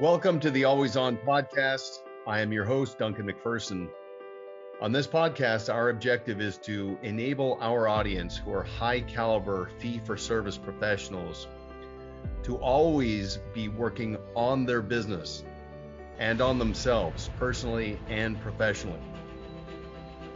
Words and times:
Welcome 0.00 0.40
to 0.40 0.50
the 0.50 0.64
Always 0.64 0.96
On 0.96 1.18
podcast. 1.18 1.98
I 2.26 2.40
am 2.40 2.50
your 2.50 2.64
host, 2.64 2.98
Duncan 2.98 3.26
MacPherson. 3.26 3.90
On 4.80 4.90
this 4.90 5.06
podcast, 5.06 5.72
our 5.72 5.90
objective 5.90 6.40
is 6.40 6.56
to 6.58 6.98
enable 7.02 7.58
our 7.60 7.86
audience, 7.86 8.38
who 8.38 8.54
are 8.54 8.62
high 8.62 9.02
caliber 9.02 9.68
fee 9.78 10.00
for 10.02 10.16
service 10.16 10.56
professionals, 10.56 11.46
to 12.42 12.56
always 12.56 13.38
be 13.52 13.68
working 13.68 14.16
on 14.34 14.64
their 14.64 14.80
business 14.80 15.44
and 16.18 16.40
on 16.40 16.58
themselves, 16.58 17.30
personally 17.38 18.00
and 18.08 18.40
professionally. 18.40 18.98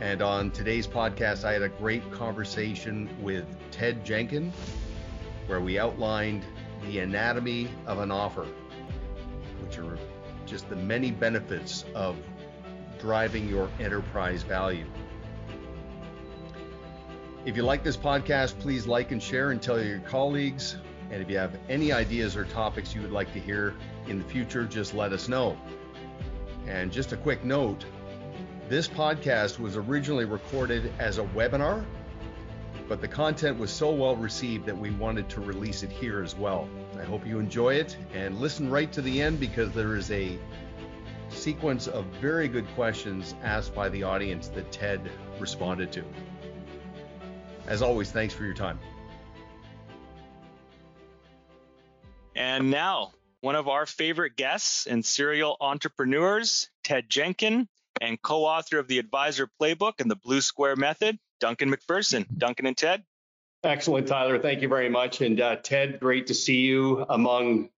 And 0.00 0.20
on 0.20 0.50
today's 0.50 0.86
podcast, 0.86 1.44
I 1.44 1.54
had 1.54 1.62
a 1.62 1.70
great 1.70 2.08
conversation 2.12 3.08
with 3.22 3.46
Ted 3.70 4.04
Jenkin, 4.04 4.52
where 5.46 5.60
we 5.60 5.78
outlined 5.78 6.44
the 6.84 6.98
anatomy 6.98 7.70
of 7.86 8.00
an 8.00 8.10
offer 8.10 8.46
which 9.66 9.78
are 9.78 9.98
just 10.46 10.68
the 10.68 10.76
many 10.76 11.10
benefits 11.10 11.84
of 11.94 12.16
driving 12.98 13.48
your 13.48 13.68
enterprise 13.80 14.42
value. 14.42 14.86
If 17.44 17.56
you 17.56 17.62
like 17.62 17.82
this 17.82 17.96
podcast, 17.96 18.58
please 18.58 18.86
like 18.86 19.12
and 19.12 19.22
share 19.22 19.50
and 19.50 19.60
tell 19.60 19.82
your 19.82 20.00
colleagues. 20.00 20.76
And 21.10 21.22
if 21.22 21.30
you 21.30 21.38
have 21.38 21.56
any 21.68 21.92
ideas 21.92 22.36
or 22.36 22.44
topics 22.44 22.94
you 22.94 23.02
would 23.02 23.12
like 23.12 23.32
to 23.32 23.40
hear 23.40 23.74
in 24.08 24.18
the 24.18 24.24
future, 24.24 24.64
just 24.64 24.94
let 24.94 25.12
us 25.12 25.28
know. 25.28 25.56
And 26.66 26.90
just 26.90 27.12
a 27.12 27.16
quick 27.16 27.44
note 27.44 27.84
this 28.68 28.88
podcast 28.88 29.60
was 29.60 29.76
originally 29.76 30.24
recorded 30.24 30.92
as 30.98 31.18
a 31.18 31.22
webinar, 31.22 31.84
but 32.88 33.00
the 33.00 33.06
content 33.06 33.58
was 33.60 33.70
so 33.70 33.92
well 33.92 34.16
received 34.16 34.66
that 34.66 34.76
we 34.76 34.90
wanted 34.90 35.28
to 35.28 35.40
release 35.40 35.84
it 35.84 35.90
here 35.90 36.20
as 36.20 36.34
well. 36.34 36.68
I 36.98 37.04
hope 37.04 37.26
you 37.26 37.38
enjoy 37.38 37.74
it 37.74 37.96
and 38.14 38.38
listen 38.38 38.70
right 38.70 38.90
to 38.92 39.02
the 39.02 39.20
end 39.20 39.40
because 39.40 39.72
there 39.72 39.96
is 39.96 40.10
a 40.10 40.38
sequence 41.28 41.88
of 41.88 42.04
very 42.20 42.48
good 42.48 42.66
questions 42.74 43.34
asked 43.42 43.74
by 43.74 43.88
the 43.88 44.02
audience 44.02 44.48
that 44.48 44.70
Ted 44.72 45.10
responded 45.38 45.92
to. 45.92 46.04
As 47.66 47.82
always, 47.82 48.10
thanks 48.10 48.32
for 48.32 48.44
your 48.44 48.54
time. 48.54 48.78
And 52.34 52.70
now, 52.70 53.12
one 53.40 53.56
of 53.56 53.68
our 53.68 53.86
favorite 53.86 54.36
guests 54.36 54.86
and 54.86 55.04
serial 55.04 55.56
entrepreneurs, 55.60 56.68
Ted 56.84 57.08
Jenkin, 57.08 57.68
and 58.00 58.20
co 58.20 58.44
author 58.44 58.78
of 58.78 58.88
the 58.88 58.98
Advisor 58.98 59.48
Playbook 59.60 60.00
and 60.00 60.10
the 60.10 60.16
Blue 60.16 60.40
Square 60.40 60.76
Method, 60.76 61.18
Duncan 61.40 61.70
MacPherson. 61.70 62.26
Duncan 62.36 62.66
and 62.66 62.76
Ted. 62.76 63.04
Excellent, 63.66 64.06
Tyler. 64.06 64.38
Thank 64.38 64.62
you 64.62 64.68
very 64.68 64.88
much. 64.88 65.20
And 65.20 65.40
uh, 65.40 65.56
Ted, 65.56 65.98
great 65.98 66.28
to 66.28 66.34
see 66.34 66.60
you 66.60 67.04
among 67.08 67.68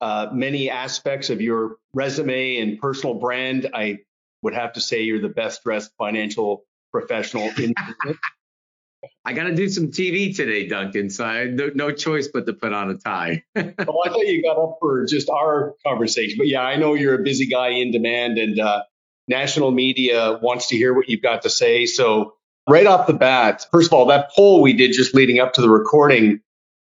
uh, 0.00 0.28
many 0.32 0.70
aspects 0.70 1.30
of 1.30 1.40
your 1.40 1.76
resume 1.94 2.56
and 2.56 2.80
personal 2.80 3.14
brand. 3.14 3.70
I 3.72 4.00
would 4.42 4.54
have 4.54 4.72
to 4.72 4.80
say 4.80 5.02
you're 5.02 5.20
the 5.20 5.28
best 5.28 5.62
dressed 5.62 5.92
financial 5.98 6.64
professional 6.90 7.44
in 7.44 7.74
business. 7.74 8.18
I 9.24 9.34
got 9.34 9.44
to 9.44 9.54
do 9.54 9.68
some 9.68 9.88
TV 9.88 10.34
today, 10.34 10.66
Duncan. 10.66 11.10
So 11.10 11.24
I 11.24 11.44
no, 11.44 11.70
no 11.74 11.92
choice 11.92 12.28
but 12.32 12.46
to 12.46 12.52
put 12.52 12.72
on 12.72 12.90
a 12.90 12.96
tie. 12.96 13.44
well, 13.54 14.02
I 14.04 14.08
thought 14.08 14.26
you 14.26 14.42
got 14.42 14.58
up 14.58 14.78
for 14.80 15.04
just 15.06 15.30
our 15.30 15.74
conversation, 15.86 16.38
but 16.38 16.48
yeah, 16.48 16.62
I 16.62 16.76
know 16.76 16.94
you're 16.94 17.14
a 17.14 17.22
busy 17.22 17.46
guy 17.46 17.68
in 17.68 17.92
demand, 17.92 18.38
and 18.38 18.58
uh, 18.58 18.82
national 19.28 19.70
media 19.70 20.38
wants 20.42 20.68
to 20.68 20.76
hear 20.76 20.92
what 20.92 21.08
you've 21.08 21.22
got 21.22 21.42
to 21.42 21.50
say. 21.50 21.86
So 21.86 22.35
right 22.68 22.86
off 22.86 23.06
the 23.06 23.12
bat, 23.12 23.66
first 23.72 23.88
of 23.88 23.92
all, 23.92 24.06
that 24.06 24.30
poll 24.32 24.62
we 24.62 24.72
did 24.72 24.92
just 24.92 25.14
leading 25.14 25.40
up 25.40 25.54
to 25.54 25.60
the 25.60 25.70
recording 25.70 26.40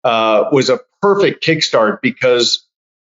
uh, 0.04 0.46
was 0.52 0.70
a 0.70 0.80
perfect 1.02 1.44
kickstart 1.44 2.02
because 2.02 2.68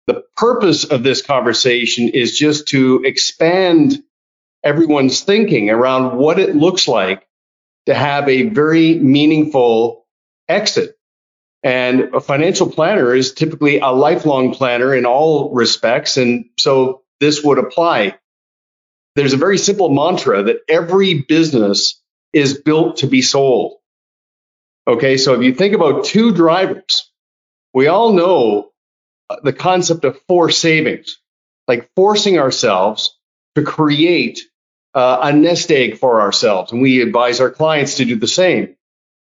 the 0.08 0.24
purpose 0.36 0.84
of 0.84 1.04
this 1.04 1.22
conversation 1.22 2.10
is 2.10 2.38
just 2.38 2.68
to 2.70 3.04
expand 3.06 4.04
everyone's 4.64 5.22
thinking 5.22 5.70
around 5.70 6.18
what 6.18 6.40
it 6.40 6.56
looks 6.56 6.88
like 6.88 7.28
to 7.86 7.94
have 7.94 8.30
a 8.30 8.50
very 8.50 8.96
meaningful 8.96 10.06
exit. 10.48 10.98
And 11.64 12.14
a 12.14 12.20
financial 12.20 12.70
planner 12.70 13.16
is 13.16 13.34
typically 13.34 13.80
a 13.80 13.88
lifelong 13.88 14.54
planner 14.54 14.94
in 14.94 15.06
all 15.06 15.54
respects. 15.54 16.18
And 16.18 16.46
so 16.60 17.04
this 17.22 17.42
would 17.42 17.58
apply. 17.58 18.18
There's 19.16 19.34
a 19.34 19.38
very 19.38 19.58
simple 19.58 19.90
mantra 19.90 20.44
that 20.44 20.62
every 20.68 21.22
business 21.22 22.02
is 22.34 22.60
built 22.60 22.98
to 22.98 23.08
be 23.08 23.22
sold. 23.22 23.78
Okay, 24.88 25.18
so 25.18 25.34
if 25.34 25.44
you 25.44 25.54
think 25.54 25.74
about 25.74 26.06
two 26.06 26.34
drivers, 26.34 27.10
we 27.74 27.88
all 27.88 28.12
know 28.12 28.72
the 29.44 29.54
concept 29.54 30.04
of 30.04 30.20
forced 30.28 30.60
savings, 30.60 31.20
like 31.68 31.90
forcing 31.96 32.38
ourselves 32.38 33.18
to 33.56 33.64
create 33.64 34.42
uh, 34.94 35.20
a 35.24 35.34
nest 35.34 35.72
egg 35.72 35.98
for 35.98 36.22
ourselves. 36.22 36.72
And 36.72 36.82
we 36.82 37.02
advise 37.02 37.40
our 37.40 37.50
clients 37.50 37.96
to 37.96 38.06
do 38.06 38.16
the 38.16 38.28
same. 38.28 38.76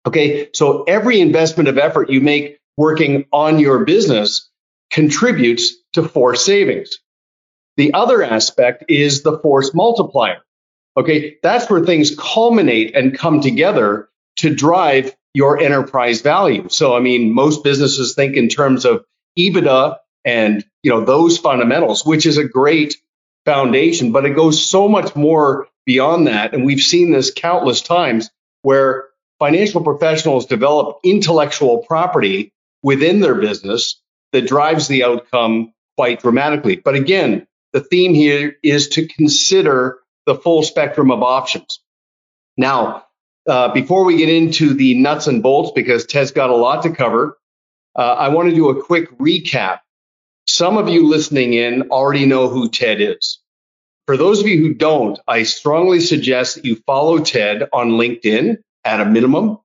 Okay, 0.06 0.50
so 0.52 0.84
every 0.84 1.20
investment 1.20 1.68
of 1.68 1.78
effort 1.78 2.10
you 2.10 2.20
make 2.20 2.58
working 2.76 3.24
on 3.32 3.58
your 3.58 3.84
business 3.84 4.50
contributes 4.90 5.74
to 5.94 6.06
forced 6.06 6.44
savings. 6.44 6.98
The 7.76 7.94
other 7.94 8.22
aspect 8.22 8.84
is 8.88 9.22
the 9.22 9.38
force 9.38 9.74
multiplier. 9.74 10.43
Okay, 10.96 11.36
that's 11.42 11.68
where 11.68 11.84
things 11.84 12.14
culminate 12.16 12.94
and 12.94 13.16
come 13.16 13.40
together 13.40 14.08
to 14.36 14.54
drive 14.54 15.14
your 15.32 15.58
enterprise 15.58 16.20
value. 16.20 16.68
So, 16.68 16.96
I 16.96 17.00
mean, 17.00 17.32
most 17.32 17.64
businesses 17.64 18.14
think 18.14 18.36
in 18.36 18.48
terms 18.48 18.84
of 18.84 19.04
EBITDA 19.38 19.96
and 20.24 20.64
you 20.82 20.90
know 20.90 21.04
those 21.04 21.38
fundamentals, 21.38 22.04
which 22.04 22.26
is 22.26 22.38
a 22.38 22.44
great 22.44 22.96
foundation, 23.44 24.12
but 24.12 24.24
it 24.24 24.30
goes 24.30 24.64
so 24.64 24.88
much 24.88 25.14
more 25.16 25.68
beyond 25.84 26.28
that. 26.28 26.54
And 26.54 26.64
we've 26.64 26.80
seen 26.80 27.10
this 27.10 27.32
countless 27.34 27.82
times 27.82 28.30
where 28.62 29.08
financial 29.38 29.82
professionals 29.82 30.46
develop 30.46 30.98
intellectual 31.04 31.78
property 31.78 32.52
within 32.82 33.20
their 33.20 33.34
business 33.34 34.00
that 34.32 34.46
drives 34.46 34.88
the 34.88 35.04
outcome 35.04 35.72
quite 35.96 36.20
dramatically. 36.22 36.76
But 36.76 36.94
again, 36.94 37.46
the 37.72 37.80
theme 37.80 38.14
here 38.14 38.56
is 38.62 38.88
to 38.90 39.06
consider 39.06 39.98
the 40.26 40.34
full 40.34 40.62
spectrum 40.62 41.10
of 41.10 41.22
options. 41.22 41.80
Now, 42.56 43.04
uh, 43.46 43.72
before 43.72 44.04
we 44.04 44.16
get 44.16 44.28
into 44.28 44.74
the 44.74 44.94
nuts 44.94 45.26
and 45.26 45.42
bolts, 45.42 45.72
because 45.74 46.06
Ted's 46.06 46.30
got 46.32 46.50
a 46.50 46.56
lot 46.56 46.84
to 46.84 46.90
cover, 46.90 47.38
uh, 47.96 48.00
I 48.00 48.28
want 48.28 48.48
to 48.48 48.54
do 48.54 48.70
a 48.70 48.82
quick 48.82 49.16
recap. 49.18 49.80
Some 50.46 50.76
of 50.76 50.88
you 50.88 51.08
listening 51.08 51.54
in 51.54 51.90
already 51.90 52.26
know 52.26 52.48
who 52.48 52.68
Ted 52.68 53.00
is. 53.00 53.40
For 54.06 54.16
those 54.16 54.40
of 54.40 54.46
you 54.46 54.58
who 54.58 54.74
don't, 54.74 55.18
I 55.26 55.44
strongly 55.44 56.00
suggest 56.00 56.56
that 56.56 56.64
you 56.64 56.76
follow 56.86 57.18
Ted 57.20 57.68
on 57.72 57.92
LinkedIn 57.92 58.58
at 58.84 59.00
a 59.00 59.06
minimum. 59.06 59.58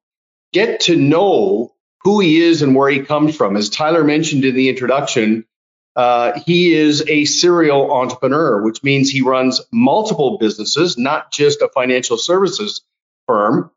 Get 0.53 0.81
to 0.81 0.95
know 0.95 1.73
who 2.03 2.21
he 2.21 2.41
is 2.41 2.61
and 2.61 2.75
where 2.75 2.89
he 2.89 3.01
comes 3.01 3.35
from. 3.35 3.57
As 3.57 3.69
Tyler 3.69 4.03
mentioned 4.03 4.45
in 4.45 4.55
the 4.55 4.69
introduction, 4.69 5.45
uh, 5.95 6.39
he 6.45 6.73
is 6.73 7.03
a 7.07 7.25
serial 7.25 7.91
entrepreneur, 7.91 8.61
which 8.63 8.83
means 8.83 9.09
he 9.09 9.21
runs 9.21 9.61
multiple 9.71 10.37
businesses, 10.37 10.97
not 10.97 11.31
just 11.31 11.61
a 11.61 11.69
financial 11.69 12.17
services 12.17 12.81
firm. 13.27 13.71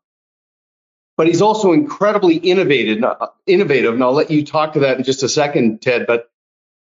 But 1.15 1.27
he's 1.27 1.41
also 1.41 1.73
incredibly 1.73 2.37
innovative, 2.37 3.03
innovative, 3.45 3.93
and 3.93 4.03
I'll 4.03 4.13
let 4.13 4.31
you 4.31 4.43
talk 4.43 4.73
to 4.73 4.79
that 4.79 4.97
in 4.97 5.03
just 5.03 5.21
a 5.21 5.29
second, 5.29 5.81
Ted. 5.81 6.07
But 6.07 6.29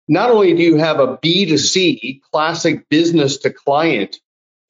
not 0.09 0.31
only 0.31 0.55
do 0.55 0.63
you 0.63 0.77
have 0.77 1.01
a 1.01 1.19
B2C, 1.19 2.23
classic 2.33 2.89
business 2.89 3.39
to 3.39 3.51
client 3.51 4.17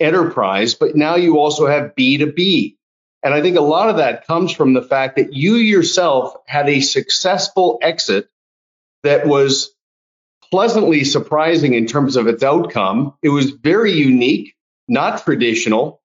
enterprise, 0.01 0.75
but 0.75 0.97
now 0.97 1.15
you 1.15 1.39
also 1.39 1.67
have 1.67 1.95
B2B. 1.97 2.77
And 3.23 3.35
I 3.35 3.41
think 3.41 3.57
a 3.57 3.63
lot 3.63 3.89
of 3.89 3.99
that 3.99 4.27
comes 4.27 4.53
from 4.53 4.73
the 4.73 4.83
fact 4.83 5.17
that 5.17 5.33
you 5.33 5.55
yourself 5.55 6.35
had 6.47 6.69
a 6.69 6.81
successful 6.81 7.79
exit 7.83 8.29
that 9.03 9.27
was 9.27 9.76
pleasantly 10.51 11.05
surprising 11.05 11.75
in 11.75 11.87
terms 11.87 12.17
of 12.17 12.27
its 12.27 12.43
outcome. 12.43 13.15
It 13.23 13.29
was 13.29 13.51
very 13.51 13.93
unique, 13.93 14.55
not 14.89 15.25
traditional, 15.25 16.01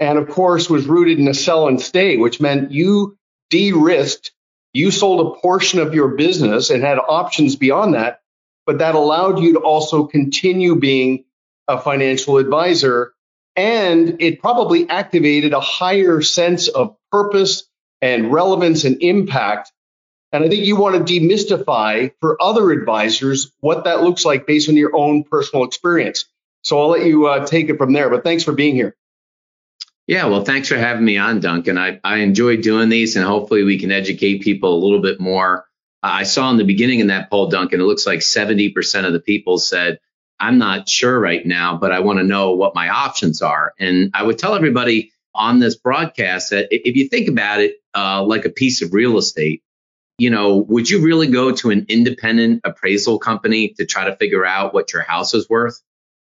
and 0.00 0.18
of 0.18 0.28
course 0.28 0.68
was 0.68 0.86
rooted 0.86 1.18
in 1.18 1.28
a 1.28 1.34
sell 1.34 1.68
and 1.68 1.80
stay, 1.80 2.16
which 2.16 2.40
meant 2.40 2.72
you 2.72 3.16
de-risked, 3.50 4.32
you 4.72 4.90
sold 4.90 5.26
a 5.26 5.40
portion 5.40 5.78
of 5.78 5.94
your 5.94 6.08
business 6.08 6.70
and 6.70 6.82
had 6.82 6.98
options 6.98 7.56
beyond 7.56 7.94
that, 7.94 8.20
but 8.66 8.78
that 8.78 8.94
allowed 8.94 9.38
you 9.38 9.52
to 9.52 9.60
also 9.60 10.06
continue 10.06 10.74
being 10.74 11.24
a 11.68 11.80
financial 11.80 12.38
advisor. 12.38 13.14
And 13.56 14.20
it 14.20 14.40
probably 14.40 14.88
activated 14.90 15.52
a 15.52 15.60
higher 15.60 16.20
sense 16.22 16.66
of 16.66 16.96
purpose 17.12 17.68
and 18.02 18.32
relevance 18.32 18.84
and 18.84 19.00
impact 19.00 19.70
and 20.34 20.44
I 20.44 20.48
think 20.48 20.64
you 20.64 20.76
want 20.76 21.06
to 21.06 21.20
demystify 21.20 22.12
for 22.20 22.36
other 22.42 22.70
advisors 22.70 23.52
what 23.60 23.84
that 23.84 24.02
looks 24.02 24.24
like 24.24 24.46
based 24.46 24.68
on 24.68 24.76
your 24.76 24.94
own 24.94 25.24
personal 25.24 25.64
experience. 25.64 26.26
So 26.62 26.80
I'll 26.80 26.88
let 26.88 27.04
you 27.04 27.26
uh, 27.26 27.46
take 27.46 27.68
it 27.68 27.78
from 27.78 27.92
there. 27.92 28.10
But 28.10 28.24
thanks 28.24 28.42
for 28.42 28.52
being 28.52 28.74
here. 28.74 28.96
Yeah, 30.06 30.26
well, 30.26 30.44
thanks 30.44 30.68
for 30.68 30.76
having 30.76 31.04
me 31.04 31.16
on, 31.16 31.40
Duncan. 31.40 31.78
I, 31.78 31.98
I 32.04 32.18
enjoy 32.18 32.58
doing 32.58 32.90
these, 32.90 33.16
and 33.16 33.24
hopefully 33.24 33.64
we 33.64 33.78
can 33.78 33.90
educate 33.90 34.42
people 34.42 34.74
a 34.74 34.80
little 34.82 35.00
bit 35.00 35.18
more 35.18 35.66
I 36.04 36.24
saw 36.24 36.50
in 36.50 36.58
the 36.58 36.64
beginning 36.64 37.00
in 37.00 37.06
that 37.06 37.30
poll, 37.30 37.48
Duncan, 37.48 37.80
it 37.80 37.84
looks 37.84 38.06
like 38.06 38.18
70% 38.18 39.06
of 39.06 39.14
the 39.14 39.20
people 39.20 39.56
said, 39.56 39.98
I'm 40.38 40.58
not 40.58 40.86
sure 40.86 41.18
right 41.18 41.44
now, 41.46 41.78
but 41.78 41.92
I 41.92 42.00
want 42.00 42.18
to 42.18 42.24
know 42.24 42.52
what 42.52 42.74
my 42.74 42.90
options 42.90 43.40
are. 43.40 43.72
And 43.78 44.10
I 44.12 44.22
would 44.22 44.38
tell 44.38 44.54
everybody 44.54 45.12
on 45.34 45.60
this 45.60 45.76
broadcast 45.76 46.50
that 46.50 46.68
if 46.70 46.94
you 46.94 47.08
think 47.08 47.28
about 47.28 47.60
it 47.60 47.76
uh, 47.94 48.22
like 48.22 48.44
a 48.44 48.50
piece 48.50 48.82
of 48.82 48.92
real 48.92 49.16
estate, 49.16 49.62
you 50.18 50.30
know, 50.30 50.58
would 50.68 50.88
you 50.88 51.02
really 51.02 51.26
go 51.26 51.52
to 51.52 51.70
an 51.70 51.86
independent 51.88 52.60
appraisal 52.64 53.18
company 53.18 53.70
to 53.78 53.84
try 53.84 54.04
to 54.04 54.16
figure 54.16 54.44
out 54.44 54.72
what 54.72 54.92
your 54.92 55.02
house 55.02 55.34
is 55.34 55.48
worth? 55.48 55.80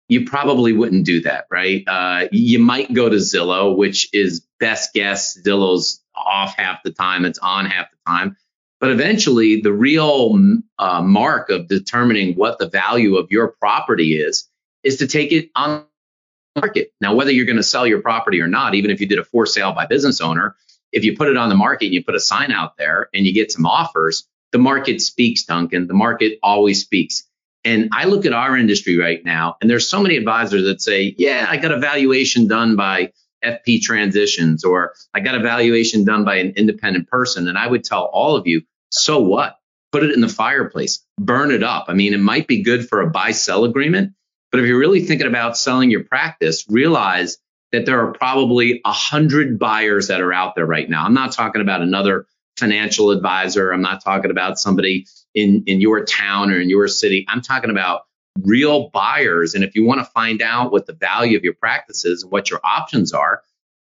You 0.08 0.26
probably 0.26 0.74
wouldn't 0.74 1.06
do 1.06 1.22
that, 1.22 1.46
right? 1.50 1.84
Uh, 1.88 2.28
you 2.32 2.60
might 2.60 2.94
go 2.94 3.10
to 3.10 3.16
Zillow, 3.16 3.76
which 3.76 4.10
is 4.14 4.46
best 4.60 4.94
guess. 4.94 5.40
Zillow's 5.42 6.04
off 6.16 6.56
half 6.58 6.84
the 6.84 6.92
time, 6.92 7.26
it's 7.26 7.40
on 7.40 7.66
half 7.66 7.88
the 7.92 7.98
time. 8.06 8.36
But 8.80 8.92
eventually, 8.92 9.62
the 9.62 9.72
real 9.72 10.36
uh, 10.80 11.02
mark 11.02 11.50
of 11.50 11.68
determining 11.68 12.36
what 12.36 12.58
the 12.58 12.68
value 12.68 13.16
of 13.18 13.32
your 13.32 13.50
property 13.60 14.18
is 14.18 14.50
is 14.84 14.98
to 14.98 15.08
take 15.08 15.32
it 15.32 15.50
on 15.56 15.86
market. 16.56 16.92
Now, 17.00 17.16
whether 17.16 17.32
you're 17.32 17.46
going 17.46 17.58
to 17.58 17.64
sell 17.64 17.88
your 17.88 18.02
property 18.02 18.42
or 18.42 18.48
not, 18.48 18.76
even 18.76 18.92
if 18.92 19.00
you 19.00 19.08
did 19.08 19.20
a 19.20 19.24
for 19.24 19.46
sale 19.46 19.72
by 19.72 19.86
business 19.86 20.20
owner, 20.20 20.56
if 20.92 21.04
you 21.04 21.16
put 21.16 21.28
it 21.28 21.38
on 21.38 21.50
the 21.50 21.56
market 21.56 21.86
and 21.86 21.94
you 21.94 22.04
put 22.04 22.16
a 22.16 22.20
sign 22.20 22.52
out 22.52 22.78
there 22.78 23.10
and 23.14 23.26
you 23.26 23.34
get 23.34 23.52
some 23.52 23.66
offers, 23.66 24.28
the 24.52 24.58
market 24.58 25.02
speaks, 25.02 25.44
Duncan. 25.44 25.88
The 25.88 25.94
market 25.94 26.40
always 26.44 26.82
speaks. 26.82 27.24
And 27.64 27.90
I 27.94 28.06
look 28.06 28.26
at 28.26 28.34
our 28.34 28.58
industry 28.58 28.98
right 28.98 29.24
now, 29.24 29.56
and 29.62 29.70
there's 29.70 29.88
so 29.88 30.02
many 30.02 30.18
advisors 30.18 30.64
that 30.64 30.82
say, 30.82 31.14
yeah, 31.18 31.46
I 31.48 31.58
got 31.58 31.72
a 31.72 31.78
valuation 31.78 32.48
done 32.48 32.76
by 32.76 33.12
FP 33.46 33.82
Transitions, 33.82 34.64
or 34.64 34.94
I 35.14 35.20
got 35.20 35.36
a 35.36 35.40
valuation 35.40 36.04
done 36.04 36.26
by 36.26 36.38
an 36.38 36.54
independent 36.56 37.08
person. 37.08 37.48
And 37.48 37.58
I 37.58 37.68
would 37.68 37.84
tell 37.84 38.06
all 38.06 38.36
of 38.36 38.48
you, 38.48 38.64
so 38.90 39.20
what? 39.20 39.58
Put 39.92 40.04
it 40.04 40.12
in 40.12 40.22
the 40.22 40.28
fireplace, 40.28 41.06
burn 41.20 41.52
it 41.52 41.64
up. 41.64 41.86
I 41.88 41.94
mean, 41.94 42.14
it 42.14 42.20
might 42.20 42.48
be 42.48 42.64
good 42.64 42.88
for 42.88 43.02
a 43.02 43.10
buy 43.10 43.32
sell 43.32 43.64
agreement, 43.64 44.14
but 44.52 44.60
if 44.60 44.66
you're 44.66 44.80
really 44.80 45.06
thinking 45.06 45.28
about 45.28 45.58
selling 45.58 45.92
your 45.92 46.04
practice, 46.04 46.66
realize 46.70 47.38
that 47.72 47.86
there 47.86 48.00
are 48.06 48.12
probably 48.14 48.82
a 48.86 48.92
hundred 48.92 49.58
buyers 49.58 50.08
that 50.08 50.22
are 50.22 50.34
out 50.34 50.56
there 50.56 50.66
right 50.66 50.90
now. 50.90 51.06
I'm 51.06 51.14
not 51.14 51.32
talking 51.32 51.62
about 51.62 51.82
another 51.82 52.26
financial 52.58 53.12
advisor. 53.12 53.72
I'm 53.72 53.82
not 53.82 54.04
talking 54.04 54.32
about 54.32 54.60
somebody 54.60 55.08
in, 55.34 55.64
in 55.66 55.82
your 55.82 56.04
town 56.06 56.52
or 56.52 56.60
in 56.60 56.70
your 56.70 56.88
city. 56.88 57.26
I'm 57.28 57.42
talking 57.42 57.72
about 57.72 58.04
real 58.44 58.90
buyers. 58.90 59.56
And 59.56 59.64
if 59.64 59.76
you 59.76 59.86
want 59.86 60.00
to 60.00 60.06
find 60.06 60.42
out 60.42 60.72
what 60.72 60.86
the 60.86 60.94
value 60.94 61.38
of 61.38 61.44
your 61.44 61.54
practice 61.54 62.06
is 62.06 62.24
and 62.24 62.32
what 62.32 62.50
your 62.50 62.60
options 62.64 63.14
are, 63.14 63.42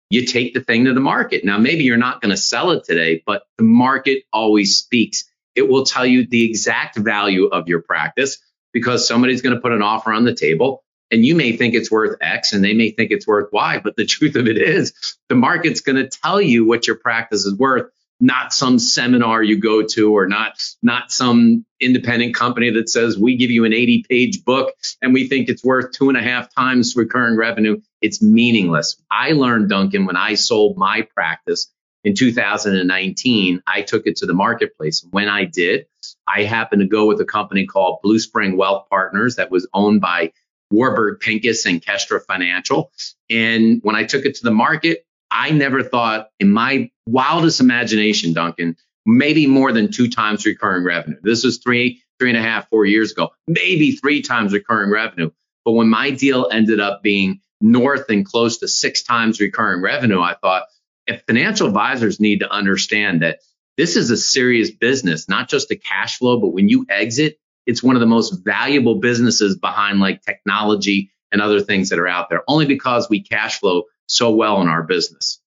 you 0.09 0.25
take 0.25 0.53
the 0.53 0.61
thing 0.61 0.85
to 0.85 0.93
the 0.93 0.99
market. 0.99 1.43
Now, 1.43 1.57
maybe 1.57 1.83
you're 1.83 1.97
not 1.97 2.21
going 2.21 2.31
to 2.31 2.37
sell 2.37 2.71
it 2.71 2.83
today, 2.83 3.23
but 3.25 3.43
the 3.57 3.63
market 3.63 4.23
always 4.31 4.77
speaks. 4.77 5.25
It 5.55 5.67
will 5.67 5.85
tell 5.85 6.05
you 6.05 6.27
the 6.27 6.47
exact 6.47 6.97
value 6.97 7.47
of 7.47 7.67
your 7.67 7.81
practice 7.81 8.37
because 8.71 9.07
somebody's 9.07 9.41
going 9.41 9.55
to 9.55 9.61
put 9.61 9.71
an 9.71 9.81
offer 9.81 10.11
on 10.13 10.25
the 10.25 10.35
table 10.35 10.83
and 11.11 11.25
you 11.25 11.35
may 11.35 11.55
think 11.55 11.73
it's 11.73 11.91
worth 11.91 12.17
X 12.21 12.53
and 12.53 12.63
they 12.63 12.73
may 12.73 12.91
think 12.91 13.11
it's 13.11 13.27
worth 13.27 13.51
Y. 13.51 13.79
But 13.83 13.95
the 13.95 14.05
truth 14.05 14.35
of 14.35 14.47
it 14.47 14.57
is, 14.57 14.93
the 15.29 15.35
market's 15.35 15.81
going 15.81 15.97
to 15.97 16.07
tell 16.07 16.41
you 16.41 16.65
what 16.65 16.87
your 16.87 16.97
practice 16.97 17.45
is 17.45 17.57
worth 17.57 17.91
not 18.19 18.53
some 18.53 18.79
seminar 18.79 19.43
you 19.43 19.59
go 19.59 19.83
to 19.83 20.15
or 20.15 20.27
not 20.27 20.63
not 20.81 21.11
some 21.11 21.65
independent 21.81 22.33
company 22.33 22.69
that 22.71 22.89
says 22.89 23.17
we 23.17 23.35
give 23.35 23.51
you 23.51 23.65
an 23.65 23.73
80 23.73 24.05
page 24.09 24.45
book 24.45 24.73
and 25.01 25.13
we 25.13 25.27
think 25.27 25.49
it's 25.49 25.63
worth 25.63 25.91
two 25.91 26.07
and 26.07 26.17
a 26.17 26.21
half 26.21 26.53
times 26.53 26.95
recurring 26.95 27.35
revenue 27.35 27.79
it's 28.01 28.21
meaningless 28.21 28.95
i 29.11 29.33
learned 29.33 29.69
duncan 29.69 30.05
when 30.05 30.15
i 30.15 30.35
sold 30.35 30.77
my 30.77 31.01
practice 31.13 31.69
in 32.05 32.15
2019 32.15 33.61
i 33.67 33.81
took 33.81 34.07
it 34.07 34.15
to 34.17 34.25
the 34.25 34.33
marketplace 34.33 35.05
when 35.11 35.27
i 35.27 35.43
did 35.43 35.85
i 36.25 36.43
happened 36.43 36.81
to 36.81 36.87
go 36.87 37.05
with 37.07 37.19
a 37.19 37.25
company 37.25 37.65
called 37.65 37.99
blue 38.01 38.19
spring 38.19 38.55
wealth 38.55 38.87
partners 38.89 39.35
that 39.35 39.51
was 39.51 39.67
owned 39.73 39.99
by 39.99 40.31
warburg 40.71 41.19
pincus 41.19 41.65
and 41.65 41.81
kestra 41.83 42.21
financial 42.25 42.91
and 43.29 43.79
when 43.83 43.95
i 43.95 44.03
took 44.03 44.25
it 44.25 44.35
to 44.35 44.43
the 44.43 44.51
market 44.51 45.05
I 45.35 45.51
never 45.51 45.83
thought 45.83 46.29
in 46.39 46.49
my 46.51 46.89
wildest 47.07 47.59
imagination, 47.59 48.31
Duncan, 48.31 48.77
maybe 49.05 49.47
more 49.47 49.73
than 49.73 49.91
two 49.91 50.09
times 50.09 50.45
recurring 50.45 50.85
revenue. 50.85 51.17
This 51.21 51.43
was 51.43 51.57
three, 51.57 52.01
three 52.19 52.29
and 52.29 52.37
a 52.37 52.41
half, 52.41 52.69
four 52.69 52.85
years 52.85 53.11
ago, 53.11 53.31
maybe 53.45 53.91
three 53.91 54.21
times 54.21 54.53
recurring 54.53 54.91
revenue. 54.91 55.31
But 55.65 55.73
when 55.73 55.89
my 55.89 56.11
deal 56.11 56.47
ended 56.51 56.79
up 56.79 57.03
being 57.03 57.41
north 57.59 58.09
and 58.09 58.25
close 58.25 58.59
to 58.59 58.67
six 58.69 59.03
times 59.03 59.41
recurring 59.41 59.81
revenue, 59.81 60.21
I 60.21 60.35
thought 60.35 60.63
if 61.05 61.23
financial 61.27 61.67
advisors 61.67 62.19
need 62.19 62.39
to 62.39 62.49
understand 62.49 63.21
that 63.21 63.39
this 63.77 63.97
is 63.97 64.11
a 64.11 64.17
serious 64.17 64.71
business, 64.71 65.27
not 65.27 65.49
just 65.49 65.69
a 65.71 65.75
cash 65.75 66.17
flow, 66.17 66.39
but 66.39 66.53
when 66.53 66.69
you 66.69 66.85
exit, 66.89 67.37
it's 67.65 67.83
one 67.83 67.95
of 67.95 67.99
the 67.99 68.05
most 68.05 68.43
valuable 68.43 68.95
businesses 68.95 69.57
behind 69.57 69.99
like 69.99 70.21
technology 70.21 71.11
and 71.31 71.41
other 71.41 71.61
things 71.61 71.89
that 71.89 71.99
are 71.99 72.07
out 72.07 72.29
there, 72.29 72.43
only 72.47 72.65
because 72.65 73.09
we 73.09 73.21
cash 73.21 73.59
flow 73.59 73.83
so 74.07 74.31
well 74.31 74.61
in 74.61 74.67
our 74.67 74.83
business. 74.83 75.39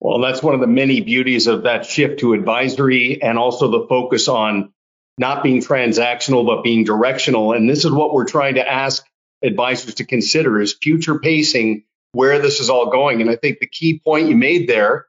Well, 0.00 0.20
that's 0.20 0.42
one 0.42 0.54
of 0.54 0.60
the 0.60 0.66
many 0.66 1.02
beauties 1.02 1.46
of 1.46 1.64
that 1.64 1.84
shift 1.84 2.20
to 2.20 2.32
advisory 2.32 3.22
and 3.22 3.38
also 3.38 3.70
the 3.70 3.86
focus 3.86 4.28
on 4.28 4.72
not 5.18 5.42
being 5.42 5.60
transactional, 5.60 6.46
but 6.46 6.62
being 6.62 6.84
directional. 6.84 7.52
And 7.52 7.68
this 7.68 7.84
is 7.84 7.92
what 7.92 8.14
we're 8.14 8.24
trying 8.24 8.54
to 8.54 8.66
ask 8.66 9.04
advisors 9.42 9.96
to 9.96 10.06
consider 10.06 10.60
is 10.60 10.72
future 10.72 11.18
pacing 11.18 11.84
where 12.12 12.38
this 12.38 12.60
is 12.60 12.70
all 12.70 12.90
going. 12.90 13.20
And 13.20 13.30
I 13.30 13.36
think 13.36 13.58
the 13.58 13.66
key 13.66 14.00
point 14.02 14.28
you 14.28 14.36
made 14.36 14.68
there 14.68 15.06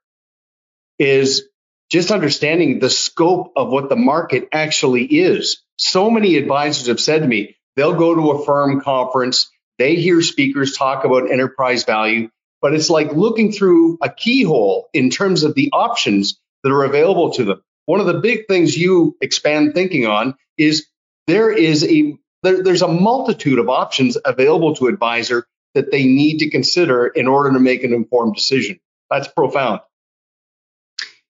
is 1.00 1.48
just 1.90 2.12
understanding 2.12 2.80
the 2.80 2.90
scope 2.90 3.54
of 3.56 3.70
what 3.70 3.90
the 3.90 3.96
market 3.96 4.50
actually 4.52 5.06
is. 5.06 5.61
So 5.82 6.12
many 6.12 6.36
advisors 6.36 6.86
have 6.90 7.00
said 7.00 7.24
to 7.24 7.28
me, 7.28 7.56
they'll 7.76 7.96
go 7.96 8.14
to 8.14 8.32
a 8.32 8.46
firm 8.46 8.82
conference, 8.82 9.50
they 9.80 9.96
hear 9.96 10.22
speakers 10.22 10.78
talk 10.78 11.06
about 11.06 11.32
enterprise 11.32 11.86
value, 11.86 12.30
but 12.62 12.76
it's 12.76 12.92
like 12.92 13.14
looking 13.14 13.52
through 13.52 13.98
a 14.00 14.08
keyhole 14.08 14.90
in 14.94 15.10
terms 15.10 15.42
of 15.42 15.56
the 15.56 15.72
options 15.74 16.40
that 16.64 16.72
are 16.72 16.84
available 16.84 17.32
to 17.32 17.46
them. 17.46 17.64
One 17.88 18.00
of 18.00 18.06
the 18.06 18.20
big 18.20 18.48
things 18.48 18.78
you 18.78 19.18
expand 19.22 19.74
thinking 19.74 20.06
on 20.06 20.36
is 20.56 20.86
there 21.26 21.50
is 21.52 21.84
a 21.84 22.16
there, 22.44 22.62
there's 22.62 22.84
a 22.84 22.88
multitude 22.88 23.58
of 23.58 23.68
options 23.68 24.20
available 24.24 24.76
to 24.76 24.86
advisor 24.86 25.48
that 25.74 25.90
they 25.90 26.06
need 26.06 26.40
to 26.40 26.52
consider 26.52 27.08
in 27.08 27.26
order 27.28 27.54
to 27.54 27.60
make 27.60 27.84
an 27.84 27.92
informed 27.92 28.36
decision. 28.36 28.80
That's 29.10 29.30
profound. 29.30 29.82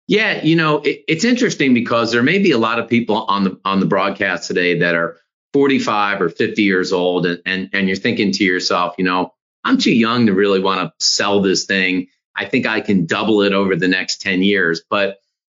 Yeah, 0.08 0.44
you 0.44 0.56
know, 0.56 0.80
it, 0.80 1.04
it's 1.08 1.24
interesting 1.24 1.74
because 1.74 2.12
there 2.12 2.24
may 2.24 2.40
be 2.40 2.52
a 2.52 2.58
lot 2.58 2.80
of 2.80 2.90
people 2.90 3.24
on 3.24 3.44
the 3.44 3.60
on 3.64 3.80
the 3.80 3.86
broadcast 3.86 4.48
today 4.48 4.80
that 4.80 4.96
are 4.96 5.18
45 5.54 6.22
or 6.22 6.30
50 6.30 6.64
years 6.64 6.94
old 6.94 7.26
and, 7.26 7.42
and, 7.46 7.70
and 7.74 7.88
you're 7.88 7.98
thinking 7.98 8.32
to 8.34 8.44
yourself, 8.44 8.96
you 8.98 9.04
know, 9.04 9.34
I'm 9.64 9.78
too 9.78 9.94
young 9.94 10.26
to 10.26 10.34
really 10.34 10.60
want 10.60 10.82
to 10.82 11.06
sell 11.06 11.42
this 11.42 11.66
thing. 11.66 12.08
I 12.36 12.46
think 12.46 12.66
I 12.66 12.82
can 12.82 13.06
double 13.06 13.42
it 13.42 13.54
over 13.54 13.76
the 13.76 13.88
next 13.88 14.22
10 14.22 14.44
years. 14.44 14.82
But 14.90 15.18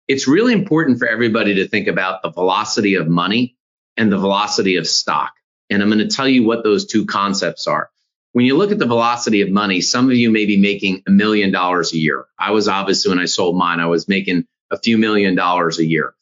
it's 0.09 0.27
really 0.27 0.53
important 0.53 0.99
for 0.99 1.07
everybody 1.07 1.55
to 1.57 1.69
think 1.69 1.89
about 1.89 2.23
the 2.23 2.31
velocity 2.31 2.95
of 2.95 3.09
money 3.09 3.57
and 3.97 4.11
the 4.11 4.19
velocity 4.19 4.77
of 4.77 4.87
stock. 4.87 5.33
And 5.71 5.83
I'm 5.83 5.89
going 5.89 6.07
to 6.07 6.15
tell 6.15 6.29
you 6.29 6.45
what 6.45 6.65
those 6.65 6.87
two 6.87 7.07
concepts 7.07 7.67
are. 7.67 7.91
When 8.33 8.47
you 8.47 8.57
look 8.57 8.73
at 8.73 8.79
the 8.79 8.87
velocity 8.87 9.43
of 9.43 9.51
money, 9.51 9.81
some 9.81 10.07
of 10.07 10.17
you 10.17 10.31
may 10.31 10.47
be 10.47 10.57
making 10.59 11.03
a 11.07 11.11
million 11.11 11.53
dollars 11.53 11.93
a 11.93 11.99
year. 11.99 12.27
I 12.39 12.53
was 12.53 12.67
obviously 12.67 13.11
when 13.11 13.19
I 13.19 13.27
sold 13.27 13.57
mine, 13.57 13.81
I 13.81 13.87
was 13.87 14.09
making 14.09 14.47
a 14.71 14.79
few 14.79 14.97
million 14.97 15.35
dollars 15.35 15.79
a 15.79 15.85
year. 15.85 16.15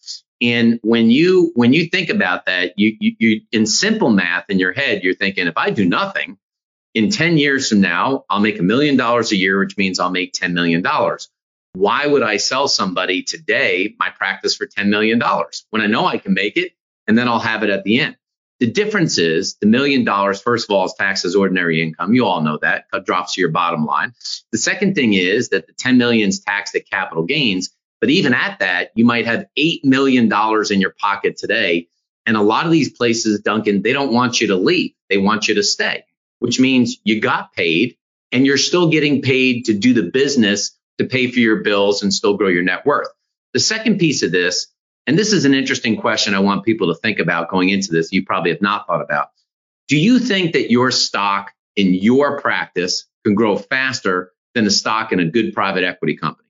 And 0.42 0.80
when 0.82 1.10
you 1.10 1.52
when 1.54 1.72
you 1.72 1.86
think 1.86 2.08
about 2.08 2.46
that, 2.46 2.72
you, 2.76 2.96
you, 2.98 3.14
you 3.18 3.40
in 3.52 3.66
simple 3.66 4.10
math 4.10 4.46
in 4.48 4.58
your 4.58 4.72
head, 4.72 5.04
you're 5.04 5.14
thinking 5.14 5.46
if 5.46 5.56
I 5.56 5.70
do 5.70 5.84
nothing, 5.84 6.38
in 6.94 7.10
10 7.10 7.38
years 7.38 7.68
from 7.68 7.80
now, 7.80 8.24
I'll 8.28 8.40
make 8.40 8.58
a 8.58 8.62
million 8.62 8.96
dollars 8.96 9.32
a 9.32 9.36
year, 9.36 9.58
which 9.58 9.76
means 9.76 10.00
I'll 10.00 10.10
make 10.10 10.32
$10 10.32 10.52
million. 10.52 10.84
Why 11.72 12.06
would 12.06 12.22
I 12.22 12.38
sell 12.38 12.66
somebody 12.66 13.22
today 13.22 13.94
my 13.98 14.10
practice 14.10 14.56
for 14.56 14.66
$10 14.66 14.88
million 14.88 15.20
when 15.70 15.82
I 15.82 15.86
know 15.86 16.06
I 16.06 16.18
can 16.18 16.34
make 16.34 16.56
it 16.56 16.72
and 17.06 17.16
then 17.16 17.28
I'll 17.28 17.38
have 17.38 17.62
it 17.62 17.70
at 17.70 17.84
the 17.84 18.00
end? 18.00 18.16
The 18.60 18.70
difference 18.70 19.18
is 19.18 19.56
the 19.56 19.66
million 19.66 20.04
dollars, 20.04 20.40
first 20.40 20.70
of 20.70 20.74
all, 20.74 20.84
is 20.84 20.94
taxed 20.94 21.24
as 21.24 21.34
ordinary 21.34 21.82
income. 21.82 22.12
You 22.14 22.26
all 22.26 22.42
know 22.42 22.58
that. 22.62 22.84
It 22.92 23.06
drops 23.06 23.34
to 23.34 23.40
your 23.40 23.50
bottom 23.50 23.86
line. 23.86 24.12
The 24.52 24.58
second 24.58 24.94
thing 24.94 25.14
is 25.14 25.48
that 25.48 25.66
the 25.66 25.72
10 25.72 25.98
million 25.98 26.28
is 26.28 26.40
taxed 26.40 26.74
at 26.74 26.88
capital 26.88 27.24
gains. 27.24 27.70
But 28.00 28.10
even 28.10 28.34
at 28.34 28.58
that, 28.60 28.90
you 28.94 29.04
might 29.04 29.26
have 29.26 29.46
$8 29.58 29.84
million 29.84 30.30
in 30.70 30.80
your 30.80 30.94
pocket 30.98 31.36
today. 31.36 31.88
And 32.26 32.36
a 32.36 32.42
lot 32.42 32.66
of 32.66 32.72
these 32.72 32.90
places, 32.90 33.40
Duncan, 33.40 33.82
they 33.82 33.92
don't 33.92 34.12
want 34.12 34.40
you 34.40 34.48
to 34.48 34.56
leave. 34.56 34.92
They 35.08 35.18
want 35.18 35.48
you 35.48 35.54
to 35.56 35.62
stay 35.62 36.04
which 36.40 36.58
means 36.58 36.96
you 37.04 37.20
got 37.20 37.52
paid 37.52 37.96
and 38.32 38.44
you're 38.44 38.58
still 38.58 38.90
getting 38.90 39.22
paid 39.22 39.66
to 39.66 39.74
do 39.74 39.94
the 39.94 40.10
business 40.10 40.76
to 40.98 41.04
pay 41.04 41.30
for 41.30 41.38
your 41.38 41.62
bills 41.62 42.02
and 42.02 42.12
still 42.12 42.36
grow 42.36 42.48
your 42.48 42.62
net 42.62 42.84
worth. 42.84 43.08
The 43.54 43.60
second 43.60 43.98
piece 43.98 44.22
of 44.22 44.32
this, 44.32 44.66
and 45.10 45.18
this 45.18 45.32
is 45.32 45.44
an 45.44 45.54
interesting 45.54 45.96
question 45.96 46.36
I 46.36 46.38
want 46.38 46.64
people 46.64 46.94
to 46.94 47.00
think 47.00 47.18
about 47.18 47.50
going 47.50 47.68
into 47.68 47.90
this, 47.90 48.12
you 48.12 48.24
probably 48.24 48.52
have 48.52 48.62
not 48.62 48.86
thought 48.86 49.02
about. 49.02 49.30
Do 49.88 49.96
you 49.98 50.20
think 50.20 50.52
that 50.52 50.70
your 50.70 50.92
stock 50.92 51.50
in 51.74 51.94
your 51.94 52.40
practice 52.40 53.08
can 53.24 53.34
grow 53.34 53.56
faster 53.56 54.30
than 54.54 54.62
the 54.64 54.70
stock 54.70 55.10
in 55.10 55.18
a 55.18 55.24
good 55.24 55.52
private 55.52 55.82
equity 55.82 56.14
company? 56.14 56.46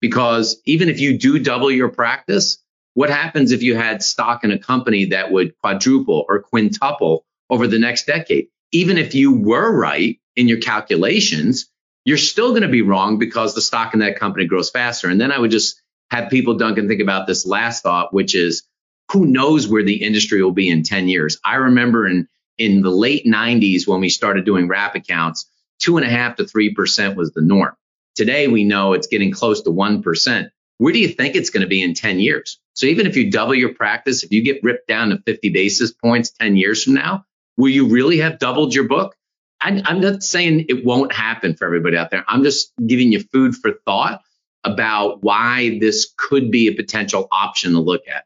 Because 0.00 0.62
even 0.64 0.88
if 0.88 0.98
you 0.98 1.18
do 1.18 1.38
double 1.38 1.70
your 1.70 1.90
practice, 1.90 2.64
What 2.94 3.10
happens 3.10 3.52
if 3.52 3.62
you 3.62 3.76
had 3.76 4.02
stock 4.02 4.44
in 4.44 4.50
a 4.50 4.58
company 4.58 5.06
that 5.06 5.30
would 5.30 5.56
quadruple 5.58 6.24
or 6.28 6.42
quintuple 6.42 7.24
over 7.48 7.66
the 7.66 7.78
next 7.78 8.06
decade? 8.06 8.48
Even 8.72 8.98
if 8.98 9.14
you 9.14 9.32
were 9.32 9.74
right 9.76 10.18
in 10.36 10.48
your 10.48 10.58
calculations, 10.58 11.70
you're 12.04 12.16
still 12.16 12.50
going 12.50 12.62
to 12.62 12.68
be 12.68 12.82
wrong 12.82 13.18
because 13.18 13.54
the 13.54 13.60
stock 13.60 13.94
in 13.94 14.00
that 14.00 14.18
company 14.18 14.46
grows 14.46 14.70
faster. 14.70 15.08
And 15.08 15.20
then 15.20 15.32
I 15.32 15.38
would 15.38 15.50
just 15.50 15.80
have 16.10 16.30
people, 16.30 16.54
Duncan, 16.54 16.88
think 16.88 17.00
about 17.00 17.26
this 17.26 17.46
last 17.46 17.82
thought, 17.82 18.12
which 18.12 18.34
is 18.34 18.64
who 19.10 19.26
knows 19.26 19.68
where 19.68 19.84
the 19.84 20.02
industry 20.02 20.42
will 20.42 20.52
be 20.52 20.68
in 20.68 20.82
10 20.82 21.08
years? 21.08 21.38
I 21.44 21.56
remember 21.56 22.06
in, 22.06 22.28
in 22.58 22.82
the 22.82 22.90
late 22.90 23.24
90s 23.26 23.86
when 23.86 24.00
we 24.00 24.08
started 24.08 24.44
doing 24.44 24.68
wrap 24.68 24.94
accounts, 24.94 25.48
two 25.78 25.96
and 25.96 26.06
a 26.06 26.10
half 26.10 26.36
to 26.36 26.44
3% 26.44 27.16
was 27.16 27.32
the 27.32 27.40
norm. 27.40 27.74
Today, 28.14 28.48
we 28.48 28.64
know 28.64 28.92
it's 28.92 29.06
getting 29.06 29.32
close 29.32 29.62
to 29.62 29.70
1%. 29.70 30.50
Where 30.78 30.92
do 30.92 30.98
you 30.98 31.08
think 31.08 31.36
it's 31.36 31.50
going 31.50 31.62
to 31.62 31.68
be 31.68 31.82
in 31.82 31.94
10 31.94 32.20
years? 32.20 32.58
So 32.74 32.86
even 32.86 33.06
if 33.06 33.16
you 33.16 33.30
double 33.30 33.54
your 33.54 33.74
practice, 33.74 34.22
if 34.22 34.32
you 34.32 34.42
get 34.42 34.62
ripped 34.62 34.88
down 34.88 35.10
to 35.10 35.22
50 35.26 35.50
basis 35.50 35.92
points 35.92 36.30
10 36.30 36.56
years 36.56 36.84
from 36.84 36.94
now, 36.94 37.24
will 37.56 37.68
you 37.68 37.88
really 37.88 38.18
have 38.18 38.38
doubled 38.38 38.74
your 38.74 38.88
book? 38.88 39.14
I, 39.60 39.82
I'm 39.84 40.00
not 40.00 40.22
saying 40.22 40.66
it 40.68 40.84
won't 40.84 41.12
happen 41.12 41.54
for 41.54 41.66
everybody 41.66 41.96
out 41.96 42.10
there. 42.10 42.24
I'm 42.26 42.42
just 42.42 42.72
giving 42.84 43.12
you 43.12 43.20
food 43.20 43.54
for 43.54 43.72
thought 43.84 44.22
about 44.64 45.22
why 45.22 45.78
this 45.80 46.12
could 46.16 46.50
be 46.50 46.68
a 46.68 46.74
potential 46.74 47.28
option 47.30 47.72
to 47.72 47.80
look 47.80 48.02
at. 48.08 48.24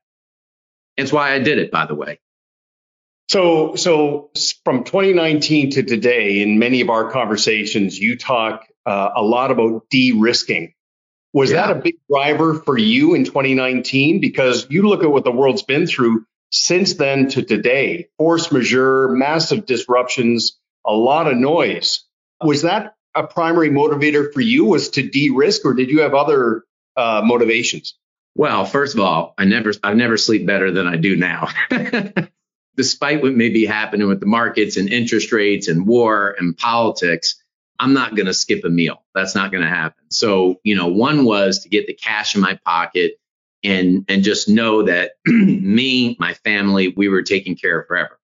That's 0.97 1.13
why 1.13 1.33
I 1.33 1.39
did 1.39 1.59
it, 1.59 1.71
by 1.71 1.87
the 1.87 1.95
way. 1.95 2.21
So, 3.29 3.75
so 3.75 4.31
from 4.65 4.85
2019 4.85 5.71
to 5.73 5.83
today, 5.83 6.43
in 6.43 6.59
many 6.59 6.81
of 6.83 6.91
our 6.91 7.11
conversations, 7.11 7.99
you 7.99 8.17
talk 8.17 8.67
uh, 8.85 9.11
a 9.17 9.23
lot 9.23 9.51
about 9.51 9.89
de-risking. 9.91 10.75
Was 11.33 11.51
yeah. 11.51 11.67
that 11.67 11.77
a 11.77 11.81
big 11.81 11.97
driver 12.09 12.55
for 12.55 12.79
you 12.79 13.15
in 13.15 13.25
2019? 13.25 14.21
Because 14.21 14.67
you 14.71 14.89
look 14.89 15.03
at 15.03 15.11
what 15.11 15.25
the 15.25 15.33
world's 15.33 15.63
been 15.63 15.87
through 15.87 16.27
since 16.51 16.95
then 16.95 17.29
to 17.31 17.43
today, 17.43 18.09
force 18.19 18.53
majeure, 18.53 19.09
massive 19.09 19.67
disruptions, 19.67 20.57
a 20.87 20.93
lot 20.93 21.27
of 21.27 21.37
noise. 21.37 22.05
Was 22.41 22.63
that 22.63 22.94
a 23.15 23.27
primary 23.27 23.71
motivator 23.71 24.33
for 24.33 24.41
you 24.41 24.65
was 24.65 24.91
to 24.91 25.09
de-risk 25.09 25.65
or 25.65 25.75
did 25.75 25.91
you 25.91 26.01
have 26.01 26.15
other 26.15 26.65
uh, 26.97 27.23
motivations? 27.25 27.95
Well, 28.35 28.65
first 28.65 28.95
of 28.95 29.01
all, 29.01 29.35
I 29.39 29.45
never, 29.45 29.73
I 29.83 29.95
never 29.95 30.17
sleep 30.17 30.47
better 30.47 30.71
than 30.71 30.87
I 30.87 30.97
do 30.97 31.17
now. 31.17 31.49
Despite 32.77 33.23
what 33.23 33.35
may 33.35 33.51
be 33.51 33.65
happening 33.65 34.09
with 34.09 34.19
the 34.19 34.27
markets 34.27 34.77
and 34.77 34.89
interest 34.89 35.31
rates 35.31 35.69
and 35.69 35.87
war 35.87 36.35
and 36.37 36.57
politics, 36.57 37.37
I'm 37.79 37.93
not 37.93 38.17
going 38.17 38.27
to 38.27 38.35
skip 38.35 38.65
a 38.65 38.69
meal. 38.69 39.05
That's 39.15 39.37
not 39.37 39.53
going 39.53 39.63
to 39.63 39.69
happen. 39.69 40.11
So, 40.11 40.61
you 40.65 40.75
know, 40.75 40.89
one 40.89 41.25
was 41.25 41.61
to 41.61 41.69
get 41.69 41.87
the 41.87 41.95
cash 41.95 42.35
in 42.35 42.41
my 42.41 42.59
pocket 42.65 43.19
and 43.63 44.05
and 44.09 44.23
just 44.23 44.49
know 44.49 44.83
that 44.83 45.13
me, 45.27 46.17
my 46.19 46.35
family, 46.35 46.89
we 46.89 47.09
were 47.09 47.23
taken 47.23 47.55
care 47.55 47.81
of 47.81 47.87
forever. 47.87 48.19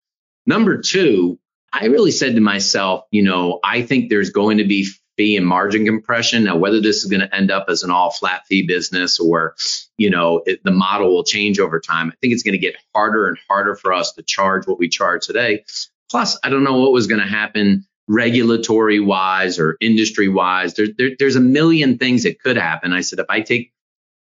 Number 0.45 0.79
two, 0.79 1.39
I 1.71 1.85
really 1.85 2.11
said 2.11 2.35
to 2.35 2.41
myself, 2.41 3.05
you 3.11 3.23
know, 3.23 3.59
I 3.63 3.83
think 3.83 4.09
there's 4.09 4.31
going 4.31 4.57
to 4.57 4.65
be 4.65 4.87
fee 5.17 5.35
and 5.35 5.45
margin 5.45 5.85
compression. 5.85 6.45
Now, 6.45 6.55
whether 6.55 6.81
this 6.81 7.03
is 7.03 7.11
going 7.11 7.21
to 7.21 7.35
end 7.35 7.51
up 7.51 7.65
as 7.67 7.83
an 7.83 7.91
all 7.91 8.09
flat 8.09 8.45
fee 8.47 8.65
business 8.65 9.19
or, 9.19 9.55
you 9.97 10.09
know, 10.09 10.41
it, 10.45 10.63
the 10.63 10.71
model 10.71 11.13
will 11.13 11.25
change 11.25 11.59
over 11.59 11.79
time, 11.79 12.07
I 12.07 12.15
think 12.21 12.33
it's 12.33 12.43
going 12.43 12.53
to 12.53 12.57
get 12.57 12.75
harder 12.95 13.27
and 13.27 13.37
harder 13.47 13.75
for 13.75 13.93
us 13.93 14.13
to 14.13 14.23
charge 14.23 14.65
what 14.65 14.79
we 14.79 14.87
charge 14.87 15.25
today. 15.25 15.65
Plus, 16.09 16.39
I 16.43 16.49
don't 16.49 16.63
know 16.63 16.77
what 16.77 16.93
was 16.93 17.07
going 17.07 17.21
to 17.21 17.27
happen 17.27 17.85
regulatory 18.07 18.99
wise 18.99 19.59
or 19.59 19.77
industry 19.79 20.29
wise. 20.29 20.73
There, 20.73 20.87
there, 20.97 21.11
there's 21.19 21.35
a 21.35 21.41
million 21.41 21.97
things 21.97 22.23
that 22.23 22.41
could 22.41 22.57
happen. 22.57 22.91
I 22.91 23.01
said, 23.01 23.19
if 23.19 23.27
I 23.29 23.41
take 23.41 23.71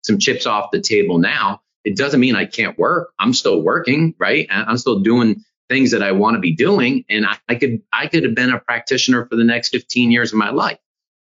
some 0.04 0.18
chips 0.18 0.46
off 0.46 0.70
the 0.72 0.80
table 0.80 1.18
now, 1.18 1.62
it 1.84 1.96
doesn't 1.96 2.20
mean 2.20 2.36
I 2.36 2.44
can't 2.44 2.78
work. 2.78 3.12
I'm 3.18 3.34
still 3.34 3.60
working, 3.60 4.14
right? 4.18 4.46
I'm 4.50 4.78
still 4.78 5.00
doing 5.00 5.42
things 5.68 5.92
that 5.92 6.02
I 6.02 6.12
want 6.12 6.34
to 6.34 6.40
be 6.40 6.54
doing. 6.54 7.04
And 7.08 7.26
I, 7.26 7.36
I 7.48 7.54
could, 7.54 7.82
I 7.92 8.06
could 8.06 8.24
have 8.24 8.34
been 8.34 8.50
a 8.52 8.58
practitioner 8.58 9.26
for 9.26 9.36
the 9.36 9.44
next 9.44 9.70
15 9.70 10.10
years 10.10 10.32
of 10.32 10.38
my 10.38 10.50
life. 10.50 10.78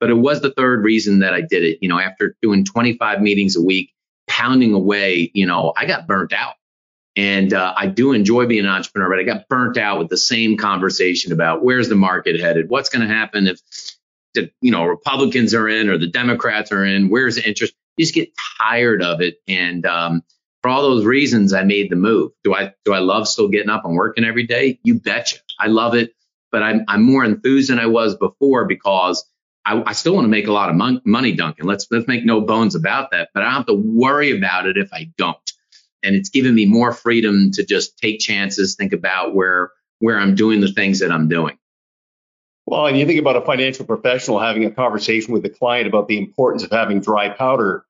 But 0.00 0.10
it 0.10 0.14
was 0.14 0.40
the 0.40 0.50
third 0.50 0.84
reason 0.84 1.20
that 1.20 1.32
I 1.32 1.40
did 1.40 1.64
it. 1.64 1.78
You 1.80 1.88
know, 1.88 1.98
after 1.98 2.36
doing 2.42 2.64
25 2.64 3.20
meetings 3.20 3.56
a 3.56 3.62
week, 3.62 3.92
pounding 4.26 4.74
away, 4.74 5.30
you 5.34 5.46
know, 5.46 5.72
I 5.76 5.86
got 5.86 6.06
burnt 6.06 6.32
out. 6.32 6.54
And 7.16 7.54
uh, 7.54 7.72
I 7.76 7.86
do 7.86 8.12
enjoy 8.12 8.46
being 8.46 8.64
an 8.64 8.70
entrepreneur, 8.70 9.08
but 9.08 9.20
I 9.20 9.22
got 9.22 9.48
burnt 9.48 9.78
out 9.78 10.00
with 10.00 10.08
the 10.08 10.16
same 10.16 10.56
conversation 10.56 11.32
about 11.32 11.62
where's 11.62 11.88
the 11.88 11.94
market 11.94 12.40
headed, 12.40 12.68
what's 12.68 12.88
going 12.88 13.06
to 13.06 13.14
happen 13.14 13.46
if 13.46 13.60
the 14.34 14.50
you 14.60 14.70
know 14.70 14.84
Republicans 14.84 15.54
are 15.54 15.68
in 15.68 15.88
or 15.88 15.96
the 15.96 16.08
Democrats 16.08 16.72
are 16.72 16.84
in, 16.84 17.08
where's 17.08 17.36
the 17.36 17.48
interest? 17.48 17.72
You 17.96 18.04
just 18.04 18.14
get 18.14 18.30
tired 18.60 19.02
of 19.02 19.20
it, 19.20 19.36
and 19.46 19.86
um, 19.86 20.22
for 20.64 20.71
all 20.71 20.80
those 20.80 21.04
reasons, 21.04 21.52
I 21.52 21.62
made 21.62 21.90
the 21.90 21.97
move. 21.97 22.33
Do 22.42 22.54
I 22.54 22.73
do 22.87 22.94
I 22.94 23.00
love 23.00 23.28
still 23.28 23.49
getting 23.49 23.68
up 23.68 23.85
and 23.85 23.94
working 23.94 24.25
every 24.25 24.47
day? 24.47 24.78
You 24.83 24.99
betcha, 24.99 25.37
I 25.61 25.66
love 25.66 25.94
it, 25.94 26.14
but 26.50 26.62
I'm 26.62 26.87
I'm 26.88 27.02
more 27.02 27.23
enthused 27.23 27.68
than 27.68 27.78
I 27.78 27.85
was 27.85 28.16
before 28.16 28.64
because 28.64 29.23
I, 29.66 29.83
I 29.85 29.92
still 29.92 30.14
want 30.14 30.25
to 30.25 30.30
make 30.30 30.47
a 30.47 30.52
lot 30.52 30.71
of 30.71 30.76
mon- 30.76 31.02
money, 31.04 31.33
Duncan. 31.33 31.66
Let's 31.66 31.87
let's 31.90 32.09
make 32.09 32.25
no 32.25 32.40
bones 32.40 32.75
about 32.75 33.11
that. 33.11 33.28
But 33.35 33.42
I 33.42 33.47
don't 33.47 33.54
have 33.54 33.66
to 33.66 33.75
worry 33.75 34.35
about 34.35 34.66
it 34.66 34.78
if 34.78 34.90
I 34.90 35.11
don't 35.18 35.52
and 36.04 36.14
it's 36.14 36.28
given 36.28 36.54
me 36.54 36.66
more 36.66 36.92
freedom 36.92 37.50
to 37.52 37.64
just 37.64 37.99
take 37.99 38.21
chances, 38.21 38.76
think 38.76 38.92
about 38.92 39.35
where 39.35 39.73
where 39.99 40.18
I'm 40.18 40.35
doing 40.35 40.61
the 40.61 40.73
things 40.73 41.00
that 41.00 41.11
I'm 41.11 41.28
doing. 41.28 41.59
Well, 42.66 42.87
and 42.87 42.99
you 42.99 43.06
think 43.06 43.21
about 43.21 43.37
a 43.37 43.42
financial 43.42 43.85
professional 43.85 44.38
having 44.38 44.64
a 44.64 44.71
conversation 44.71 45.35
with 45.35 45.44
a 45.44 45.50
client 45.50 45.87
about 45.87 46.09
the 46.09 46.18
importance 46.18 46.62
of 46.62 46.71
having 46.71 47.00
dry 47.00 47.28
powder. 47.28 47.85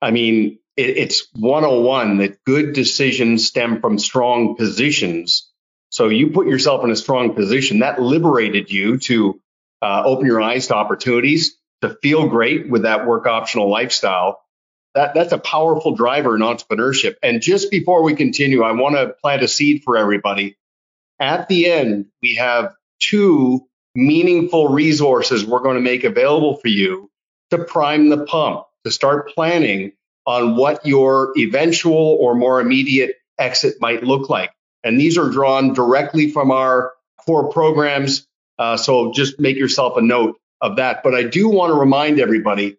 I 0.00 0.10
mean, 0.10 0.58
it, 0.76 0.98
it's 0.98 1.28
101 1.34 2.18
that 2.18 2.44
good 2.44 2.72
decisions 2.72 3.46
stem 3.46 3.80
from 3.80 3.98
strong 3.98 4.56
positions. 4.56 5.50
So 5.90 6.08
you 6.08 6.30
put 6.30 6.46
yourself 6.46 6.84
in 6.84 6.90
a 6.90 6.96
strong 6.96 7.34
position 7.34 7.80
that 7.80 8.00
liberated 8.00 8.70
you 8.70 8.98
to 8.98 9.40
uh, 9.82 10.02
open 10.04 10.26
your 10.26 10.40
eyes 10.40 10.68
to 10.68 10.74
opportunities, 10.74 11.56
to 11.82 11.96
feel 12.02 12.28
great 12.28 12.68
with 12.68 12.82
that 12.82 13.06
work 13.06 13.26
optional 13.26 13.70
lifestyle, 13.70 14.40
that, 14.94 15.14
that's 15.14 15.32
a 15.32 15.38
powerful 15.38 15.94
driver 15.94 16.34
in 16.34 16.40
entrepreneurship. 16.40 17.16
And 17.22 17.42
just 17.42 17.70
before 17.70 18.02
we 18.02 18.14
continue, 18.14 18.62
I 18.62 18.72
want 18.72 18.96
to 18.96 19.14
plant 19.20 19.42
a 19.42 19.48
seed 19.48 19.82
for 19.84 19.96
everybody. 19.96 20.56
At 21.20 21.48
the 21.48 21.70
end, 21.70 22.06
we 22.22 22.36
have 22.36 22.74
two 22.98 23.66
meaningful 23.94 24.68
resources 24.68 25.44
we're 25.44 25.60
going 25.60 25.76
to 25.76 25.82
make 25.82 26.04
available 26.04 26.56
for 26.56 26.68
you 26.68 27.10
to 27.50 27.58
prime 27.58 28.08
the 28.08 28.24
pump, 28.24 28.64
to 28.84 28.90
start 28.90 29.30
planning 29.30 29.92
on 30.26 30.56
what 30.56 30.84
your 30.84 31.32
eventual 31.38 32.18
or 32.20 32.34
more 32.34 32.60
immediate 32.60 33.16
exit 33.38 33.76
might 33.80 34.02
look 34.02 34.28
like. 34.28 34.50
And 34.82 35.00
these 35.00 35.18
are 35.18 35.30
drawn 35.30 35.72
directly 35.72 36.30
from 36.30 36.50
our 36.50 36.92
core 37.24 37.50
programs. 37.50 38.26
Uh, 38.58 38.76
so 38.76 39.12
just 39.12 39.38
make 39.38 39.56
yourself 39.56 39.96
a 39.96 40.02
note 40.02 40.38
of 40.60 40.76
that. 40.76 41.02
But 41.02 41.14
I 41.14 41.24
do 41.24 41.48
want 41.48 41.70
to 41.70 41.74
remind 41.74 42.20
everybody 42.20 42.78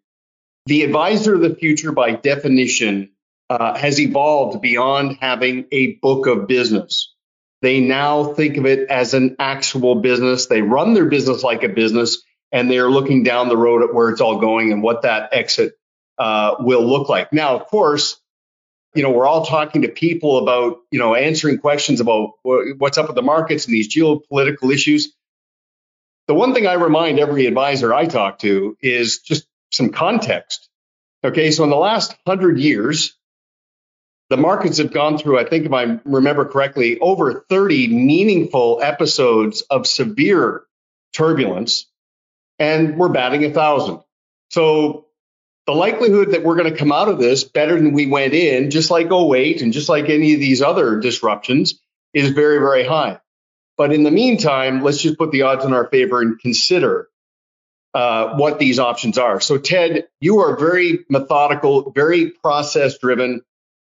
the 0.66 0.84
advisor 0.84 1.36
of 1.36 1.42
the 1.42 1.56
future, 1.56 1.94
by 1.94 2.12
definition, 2.12 3.12
uh, 3.50 3.78
has 3.78 4.00
evolved 4.02 4.62
beyond 4.62 5.18
having 5.22 5.66
a 5.72 5.96
book 5.96 6.28
of 6.28 6.48
business. 6.48 7.14
They 7.62 7.80
now 7.80 8.34
think 8.34 8.58
of 8.58 8.66
it 8.66 8.90
as 8.90 9.14
an 9.14 9.38
actual 9.40 9.96
business. 9.96 10.48
They 10.48 10.62
run 10.62 10.94
their 10.94 11.06
business 11.06 11.42
like 11.42 11.64
a 11.64 11.70
business, 11.70 12.22
and 12.52 12.70
they're 12.70 12.90
looking 12.90 13.24
down 13.24 13.48
the 13.48 13.56
road 13.58 13.82
at 13.82 13.94
where 13.94 14.10
it's 14.10 14.20
all 14.20 14.40
going 14.40 14.74
and 14.74 14.84
what 14.84 15.04
that 15.04 15.30
exit 15.32 15.77
uh, 16.18 16.56
will 16.60 16.86
look 16.86 17.10
like. 17.10 17.32
Now, 17.32 17.56
of 17.56 17.68
course, 17.68 18.20
you 18.94 19.04
know, 19.04 19.12
we're 19.12 19.28
all 19.28 19.46
talking 19.46 19.84
to 19.84 19.90
people 19.90 20.40
about, 20.40 20.80
you 20.92 21.00
know, 21.00 21.14
answering 21.14 21.60
questions 21.60 22.00
about 22.00 22.34
what's 22.44 22.98
up 22.98 23.08
with 23.08 23.16
the 23.16 23.22
markets 23.22 23.66
and 23.66 23.74
these 23.74 23.94
geopolitical 23.94 24.74
issues. 24.74 25.14
The 26.28 26.34
one 26.34 26.54
thing 26.54 26.68
I 26.68 26.74
remind 26.74 27.20
every 27.20 27.46
advisor 27.46 27.94
I 27.94 28.06
talk 28.06 28.40
to 28.40 28.78
is 28.82 29.20
just 29.20 29.48
some 29.72 29.90
context. 29.90 30.70
Okay, 31.24 31.52
so 31.52 31.64
in 31.64 31.70
the 31.70 31.76
last 31.76 32.16
hundred 32.26 32.60
years, 32.60 33.16
the 34.30 34.38
markets 34.38 34.78
have 34.80 34.92
gone 34.92 35.18
through, 35.18 35.40
I 35.40 35.46
think 35.46 35.66
if 35.66 35.74
I 35.74 36.00
remember 36.04 36.46
correctly, 36.46 37.00
over 37.00 37.46
30 37.50 37.88
meaningful 37.88 38.80
episodes 38.82 39.62
of 39.62 39.88
severe 39.88 40.64
turbulence, 41.14 41.88
and 42.60 42.98
we're 42.98 43.10
batting 43.10 43.46
a 43.46 43.52
thousand. 43.52 44.02
So 44.50 45.07
the 45.68 45.74
likelihood 45.74 46.32
that 46.32 46.44
we're 46.44 46.56
going 46.56 46.72
to 46.72 46.78
come 46.78 46.94
out 46.94 47.10
of 47.10 47.20
this 47.20 47.44
better 47.44 47.76
than 47.76 47.92
we 47.92 48.08
went 48.08 48.34
in, 48.34 48.72
just 48.72 48.90
like 48.90 49.12
08 49.12 49.62
and 49.62 49.74
just 49.74 49.90
like 49.90 50.10
any 50.10 50.34
of 50.34 50.40
these 50.40 50.62
other 50.62 51.00
disruptions, 51.00 51.80
is 52.14 52.32
very, 52.32 52.60
very 52.60 52.86
high. 52.86 53.20
But 53.78 53.94
in 53.94 54.04
the 54.04 54.12
meantime, 54.12 54.82
let's 54.82 55.02
just 55.02 55.18
put 55.18 55.32
the 55.32 55.44
odds 55.44 55.66
in 55.66 55.74
our 55.74 55.86
favor 55.86 56.22
and 56.22 56.40
consider 56.40 57.10
uh, 57.94 58.36
what 58.38 58.60
these 58.60 58.80
options 58.80 59.18
are. 59.18 59.42
So, 59.42 59.58
Ted, 59.58 60.08
you 60.22 60.40
are 60.40 60.58
very 60.58 61.06
methodical, 61.10 61.92
very 61.92 62.32
process 62.32 62.98
driven. 62.98 63.42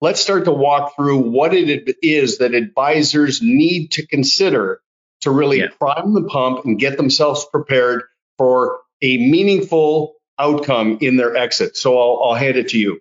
Let's 0.00 0.20
start 0.20 0.44
to 0.44 0.52
walk 0.52 0.94
through 0.94 1.18
what 1.30 1.54
it 1.54 1.96
is 2.02 2.38
that 2.38 2.54
advisors 2.54 3.40
need 3.40 3.92
to 3.92 4.06
consider 4.06 4.80
to 5.22 5.30
really 5.30 5.60
yeah. 5.60 5.68
prime 5.78 6.12
the 6.12 6.24
pump 6.24 6.64
and 6.64 6.78
get 6.78 6.96
themselves 6.96 7.46
prepared 7.50 8.02
for 8.36 8.80
a 9.00 9.16
meaningful 9.16 10.14
outcome 10.38 10.98
in 11.00 11.16
their 11.16 11.36
exit. 11.36 11.76
So, 11.76 11.98
I'll, 11.98 12.30
I'll 12.30 12.34
hand 12.34 12.56
it 12.56 12.68
to 12.68 12.78
you. 12.78 13.00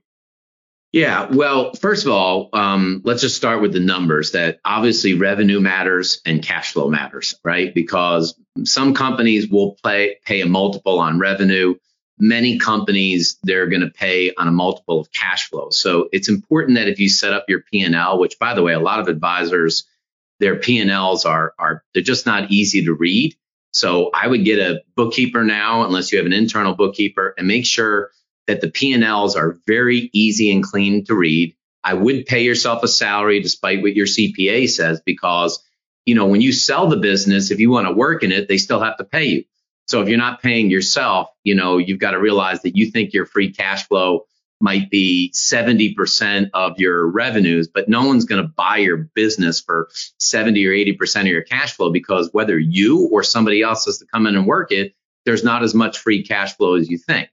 Yeah, 0.91 1.27
well, 1.31 1.73
first 1.73 2.05
of 2.05 2.11
all, 2.11 2.49
um, 2.51 3.01
let's 3.05 3.21
just 3.21 3.37
start 3.37 3.61
with 3.61 3.71
the 3.71 3.79
numbers 3.79 4.33
that 4.33 4.59
obviously 4.65 5.13
revenue 5.13 5.61
matters 5.61 6.21
and 6.25 6.43
cash 6.43 6.73
flow 6.73 6.89
matters, 6.89 7.39
right? 7.45 7.73
Because 7.73 8.37
some 8.65 8.93
companies 8.93 9.47
will 9.47 9.77
pay, 9.85 10.17
pay 10.25 10.41
a 10.41 10.45
multiple 10.45 10.99
on 10.99 11.17
revenue. 11.17 11.75
Many 12.19 12.59
companies, 12.59 13.37
they're 13.41 13.67
going 13.67 13.81
to 13.81 13.89
pay 13.89 14.33
on 14.37 14.49
a 14.49 14.51
multiple 14.51 14.99
of 14.99 15.11
cash 15.13 15.49
flow. 15.49 15.69
So 15.69 16.09
it's 16.11 16.27
important 16.27 16.75
that 16.75 16.89
if 16.89 16.99
you 16.99 17.07
set 17.07 17.33
up 17.33 17.45
your 17.47 17.61
P&L, 17.61 18.19
which 18.19 18.37
by 18.37 18.53
the 18.53 18.61
way, 18.61 18.73
a 18.73 18.79
lot 18.79 18.99
of 18.99 19.07
advisors, 19.07 19.85
their 20.41 20.57
P&Ls 20.57 21.23
are, 21.23 21.53
are, 21.57 21.83
they're 21.93 22.03
just 22.03 22.25
not 22.25 22.51
easy 22.51 22.83
to 22.83 22.93
read. 22.93 23.33
So 23.71 24.09
I 24.13 24.27
would 24.27 24.45
get 24.45 24.59
a 24.59 24.81
bookkeeper 24.95 25.43
now, 25.43 25.85
unless 25.85 26.11
you 26.11 26.17
have 26.17 26.25
an 26.25 26.33
internal 26.33 26.75
bookkeeper 26.75 27.33
and 27.37 27.47
make 27.47 27.65
sure 27.65 28.11
that 28.47 28.61
the 28.61 28.69
P&Ls 28.69 29.35
are 29.35 29.57
very 29.65 30.09
easy 30.13 30.51
and 30.51 30.63
clean 30.63 31.05
to 31.05 31.15
read. 31.15 31.55
I 31.83 31.93
would 31.93 32.25
pay 32.25 32.43
yourself 32.43 32.83
a 32.83 32.87
salary 32.87 33.39
despite 33.41 33.81
what 33.81 33.95
your 33.95 34.05
CPA 34.05 34.69
says 34.69 35.01
because 35.05 35.63
you 36.05 36.15
know 36.15 36.27
when 36.27 36.41
you 36.41 36.51
sell 36.51 36.87
the 36.87 36.97
business 36.97 37.49
if 37.49 37.59
you 37.59 37.69
want 37.71 37.87
to 37.87 37.93
work 37.93 38.23
in 38.23 38.31
it 38.31 38.47
they 38.47 38.57
still 38.57 38.81
have 38.81 38.97
to 38.97 39.03
pay 39.03 39.25
you. 39.25 39.43
So 39.87 40.01
if 40.01 40.07
you're 40.07 40.17
not 40.17 40.41
paying 40.41 40.69
yourself, 40.69 41.29
you 41.43 41.55
know, 41.55 41.77
you've 41.77 41.99
got 41.99 42.11
to 42.11 42.19
realize 42.19 42.61
that 42.61 42.77
you 42.77 42.91
think 42.91 43.13
your 43.13 43.25
free 43.25 43.51
cash 43.51 43.87
flow 43.87 44.25
might 44.61 44.89
be 44.89 45.31
70% 45.33 46.49
of 46.53 46.79
your 46.79 47.07
revenues, 47.07 47.67
but 47.67 47.89
no 47.89 48.05
one's 48.05 48.25
going 48.25 48.41
to 48.41 48.47
buy 48.47 48.77
your 48.77 48.97
business 48.97 49.59
for 49.59 49.89
70 50.17 50.65
or 50.65 50.71
80% 50.71 51.21
of 51.21 51.27
your 51.27 51.43
cash 51.43 51.73
flow 51.73 51.91
because 51.91 52.29
whether 52.31 52.57
you 52.57 53.09
or 53.11 53.23
somebody 53.23 53.61
else 53.61 53.85
has 53.85 53.97
to 53.99 54.05
come 54.05 54.27
in 54.27 54.35
and 54.35 54.45
work 54.45 54.71
it, 54.71 54.93
there's 55.25 55.43
not 55.43 55.63
as 55.63 55.73
much 55.73 55.99
free 55.99 56.23
cash 56.23 56.55
flow 56.55 56.75
as 56.75 56.89
you 56.89 56.97
think. 56.97 57.29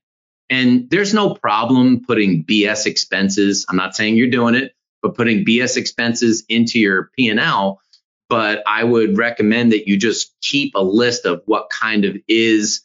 And 0.50 0.88
there's 0.90 1.12
no 1.12 1.34
problem 1.34 2.04
putting 2.04 2.44
BS 2.44 2.86
expenses. 2.86 3.66
I'm 3.68 3.76
not 3.76 3.94
saying 3.94 4.16
you're 4.16 4.30
doing 4.30 4.54
it, 4.54 4.72
but 5.02 5.14
putting 5.14 5.44
BS 5.44 5.76
expenses 5.76 6.44
into 6.48 6.78
your 6.78 7.10
P&L. 7.16 7.80
But 8.28 8.62
I 8.66 8.84
would 8.84 9.16
recommend 9.16 9.72
that 9.72 9.88
you 9.88 9.96
just 9.96 10.34
keep 10.42 10.74
a 10.74 10.82
list 10.82 11.24
of 11.24 11.42
what 11.46 11.70
kind 11.70 12.04
of 12.04 12.16
is, 12.28 12.82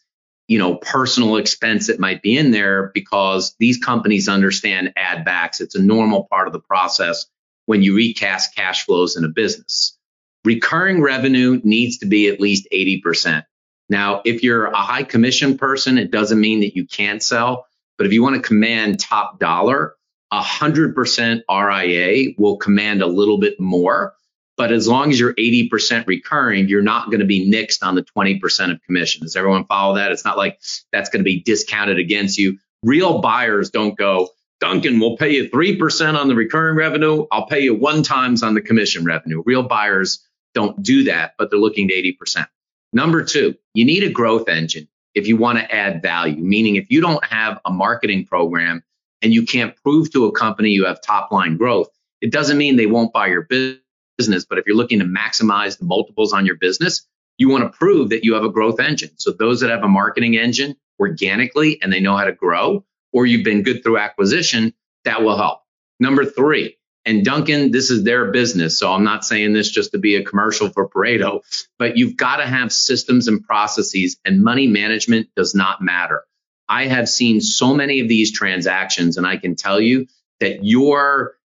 you 0.53 0.60
know, 0.60 0.75
personal 0.75 1.38
expense 1.38 1.88
that 1.88 2.00
might 2.00 2.22
be 2.22 2.38
in 2.38 2.51
there 2.51 2.91
because 2.93 3.55
these 3.57 3.79
companies 3.79 4.29
understand 4.29 4.93
add 4.95 5.25
backs. 5.25 5.60
It's 5.60 5.74
a 5.74 5.81
normal 5.81 6.27
part 6.29 6.45
of 6.45 6.53
the 6.53 6.60
process 6.60 7.25
when 7.65 7.81
you 7.81 7.95
recast 7.95 8.55
cash 8.55 8.86
flows 8.86 9.17
in 9.17 9.25
a 9.25 9.29
business. 9.29 9.98
Recurring 10.45 11.01
revenue 11.01 11.60
needs 11.63 11.98
to 11.98 12.05
be 12.05 12.27
at 12.27 12.39
least 12.39 12.67
80%. 12.72 13.45
Now, 13.89 14.22
if 14.25 14.43
you're 14.43 14.67
a 14.67 14.77
high 14.77 15.01
commission 15.01 15.57
person, 15.57 15.98
it 15.98 16.12
doesn't 16.12 16.39
mean 16.39 16.60
that 16.60 16.75
you 16.75 16.86
can't 16.86 17.24
sell. 17.24 17.65
But 17.98 18.05
if 18.05 18.13
you 18.13 18.22
want 18.22 18.36
to 18.36 18.48
command 18.48 19.00
top 19.00 19.39
dollar, 19.39 19.95
100% 20.31 21.41
RIA 21.50 22.33
will 22.38 22.57
command 22.57 23.01
a 23.01 23.07
little 23.07 23.39
bit 23.39 23.60
more. 23.60 24.13
But 24.55 24.72
as 24.72 24.88
long 24.88 25.10
as 25.10 25.19
you're 25.19 25.33
80% 25.33 26.05
recurring, 26.05 26.67
you're 26.67 26.83
not 26.83 27.07
going 27.07 27.22
to 27.22 27.25
be 27.25 27.50
nixed 27.50 27.79
on 27.81 27.95
the 27.95 28.03
20% 28.03 28.72
of 28.72 28.81
commission. 28.83 29.24
Does 29.24 29.36
everyone 29.36 29.65
follow 29.65 29.95
that? 29.95 30.12
It's 30.12 30.25
not 30.25 30.38
like 30.38 30.60
that's 30.91 31.10
going 31.10 31.22
to 31.22 31.24
be 31.24 31.41
discounted 31.41 31.98
against 31.98 32.38
you. 32.38 32.60
Real 32.83 33.19
buyers 33.19 33.72
don't 33.72 33.98
go, 33.98 34.29
Duncan, 34.60 35.00
we'll 35.00 35.17
pay 35.17 35.31
you 35.31 35.50
3% 35.50 36.19
on 36.19 36.27
the 36.27 36.36
recurring 36.36 36.75
revenue. 36.75 37.25
I'll 37.31 37.48
pay 37.48 37.62
you 37.62 37.74
one 37.74 38.03
times 38.03 38.43
on 38.43 38.53
the 38.53 38.62
commission 38.62 39.05
revenue. 39.05 39.41
Real 39.45 39.63
buyers 39.63 40.25
don't 40.53 40.81
do 40.83 41.05
that, 41.05 41.33
but 41.38 41.50
they're 41.50 41.60
looking 41.60 41.88
to 41.88 41.93
80%. 41.93 42.48
Number 42.93 43.24
two, 43.24 43.55
you 43.74 43.86
need 43.86 44.03
a 44.03 44.10
growth 44.10 44.48
engine 44.48 44.88
if 45.15 45.27
you 45.27 45.38
want 45.38 45.60
to 45.60 45.74
add 45.74 46.01
value, 46.01 46.41
meaning 46.41 46.75
if 46.75 46.89
you 46.89 47.01
don't 47.01 47.24
have 47.25 47.60
a 47.65 47.72
marketing 47.72 48.25
program 48.25 48.83
and 49.22 49.33
you 49.33 49.45
can't 49.45 49.75
prove 49.83 50.12
to 50.12 50.25
a 50.25 50.31
company 50.31 50.69
you 50.69 50.86
have 50.86 51.01
top 51.01 51.31
line 51.31 51.57
growth, 51.57 51.88
it 52.22 52.31
doesn't 52.31 52.57
mean 52.57 52.75
they 52.75 52.86
won't 52.86 53.13
buy 53.13 53.27
your 53.27 53.43
business. 53.43 53.82
But 54.17 54.58
if 54.58 54.65
you're 54.67 54.75
looking 54.75 55.00
to 55.00 55.05
maximize 55.05 55.77
the 55.77 55.86
multiples 55.86 56.34
on 56.34 56.46
your 56.46 56.55
business, 56.55 57.08
you 57.38 57.50
want 57.50 57.63
to 57.63 57.77
prove 57.77 58.10
that 58.10 58.24
you 58.24 58.36
have 58.36 58.43
a 58.43 58.50
growth 58.50 58.79
engine. 58.79 59.12
So 59.15 59.32
those 59.32 59.62
that 59.62 59.72
have 59.72 59.84
a 59.84 59.88
marketing 59.88 60.38
engine 60.38 60.75
organically 61.00 61.81
and 61.81 61.92
they 61.92 62.00
know 62.00 62.16
how 62.16 62.25
to 62.25 62.31
grow, 62.31 62.85
or 63.11 63.25
you've 63.25 63.44
been 63.44 63.64
good 63.64 63.83
through 63.83 63.98
acquisition, 63.98 64.74
that 65.05 65.24
will 65.24 65.35
help. 65.35 65.61
Number 66.00 66.25
three, 66.25 66.77
and 67.05 67.25
Duncan, 67.25 67.72
this 67.72 67.90
is 67.90 68.03
their 68.03 68.31
business. 68.31 68.77
So 68.77 68.92
I'm 68.92 69.03
not 69.03 69.25
saying 69.25 69.51
this 69.53 69.70
just 69.70 69.92
to 69.92 69.98
be 69.98 70.16
a 70.16 70.24
commercial 70.24 70.70
for 70.70 70.87
Pareto, 70.87 71.42
but 71.77 71.98
you've 71.98 72.16
got 72.16 72.37
to 72.37 72.46
have 72.46 72.72
systems 72.72 73.27
and 73.27 73.44
processes, 73.44 74.18
and 74.24 74.44
money 74.44 74.68
management 74.68 75.29
does 75.35 75.53
not 75.53 75.81
matter. 75.81 76.24
I 76.70 76.85
have 76.85 77.09
seen 77.09 77.42
so 77.42 77.74
many 77.74 78.00
of 78.00 78.07
these 78.07 78.31
transactions, 78.31 79.18
and 79.18 79.27
I 79.27 79.37
can 79.37 79.55
tell 79.55 79.81
you 79.81 80.07
that 80.40 80.64
your 80.64 81.35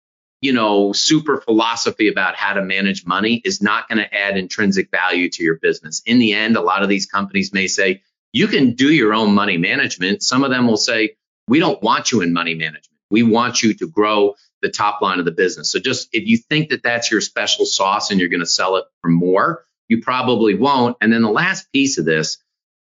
you 0.41 0.53
know, 0.53 0.93
super 0.93 1.41
philosophy 1.41 2.09
about 2.09 2.37
how 2.37 2.55
to 2.55 2.63
manage 2.63 3.05
money 3.05 3.43
is 3.45 3.61
not 3.61 3.89
going 3.89 3.99
to 3.99 4.15
add 4.15 4.37
intrinsic 4.37 4.91
value 4.91 5.29
to 5.31 5.43
your 5.43 5.57
business. 5.57 6.03
In 6.07 6.19
the 6.19 6.33
end, 6.33 6.57
a 6.57 6.61
lot 6.61 6.83
of 6.83 6.89
these 6.89 7.07
companies 7.07 7.53
may 7.53 7.67
say, 7.67 8.03
you 8.33 8.47
can 8.47 8.75
do 8.75 8.93
your 8.93 9.15
own 9.15 9.35
money 9.35 9.57
management. 9.57 10.23
Some 10.23 10.45
of 10.45 10.51
them 10.51 10.67
will 10.67 10.77
say, 10.77 11.17
we 11.49 11.59
don't 11.59 11.83
want 11.83 12.13
you 12.13 12.21
in 12.21 12.33
money 12.33 12.55
management. 12.55 12.87
We 13.11 13.23
want 13.23 13.63
you 13.63 13.75
to 13.75 13.89
grow 13.89 14.37
the 14.61 14.69
top 14.69 15.01
line 15.01 15.19
of 15.19 15.25
the 15.25 15.33
business. 15.33 15.73
So 15.73 15.79
just 15.79 16.09
if 16.13 16.27
you 16.27 16.37
think 16.37 16.71
that 16.71 16.83
that's 16.83 17.11
your 17.11 17.21
special 17.21 17.65
sauce 17.65 18.11
and 18.11 18.21
you're 18.21 18.29
going 18.29 18.41
to 18.41 18.47
sell 18.47 18.77
it 18.77 18.85
for 19.01 19.09
more, 19.09 19.65
you 19.89 20.03
probably 20.03 20.55
won't. 20.55 20.97
And 21.01 21.13
then 21.13 21.23
the 21.23 21.31
last 21.31 21.73
piece 21.73 21.99
of 21.99 22.05
this 22.05 22.39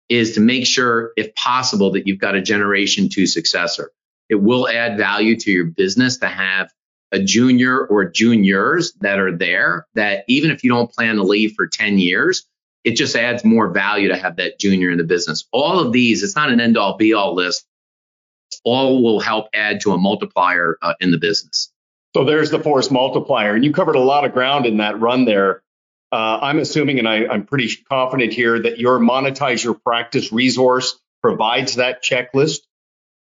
is 0.10 0.36
to 0.36 0.42
make 0.42 0.66
sure, 0.66 1.12
if 1.18 1.36
possible, 1.36 1.92
that 1.92 2.08
you've 2.08 2.20
got 2.20 2.36
a 2.36 2.42
generation 2.42 3.10
two 3.10 3.28
successor. 3.28 3.92
It 4.30 4.36
will 4.36 4.68
add 4.68 4.98
value 4.98 5.36
to 5.40 5.52
your 5.52 5.66
business 5.66 6.18
to 6.18 6.28
have 6.28 6.72
a 7.14 7.20
junior 7.20 7.86
or 7.86 8.06
juniors 8.06 8.94
that 9.02 9.20
are 9.20 9.36
there 9.36 9.88
that 9.94 10.26
even 10.28 10.52
if 10.52 10.64
you 10.64 10.70
don't 10.70 10.92
plan 10.92 11.16
to 11.16 11.24
leave 11.24 11.54
for 11.56 11.68
10 11.68 11.98
years, 12.00 12.46
it 12.84 12.98
just 12.98 13.16
adds 13.16 13.46
more 13.46 13.70
value 13.70 14.10
to 14.10 14.18
have 14.18 14.38
that 14.38 14.60
junior 14.60 14.92
in 14.92 14.98
the 14.98 15.04
business. 15.06 15.46
All 15.54 15.80
of 15.80 15.94
these, 15.94 16.24
it's 16.24 16.36
not 16.36 16.50
an 16.50 16.60
end 16.60 16.78
all 16.78 16.98
be 16.98 17.14
all 17.14 17.36
list 17.36 17.66
all 18.64 19.02
will 19.04 19.20
help 19.20 19.48
add 19.54 19.82
to 19.82 19.92
a 19.92 19.98
multiplier 19.98 20.78
uh, 20.82 20.94
in 21.00 21.12
the 21.12 21.18
business. 21.18 21.72
So 22.16 22.26
there's 22.26 22.52
the 22.52 22.60
force 22.60 22.92
multiplier. 22.92 23.56
And 23.56 23.66
you 23.66 23.74
covered 23.74 23.96
a 23.96 24.02
lot 24.02 24.26
of 24.26 24.34
ground 24.34 24.66
in 24.66 24.78
that 24.78 25.00
run 25.00 25.26
there. 25.26 25.64
Uh, 26.12 26.40
I'm 26.42 26.60
assuming, 26.60 27.00
and 27.00 27.08
I, 27.08 27.34
am 27.34 27.46
pretty 27.46 27.70
confident 27.90 28.34
here, 28.34 28.62
that 28.62 28.78
your 28.78 29.00
monetize 29.00 29.64
your 29.64 29.74
practice 29.74 30.32
resource 30.32 31.00
provides 31.22 31.76
that 31.76 32.04
checklist. 32.04 32.60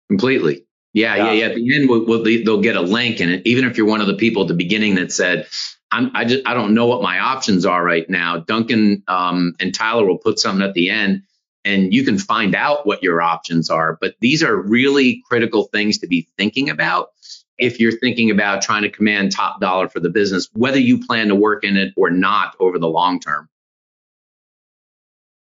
Completely. 0.08 0.66
Yeah, 0.94 1.16
yeah, 1.16 1.24
yeah. 1.24 1.32
yeah. 1.32 1.46
At 1.46 1.54
the 1.56 1.76
end, 1.76 1.90
we'll, 1.90 2.06
we'll, 2.06 2.24
they'll 2.24 2.62
get 2.62 2.76
a 2.76 2.80
link, 2.80 3.20
and 3.20 3.46
even 3.46 3.64
if 3.66 3.76
you're 3.76 3.86
one 3.86 4.00
of 4.00 4.06
the 4.06 4.14
people 4.14 4.42
at 4.42 4.48
the 4.48 4.54
beginning 4.54 4.94
that 4.94 5.12
said, 5.12 5.46
I'm, 5.92 6.10
I 6.14 6.24
just 6.24 6.46
I 6.46 6.54
don't 6.54 6.74
know 6.74 6.86
what 6.86 7.02
my 7.02 7.18
options 7.18 7.66
are 7.66 7.84
right 7.84 8.08
now. 8.08 8.38
Duncan 8.38 9.02
um, 9.06 9.54
and 9.60 9.74
Tyler 9.74 10.06
will 10.06 10.18
put 10.18 10.38
something 10.38 10.66
at 10.66 10.74
the 10.74 10.90
end 10.90 11.22
and 11.64 11.94
you 11.94 12.04
can 12.04 12.18
find 12.18 12.54
out 12.54 12.86
what 12.86 13.02
your 13.02 13.22
options 13.22 13.70
are. 13.70 13.96
But 14.00 14.14
these 14.20 14.42
are 14.42 14.54
really 14.54 15.22
critical 15.26 15.64
things 15.64 15.98
to 15.98 16.06
be 16.06 16.28
thinking 16.36 16.68
about 16.68 17.10
if 17.58 17.80
you're 17.80 17.98
thinking 17.98 18.30
about 18.30 18.62
trying 18.62 18.82
to 18.82 18.90
command 18.90 19.32
top 19.32 19.60
dollar 19.60 19.88
for 19.88 20.00
the 20.00 20.10
business, 20.10 20.48
whether 20.52 20.78
you 20.78 21.04
plan 21.04 21.28
to 21.28 21.34
work 21.34 21.64
in 21.64 21.76
it 21.76 21.94
or 21.96 22.10
not 22.10 22.56
over 22.58 22.78
the 22.78 22.88
long 22.88 23.20
term. 23.20 23.48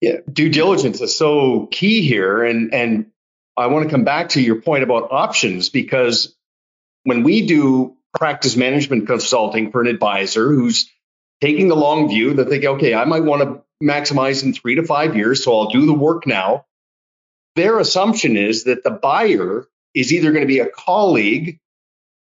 Yeah, 0.00 0.16
due 0.30 0.48
diligence 0.48 1.00
is 1.00 1.16
so 1.16 1.66
key 1.70 2.06
here. 2.06 2.44
And 2.44 2.74
and 2.74 3.06
I 3.56 3.66
want 3.66 3.84
to 3.84 3.90
come 3.90 4.04
back 4.04 4.30
to 4.30 4.40
your 4.40 4.60
point 4.60 4.82
about 4.82 5.08
options 5.10 5.68
because 5.68 6.34
when 7.04 7.22
we 7.22 7.46
do 7.46 7.96
practice 8.14 8.56
management 8.56 9.06
consulting 9.06 9.70
for 9.70 9.80
an 9.80 9.86
advisor 9.86 10.48
who's 10.48 10.90
taking 11.40 11.68
the 11.68 11.76
long 11.76 12.08
view 12.08 12.34
that 12.34 12.48
they 12.48 12.58
go, 12.58 12.74
okay, 12.74 12.94
I 12.94 13.04
might 13.04 13.24
want 13.24 13.42
to 13.42 13.62
maximize 13.82 14.44
in 14.44 14.52
three 14.52 14.76
to 14.76 14.84
five 14.84 15.16
years, 15.16 15.42
so 15.42 15.58
I'll 15.58 15.70
do 15.70 15.86
the 15.86 15.92
work 15.92 16.26
now. 16.26 16.66
Their 17.56 17.78
assumption 17.78 18.36
is 18.36 18.64
that 18.64 18.84
the 18.84 18.90
buyer 18.90 19.66
is 19.94 20.12
either 20.12 20.30
going 20.30 20.42
to 20.42 20.46
be 20.46 20.60
a 20.60 20.68
colleague 20.68 21.58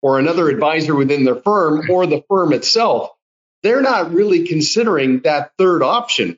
or 0.02 0.20
another 0.20 0.48
advisor 0.50 0.96
within 0.96 1.26
their 1.26 1.36
firm 1.36 1.90
or 1.90 2.06
the 2.06 2.24
firm 2.30 2.54
itself. 2.54 3.10
They're 3.64 3.82
not 3.82 4.14
really 4.14 4.48
considering 4.48 5.22
that 5.22 5.52
third 5.58 5.82
option, 5.84 6.38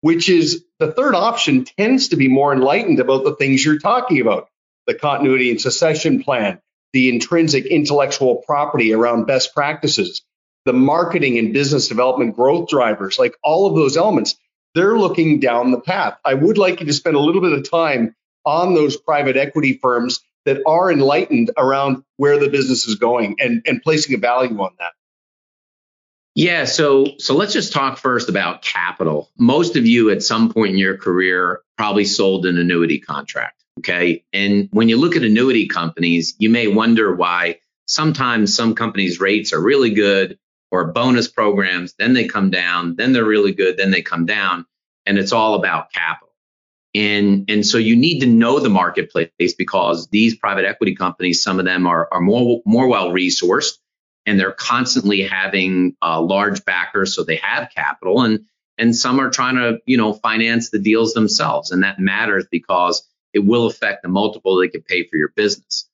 which 0.00 0.28
is 0.28 0.64
the 0.78 0.92
third 0.92 1.14
option 1.14 1.64
tends 1.64 2.08
to 2.08 2.16
be 2.16 2.28
more 2.28 2.52
enlightened 2.52 3.00
about 3.00 3.24
the 3.24 3.34
things 3.34 3.64
you're 3.64 3.78
talking 3.78 4.20
about 4.20 4.48
the 4.86 4.94
continuity 4.94 5.50
and 5.50 5.60
succession 5.60 6.22
plan, 6.22 6.58
the 6.94 7.10
intrinsic 7.10 7.66
intellectual 7.66 8.36
property 8.36 8.94
around 8.94 9.26
best 9.26 9.54
practices, 9.54 10.22
the 10.64 10.72
marketing 10.72 11.38
and 11.38 11.52
business 11.52 11.88
development 11.88 12.34
growth 12.34 12.68
drivers, 12.68 13.18
like 13.18 13.34
all 13.42 13.66
of 13.66 13.74
those 13.74 13.96
elements 13.96 14.36
they're 14.74 14.98
looking 14.98 15.40
down 15.40 15.70
the 15.70 15.80
path. 15.80 16.18
I 16.24 16.34
would 16.34 16.58
like 16.58 16.80
you 16.80 16.86
to 16.86 16.92
spend 16.92 17.16
a 17.16 17.20
little 17.20 17.40
bit 17.40 17.52
of 17.52 17.68
time 17.68 18.14
on 18.44 18.74
those 18.74 18.96
private 18.96 19.36
equity 19.36 19.78
firms 19.82 20.20
that 20.44 20.62
are 20.66 20.90
enlightened 20.92 21.50
around 21.58 22.04
where 22.16 22.38
the 22.38 22.48
business 22.48 22.86
is 22.86 22.94
going 22.94 23.36
and, 23.40 23.62
and 23.66 23.82
placing 23.82 24.14
a 24.14 24.18
value 24.18 24.58
on 24.60 24.70
that. 24.78 24.92
Yeah, 26.38 26.66
so 26.66 27.16
so 27.18 27.34
let's 27.34 27.52
just 27.52 27.72
talk 27.72 27.98
first 27.98 28.28
about 28.28 28.62
capital. 28.62 29.28
Most 29.36 29.74
of 29.74 29.86
you 29.86 30.10
at 30.10 30.22
some 30.22 30.52
point 30.52 30.70
in 30.70 30.78
your 30.78 30.96
career 30.96 31.62
probably 31.76 32.04
sold 32.04 32.46
an 32.46 32.56
annuity 32.58 33.00
contract, 33.00 33.64
okay? 33.80 34.22
And 34.32 34.68
when 34.70 34.88
you 34.88 34.98
look 34.98 35.16
at 35.16 35.24
annuity 35.24 35.66
companies, 35.66 36.36
you 36.38 36.48
may 36.48 36.68
wonder 36.68 37.12
why 37.12 37.58
sometimes 37.86 38.54
some 38.54 38.76
companies' 38.76 39.18
rates 39.18 39.52
are 39.52 39.60
really 39.60 39.90
good 39.90 40.38
or 40.70 40.92
bonus 40.92 41.26
programs, 41.26 41.94
then 41.98 42.12
they 42.12 42.28
come 42.28 42.50
down, 42.50 42.94
then 42.94 43.12
they're 43.12 43.24
really 43.24 43.52
good, 43.52 43.76
then 43.76 43.90
they 43.90 44.02
come 44.02 44.24
down, 44.24 44.64
and 45.06 45.18
it's 45.18 45.32
all 45.32 45.54
about 45.54 45.92
capital. 45.92 46.32
And, 46.94 47.50
and 47.50 47.66
so 47.66 47.78
you 47.78 47.96
need 47.96 48.20
to 48.20 48.26
know 48.26 48.60
the 48.60 48.70
marketplace 48.70 49.54
because 49.58 50.06
these 50.06 50.36
private 50.36 50.66
equity 50.66 50.94
companies, 50.94 51.42
some 51.42 51.58
of 51.58 51.64
them 51.64 51.88
are, 51.88 52.08
are 52.12 52.20
more, 52.20 52.62
more 52.64 52.86
well 52.86 53.10
resourced 53.10 53.78
and 54.28 54.38
they're 54.38 54.52
constantly 54.52 55.22
having 55.22 55.96
uh, 56.02 56.20
large 56.20 56.64
backers, 56.64 57.14
so 57.14 57.24
they 57.24 57.36
have 57.36 57.70
capital, 57.74 58.20
and 58.20 58.44
and 58.76 58.94
some 58.94 59.20
are 59.20 59.30
trying 59.30 59.56
to 59.56 59.78
you 59.86 59.96
know 59.96 60.12
finance 60.12 60.70
the 60.70 60.78
deals 60.78 61.14
themselves, 61.14 61.70
and 61.70 61.82
that 61.82 61.98
matters 61.98 62.46
because 62.50 63.08
it 63.32 63.40
will 63.40 63.66
affect 63.66 64.02
the 64.02 64.08
multiple 64.08 64.58
they 64.58 64.68
can 64.68 64.82
pay 64.82 65.04
for 65.04 65.16
your 65.16 65.32
business. 65.34 65.88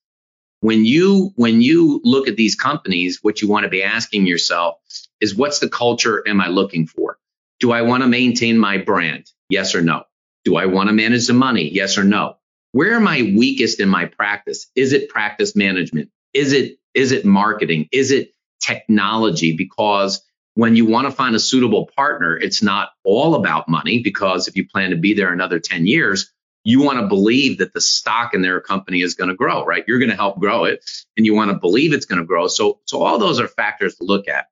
When 0.59 0.83
you 0.83 1.31
when 1.35 1.61
you 1.61 2.01
look 2.03 2.27
at 2.27 2.35
these 2.35 2.55
companies, 2.55 3.19
what 3.21 3.41
you 3.41 3.47
want 3.47 3.63
to 3.63 3.69
be 3.69 3.83
asking 3.83 4.27
yourself 4.27 4.79
is 5.21 5.33
what's 5.33 5.59
the 5.59 5.69
culture 5.69 6.21
am 6.27 6.41
I 6.41 6.47
looking 6.47 6.87
for? 6.87 7.17
Do 7.61 7.71
I 7.71 7.83
want 7.83 8.03
to 8.03 8.07
maintain 8.07 8.57
my 8.57 8.77
brand? 8.77 9.31
Yes 9.49 9.75
or 9.75 9.81
no? 9.81 10.03
Do 10.43 10.57
I 10.57 10.65
want 10.65 10.89
to 10.89 10.93
manage 10.93 11.27
the 11.27 11.33
money? 11.33 11.69
Yes 11.69 11.97
or 11.97 12.03
no? 12.03 12.35
Where 12.73 12.95
am 12.95 13.07
I 13.07 13.33
weakest 13.37 13.79
in 13.79 13.87
my 13.87 14.05
practice? 14.05 14.69
Is 14.75 14.91
it 14.91 15.07
practice 15.07 15.55
management? 15.55 16.09
Is 16.33 16.51
it 16.51 16.77
is 16.95 17.11
it 17.11 17.25
marketing? 17.25 17.87
Is 17.91 18.11
it 18.11 18.31
technology? 18.61 19.55
Because 19.55 20.23
when 20.55 20.75
you 20.75 20.85
want 20.85 21.05
to 21.05 21.11
find 21.11 21.35
a 21.35 21.39
suitable 21.39 21.89
partner, 21.95 22.35
it's 22.37 22.63
not 22.63 22.89
all 23.03 23.35
about 23.35 23.67
money 23.67 24.01
because 24.01 24.47
if 24.47 24.55
you 24.55 24.67
plan 24.67 24.91
to 24.91 24.95
be 24.95 25.13
there 25.13 25.31
another 25.31 25.59
10 25.59 25.85
years, 25.85 26.31
you 26.63 26.81
want 26.81 26.99
to 26.99 27.07
believe 27.07 27.59
that 27.59 27.73
the 27.73 27.81
stock 27.81 28.33
in 28.33 28.41
their 28.41 28.59
company 28.59 29.01
is 29.01 29.13
going 29.13 29.29
to 29.29 29.35
grow, 29.35 29.65
right? 29.65 29.83
You're 29.87 29.99
going 29.99 30.09
to 30.09 30.15
help 30.15 30.39
grow 30.39 30.63
it 30.63 30.89
and 31.15 31.25
you 31.25 31.35
want 31.35 31.51
to 31.51 31.57
believe 31.57 31.93
it's 31.93 32.05
going 32.05 32.19
to 32.19 32.25
grow. 32.25 32.47
So, 32.47 32.79
so 32.85 33.03
all 33.03 33.19
those 33.19 33.39
are 33.39 33.47
factors 33.47 33.95
to 33.97 34.05
look 34.05 34.27
at. 34.27 34.47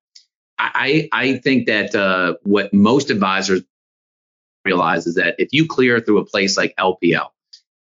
I, 0.59 1.09
I 1.11 1.37
think 1.37 1.65
that 1.65 1.95
uh, 1.95 2.35
what 2.43 2.73
most 2.73 3.09
advisors 3.09 3.63
realize 4.63 5.07
is 5.07 5.15
that 5.15 5.35
if 5.39 5.49
you 5.51 5.67
clear 5.67 5.99
through 5.99 6.19
a 6.19 6.25
place 6.25 6.55
like 6.55 6.75
LPL, 6.77 7.29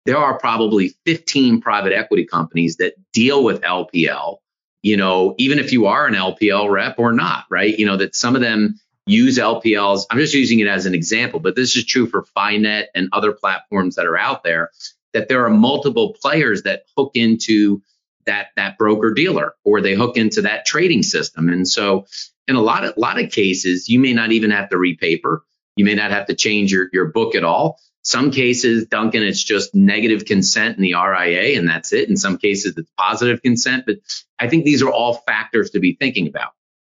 there 0.07 0.17
are 0.17 0.39
probably 0.39 0.95
15 1.05 1.61
private 1.61 1.93
equity 1.93 2.25
companies 2.25 2.77
that 2.77 2.95
deal 3.13 3.43
with 3.43 3.61
LPL 3.63 4.39
you 4.83 4.97
know, 4.97 5.35
even 5.39 5.59
if 5.59 5.73
you 5.73 5.87
are 5.87 6.07
an 6.07 6.15
LPL 6.15 6.71
rep 6.71 6.99
or 6.99 7.13
not, 7.13 7.45
right? 7.51 7.79
You 7.79 7.87
know, 7.87 7.97
that 7.97 8.15
some 8.15 8.35
of 8.35 8.41
them 8.41 8.81
use 9.07 9.39
LPLs. 9.39 10.05
I'm 10.11 10.19
just 10.19 10.35
using 10.35 10.61
it 10.61 10.69
as 10.69 10.87
an 10.87 10.95
example, 10.95 11.41
but 11.41 11.57
this 11.57 11.77
is 11.77 11.85
true 11.85 12.07
for 12.07 12.25
FiNet 12.37 12.87
and 12.95 13.09
other 13.13 13.33
platforms 13.33 13.97
that 13.97 14.07
are 14.07 14.17
out 14.17 14.45
there, 14.45 14.71
that 15.13 15.29
there 15.29 15.45
are 15.45 15.51
multiple 15.51 16.17
players 16.21 16.63
that 16.63 16.85
hook 16.97 17.13
into 17.15 17.83
that 18.27 18.49
that 18.57 18.79
broker 18.79 19.13
dealer 19.13 19.55
or 19.65 19.81
they 19.81 19.95
hook 19.95 20.17
into 20.17 20.43
that 20.43 20.67
trading 20.67 21.03
system. 21.03 21.49
And 21.49 21.67
so 21.67 22.07
in 22.47 22.57
a 22.57 22.61
lot 22.61 22.85
of 22.85 22.97
lot 22.97 23.21
of 23.21 23.31
cases, 23.31 23.89
you 23.89 23.99
may 23.99 24.13
not 24.13 24.33
even 24.33 24.51
have 24.51 24.71
to 24.71 24.79
repaper. 24.79 25.43
You 25.77 25.85
may 25.85 25.95
not 25.95 26.11
have 26.11 26.27
to 26.27 26.35
change 26.35 26.73
your, 26.73 26.89
your 26.93 27.07
book 27.07 27.35
at 27.35 27.45
all. 27.45 27.81
Some 28.11 28.33
cases, 28.33 28.87
Duncan, 28.87 29.23
it's 29.23 29.43
just 29.43 29.73
negative 29.73 30.25
consent 30.25 30.77
in 30.77 30.83
the 30.83 30.95
RIA 30.95 31.57
and 31.57 31.69
that's 31.69 31.93
it. 31.93 32.09
In 32.09 32.17
some 32.17 32.39
cases, 32.39 32.77
it's 32.77 32.91
positive 32.99 33.41
consent. 33.41 33.85
But 33.87 33.99
I 34.37 34.49
think 34.49 34.65
these 34.65 34.83
are 34.83 34.91
all 34.91 35.15
factors 35.15 35.71
to 35.71 35.79
be 35.79 35.95
thinking 35.95 36.27
about. 36.27 36.51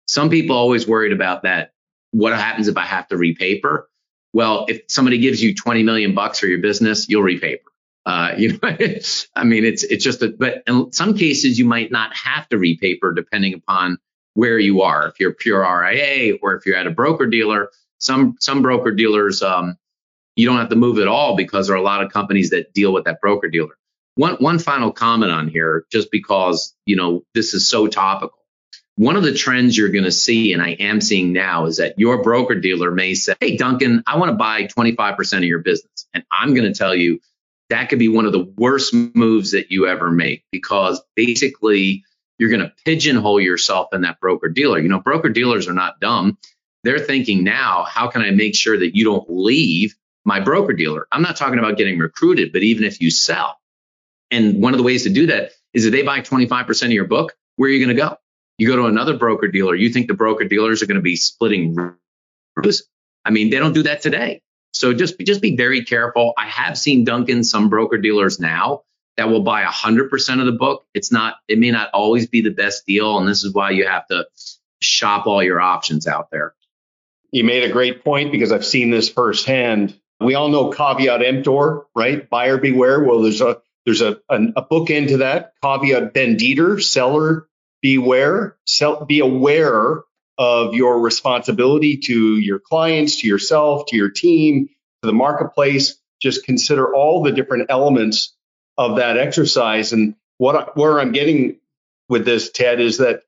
Some 0.09 0.29
people 0.29 0.57
always 0.57 0.89
worried 0.89 1.13
about 1.13 1.45
that. 1.45 1.71
What 2.11 2.33
happens 2.33 2.67
if 2.67 2.77
I 2.77 2.85
have 2.85 3.07
to 3.09 3.17
repaper? 3.17 3.89
Well, 4.33 4.67
if 4.69 4.83
somebody 4.89 5.19
gives 5.19 5.41
you 5.41 5.55
20 5.55 5.85
million 5.85 6.17
bucks 6.17 6.41
for 6.41 6.49
your 6.49 6.59
business, 6.59 7.09
you'll 7.09 7.23
repaper. 7.23 7.71
Uh, 8.05 8.35
you 8.37 8.59
know, 8.61 8.77
I 9.37 9.45
mean, 9.45 9.65
it's 9.65 9.85
it's 9.85 10.03
just 10.03 10.21
a, 10.21 10.35
but 10.37 10.65
in 10.67 10.93
some 10.93 11.17
cases 11.17 11.61
you 11.61 11.65
might 11.65 11.93
not 11.93 12.13
have 12.17 12.49
to 12.49 12.59
repaper 12.59 13.13
depending 13.13 13.55
upon 13.55 13.99
where 14.33 14.59
you 14.59 14.83
are. 14.83 15.07
If 15.07 15.21
you're 15.21 15.33
pure 15.33 15.61
RIA 15.61 16.39
or 16.43 16.57
if 16.57 16.67
you're 16.67 16.77
at 16.77 16.89
a 16.89 16.91
broker 16.91 17.29
dealer, 17.29 17.71
some 17.99 18.35
some 18.41 18.63
broker 18.63 18.91
dealers 18.91 19.45
um, 19.45 19.79
you 20.37 20.47
don't 20.47 20.59
have 20.59 20.71
to 20.71 20.77
move 20.77 20.99
at 20.99 21.09
all 21.09 21.37
because 21.37 21.67
there 21.67 21.77
are 21.77 21.81
a 21.81 21.83
lot 21.83 22.03
of 22.03 22.13
companies 22.13 22.51
that 22.51 22.73
deal 22.73 22.93
with 22.93 23.05
that 23.05 23.21
broker 23.21 23.49
dealer. 23.49 23.77
One 24.17 24.35
one 24.37 24.59
final 24.59 24.93
comment 24.93 25.33
on 25.33 25.49
here, 25.49 25.87
just 25.91 26.11
because 26.11 26.75
you 26.87 26.97
know 26.97 27.25
this 27.35 27.55
is 27.55 27.69
so 27.69 27.87
topical. 27.87 28.39
One 28.97 29.17
of 29.17 29.25
the 29.25 29.35
trends 29.35 29.77
you're 29.77 29.89
going 29.89 30.05
to 30.05 30.13
see, 30.13 30.53
and 30.53 30.63
I 30.63 30.71
am 30.71 31.01
seeing 31.01 31.33
now, 31.33 31.67
is 31.67 31.79
that 31.79 31.99
your 31.99 32.23
broker 32.23 32.55
dealer 32.55 32.93
may 32.93 33.15
say, 33.15 33.35
"Hey, 33.41 33.57
Duncan, 33.57 34.05
I 34.07 34.19
want 34.19 34.31
to 34.31 34.37
buy 34.37 34.65
25% 34.65 35.39
of 35.39 35.45
your 35.45 35.59
business," 35.59 36.07
and 36.15 36.25
I'm 36.31 36.55
going 36.55 36.73
to 36.73 36.79
tell 36.79 36.95
you 36.95 37.21
that 37.71 37.89
could 37.89 37.99
be 37.99 38.09
one 38.09 38.27
of 38.27 38.33
the 38.33 38.53
worst 38.57 38.95
moves 38.95 39.53
that 39.53 39.71
you 39.73 39.89
ever 39.89 40.11
make 40.11 40.45
because 40.53 41.03
basically 41.17 42.05
you're 42.39 42.51
going 42.51 42.61
to 42.61 42.73
pigeonhole 42.85 43.41
yourself 43.41 43.89
in 43.93 44.03
that 44.03 44.21
broker 44.21 44.49
dealer. 44.49 44.79
You 44.79 44.89
know, 44.89 45.01
broker 45.01 45.29
dealers 45.29 45.67
are 45.67 45.73
not 45.73 45.99
dumb. 46.01 46.39
They're 46.83 46.99
thinking 46.99 47.43
now, 47.43 47.85
how 47.85 48.09
can 48.09 48.23
I 48.23 48.31
make 48.31 48.55
sure 48.55 48.79
that 48.79 48.95
you 48.95 49.05
don't 49.05 49.25
leave 49.29 49.97
my 50.25 50.41
broker 50.41 50.73
dealer. 50.73 51.07
I'm 51.13 51.23
not 51.23 51.37
talking 51.37 51.59
about 51.59 51.77
getting 51.77 51.99
recruited, 51.99 52.53
but 52.53 52.63
even 52.63 52.85
if 52.85 53.01
you 53.01 53.11
sell. 53.11 53.59
And 54.31 54.63
one 54.63 54.73
of 54.73 54.79
the 54.79 54.85
ways 54.85 55.05
to 55.05 55.11
do 55.11 55.27
that 55.27 55.53
is 55.73 55.85
if 55.85 55.93
they 55.93 56.03
buy 56.03 56.21
25% 56.21 56.85
of 56.85 56.93
your 56.93 57.05
book, 57.05 57.35
where 57.57 57.69
are 57.69 57.73
you 57.73 57.85
going 57.85 57.95
to 57.95 58.03
go? 58.03 58.17
You 58.59 58.69
go 58.69 58.77
to 58.77 58.87
another 58.87 59.17
broker 59.17 59.49
dealer. 59.49 59.75
You 59.75 59.91
think 59.91 60.09
the 60.09 60.15
broker 60.15 60.45
dealers 60.45 60.83
are 60.83 60.87
going 60.87 60.97
to 60.97 61.03
be 61.03 61.17
splitting 61.17 61.77
I 63.25 63.31
mean, 63.31 63.51
they 63.51 63.59
don't 63.59 63.73
do 63.73 63.83
that 63.83 64.01
today. 64.03 64.43
So 64.73 64.93
just 64.93 65.19
just 65.21 65.41
be 65.41 65.57
very 65.57 65.85
careful. 65.85 66.35
I 66.37 66.47
have 66.49 66.77
seen 66.79 67.05
Duncan 67.05 67.45
some 67.45 67.69
broker 67.69 67.99
dealers 67.99 68.39
now 68.41 68.83
that 69.17 69.29
will 69.29 69.43
buy 69.43 69.65
100% 69.65 70.41
of 70.41 70.47
the 70.47 70.53
book. 70.53 70.85
It's 70.95 71.13
not 71.13 71.37
it 71.49 71.59
may 71.59 71.71
not 71.71 71.91
always 71.95 72.27
be 72.27 72.43
the 72.43 72.51
best 72.51 72.87
deal 72.87 73.19
and 73.19 73.27
this 73.27 73.45
is 73.45 73.53
why 73.53 73.71
you 73.71 73.87
have 73.87 74.07
to 74.09 74.27
shop 74.81 75.27
all 75.27 75.43
your 75.43 75.61
options 75.61 76.07
out 76.07 76.31
there. 76.31 76.55
You 77.31 77.45
made 77.45 77.65
a 77.65 77.73
great 77.73 78.05
point 78.05 78.33
because 78.33 78.53
I've 78.53 78.65
seen 78.65 78.91
this 78.91 79.09
firsthand 79.09 79.99
we 80.25 80.35
all 80.35 80.49
know 80.49 80.71
caveat 80.71 81.23
emptor, 81.23 81.83
right? 81.95 82.29
Buyer 82.29 82.59
beware. 82.59 83.03
Well, 83.03 83.23
there's 83.23 83.41
a 83.41 83.61
there's 83.85 84.01
a, 84.01 84.19
a, 84.29 84.41
a 84.57 84.63
book 84.63 84.91
into 84.91 85.19
that 85.19 85.53
caveat 85.63 86.15
vendita, 86.15 86.83
seller 86.83 87.49
beware. 87.83 88.57
Sell, 88.67 89.05
be 89.05 89.21
aware 89.21 90.03
of 90.39 90.75
your 90.75 91.01
responsibility 91.01 91.99
to 91.99 92.37
your 92.39 92.59
clients, 92.59 93.21
to 93.21 93.27
yourself, 93.27 93.87
to 93.89 93.97
your 93.97 94.11
team, 94.11 94.69
to 95.03 95.07
the 95.07 95.13
marketplace. 95.13 96.01
Just 96.21 96.45
consider 96.45 96.95
all 96.95 97.23
the 97.23 97.33
different 97.33 97.67
elements 97.69 98.35
of 98.79 98.97
that 98.97 99.19
exercise. 99.19 99.93
And 99.93 100.15
what 100.39 100.77
where 100.77 100.99
I'm 100.99 101.13
getting 101.13 101.59
with 102.09 102.25
this, 102.25 102.51
Ted, 102.51 102.81
is 102.81 102.99
that 102.99 103.21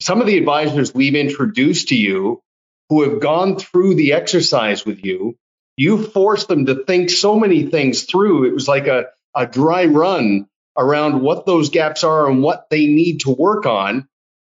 some 0.00 0.20
of 0.20 0.26
the 0.26 0.36
advisors 0.36 0.92
we've 0.92 1.14
introduced 1.14 1.88
to 1.88 1.96
you 1.96 2.42
who 2.88 3.02
have 3.02 3.20
gone 3.20 3.56
through 3.56 3.94
the 3.94 4.12
exercise 4.12 4.84
with 4.84 5.04
you 5.04 5.36
you 5.76 6.02
forced 6.02 6.48
them 6.48 6.66
to 6.66 6.84
think 6.84 7.10
so 7.10 7.38
many 7.38 7.66
things 7.66 8.04
through. 8.04 8.44
It 8.44 8.54
was 8.54 8.66
like 8.66 8.86
a, 8.86 9.06
a 9.34 9.46
dry 9.46 9.86
run 9.86 10.48
around 10.76 11.20
what 11.20 11.46
those 11.46 11.70
gaps 11.70 12.04
are 12.04 12.28
and 12.28 12.42
what 12.42 12.68
they 12.70 12.86
need 12.86 13.20
to 13.20 13.30
work 13.30 13.66
on. 13.66 14.08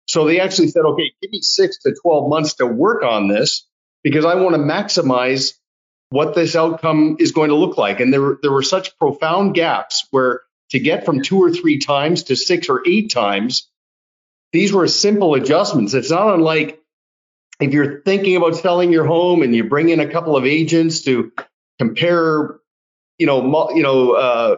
So 0.06 0.24
they 0.24 0.40
actually 0.40 0.68
said, 0.68 0.84
okay, 0.84 1.12
give 1.20 1.30
me 1.30 1.40
six 1.42 1.78
to 1.82 1.94
12 2.02 2.30
months 2.30 2.54
to 2.54 2.66
work 2.66 3.02
on 3.02 3.28
this 3.28 3.66
because 4.02 4.24
I 4.24 4.36
want 4.36 4.54
to 4.54 4.62
maximize 4.62 5.54
what 6.10 6.34
this 6.34 6.56
outcome 6.56 7.16
is 7.18 7.32
going 7.32 7.50
to 7.50 7.56
look 7.56 7.76
like. 7.76 8.00
And 8.00 8.12
there, 8.12 8.38
there 8.40 8.52
were 8.52 8.62
such 8.62 8.96
profound 8.98 9.54
gaps 9.54 10.06
where 10.10 10.42
to 10.70 10.78
get 10.78 11.04
from 11.04 11.22
two 11.22 11.42
or 11.42 11.50
three 11.50 11.78
times 11.78 12.24
to 12.24 12.36
six 12.36 12.68
or 12.68 12.82
eight 12.86 13.10
times, 13.10 13.68
these 14.52 14.72
were 14.72 14.88
simple 14.88 15.34
adjustments. 15.34 15.94
It's 15.94 16.10
not 16.10 16.34
unlike 16.34 16.77
if 17.60 17.72
you're 17.72 18.02
thinking 18.02 18.36
about 18.36 18.56
selling 18.56 18.92
your 18.92 19.06
home 19.06 19.42
and 19.42 19.54
you 19.54 19.64
bring 19.64 19.88
in 19.88 20.00
a 20.00 20.10
couple 20.10 20.36
of 20.36 20.44
agents 20.44 21.02
to 21.02 21.32
compare, 21.78 22.58
you 23.18 23.26
know, 23.26 23.70
you 23.74 23.82
know, 23.82 24.12
uh, 24.12 24.56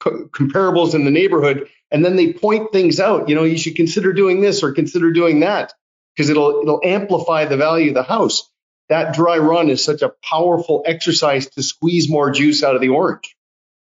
co- 0.00 0.28
comparables 0.28 0.94
in 0.94 1.04
the 1.04 1.10
neighborhood, 1.10 1.68
and 1.90 2.04
then 2.04 2.16
they 2.16 2.32
point 2.32 2.72
things 2.72 3.00
out, 3.00 3.28
you 3.28 3.34
know, 3.34 3.44
you 3.44 3.58
should 3.58 3.76
consider 3.76 4.12
doing 4.12 4.40
this 4.40 4.62
or 4.62 4.72
consider 4.72 5.12
doing 5.12 5.40
that 5.40 5.72
because 6.14 6.30
it'll 6.30 6.60
it'll 6.62 6.80
amplify 6.84 7.44
the 7.44 7.56
value 7.56 7.88
of 7.88 7.94
the 7.94 8.02
house. 8.02 8.48
That 8.88 9.14
dry 9.14 9.38
run 9.38 9.68
is 9.68 9.84
such 9.84 10.02
a 10.02 10.12
powerful 10.24 10.82
exercise 10.86 11.48
to 11.50 11.62
squeeze 11.62 12.08
more 12.08 12.30
juice 12.30 12.64
out 12.64 12.74
of 12.74 12.80
the 12.80 12.88
orange. 12.88 13.36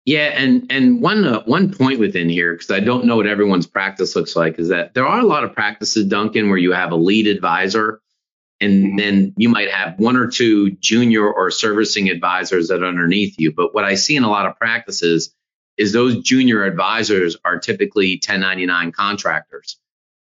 Yeah, 0.05 0.31
and 0.35 0.67
and 0.71 1.01
one 1.01 1.25
uh, 1.25 1.43
one 1.45 1.73
point 1.73 2.01
within 2.01 2.29
here 2.29 2.53
because 2.55 2.71
I 2.71 2.81
don't 2.81 3.05
know 3.05 3.17
what 3.17 3.29
everyone's 3.29 3.67
practice 3.67 4.17
looks 4.17 4.35
like 4.35 4.59
is 4.59 4.69
that 4.69 4.95
there 4.95 5.07
are 5.07 5.21
a 5.21 5.27
lot 5.27 5.45
of 5.45 5.55
practices, 5.55 6.07
Duncan, 6.07 6.49
where 6.49 6.59
you 6.59 6.73
have 6.73 6.91
a 6.91 6.97
lead 6.97 7.29
advisor 7.29 8.02
and 8.63 8.85
mm-hmm. 8.85 8.97
then 8.97 9.35
you 9.37 9.49
might 9.49 9.71
have 9.71 9.99
one 9.99 10.17
or 10.17 10.29
two 10.29 10.71
junior 10.71 11.29
or 11.31 11.51
servicing 11.51 12.09
advisors 12.09 12.69
that 12.69 12.83
are 12.83 12.87
underneath 12.87 13.35
you. 13.39 13.53
But 13.53 13.75
what 13.75 13.85
I 13.85 13.97
see 13.97 14.17
in 14.17 14.23
a 14.23 14.31
lot 14.31 14.47
of 14.47 14.57
practices 14.57 15.35
is 15.77 15.93
those 15.93 16.23
junior 16.23 16.65
advisors 16.65 17.37
are 17.45 17.59
typically 17.59 18.15
1099 18.15 18.93
contractors. 18.93 19.79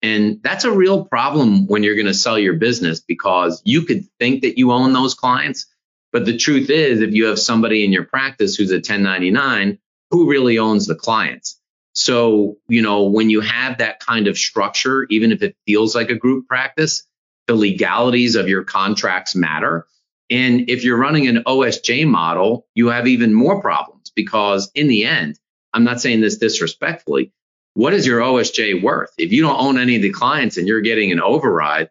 And 0.02 0.42
that's 0.42 0.64
a 0.64 0.72
real 0.72 1.04
problem 1.04 1.66
when 1.66 1.82
you're 1.82 1.94
going 1.94 2.06
to 2.06 2.14
sell 2.14 2.38
your 2.38 2.54
business 2.54 3.00
because 3.00 3.62
you 3.64 3.82
could 3.82 4.04
think 4.18 4.42
that 4.42 4.58
you 4.58 4.72
own 4.72 4.92
those 4.92 5.14
clients. 5.14 5.66
But 6.12 6.26
the 6.26 6.36
truth 6.36 6.70
is, 6.70 7.00
if 7.00 7.12
you 7.12 7.26
have 7.26 7.38
somebody 7.38 7.84
in 7.84 7.92
your 7.92 8.04
practice 8.04 8.56
who's 8.56 8.70
a 8.70 8.76
1099, 8.76 9.78
who 10.10 10.28
really 10.28 10.58
owns 10.58 10.86
the 10.86 10.94
clients? 10.94 11.58
So, 11.92 12.56
you 12.68 12.82
know, 12.82 13.04
when 13.04 13.30
you 13.30 13.40
have 13.40 13.78
that 13.78 14.00
kind 14.00 14.26
of 14.26 14.36
structure, 14.36 15.06
even 15.10 15.30
if 15.30 15.42
it 15.42 15.56
feels 15.66 15.94
like 15.94 16.10
a 16.10 16.16
group 16.16 16.48
practice, 16.48 17.06
the 17.46 17.54
legalities 17.54 18.36
of 18.36 18.48
your 18.48 18.64
contracts 18.64 19.34
matter. 19.34 19.86
And 20.30 20.70
if 20.70 20.84
you're 20.84 20.98
running 20.98 21.28
an 21.28 21.44
OSJ 21.46 22.06
model, 22.06 22.66
you 22.74 22.88
have 22.88 23.06
even 23.06 23.34
more 23.34 23.60
problems 23.60 24.10
because 24.14 24.70
in 24.74 24.88
the 24.88 25.04
end, 25.04 25.38
I'm 25.72 25.84
not 25.84 26.00
saying 26.00 26.20
this 26.20 26.38
disrespectfully. 26.38 27.32
What 27.74 27.92
is 27.92 28.06
your 28.06 28.20
OSJ 28.20 28.82
worth? 28.82 29.12
If 29.18 29.32
you 29.32 29.42
don't 29.42 29.60
own 29.60 29.78
any 29.78 29.96
of 29.96 30.02
the 30.02 30.10
clients 30.10 30.56
and 30.56 30.68
you're 30.68 30.80
getting 30.80 31.12
an 31.12 31.20
override, 31.20 31.90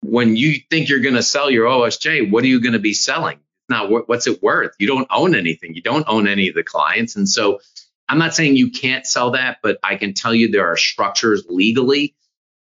when 0.00 0.36
you 0.36 0.54
think 0.70 0.88
you're 0.88 1.00
going 1.00 1.14
to 1.14 1.22
sell 1.22 1.50
your 1.50 1.66
OSJ, 1.66 2.30
what 2.30 2.44
are 2.44 2.48
you 2.48 2.60
going 2.60 2.74
to 2.74 2.78
be 2.78 2.94
selling? 2.94 3.40
Now, 3.68 3.88
what's 3.88 4.26
it 4.26 4.42
worth? 4.42 4.74
You 4.78 4.86
don't 4.86 5.08
own 5.10 5.34
anything. 5.34 5.74
You 5.74 5.82
don't 5.82 6.06
own 6.08 6.26
any 6.26 6.48
of 6.48 6.54
the 6.54 6.62
clients. 6.62 7.16
And 7.16 7.28
so 7.28 7.60
I'm 8.08 8.18
not 8.18 8.34
saying 8.34 8.56
you 8.56 8.70
can't 8.70 9.06
sell 9.06 9.32
that, 9.32 9.58
but 9.62 9.78
I 9.82 9.96
can 9.96 10.14
tell 10.14 10.34
you 10.34 10.50
there 10.50 10.72
are 10.72 10.76
structures 10.76 11.44
legally. 11.48 12.14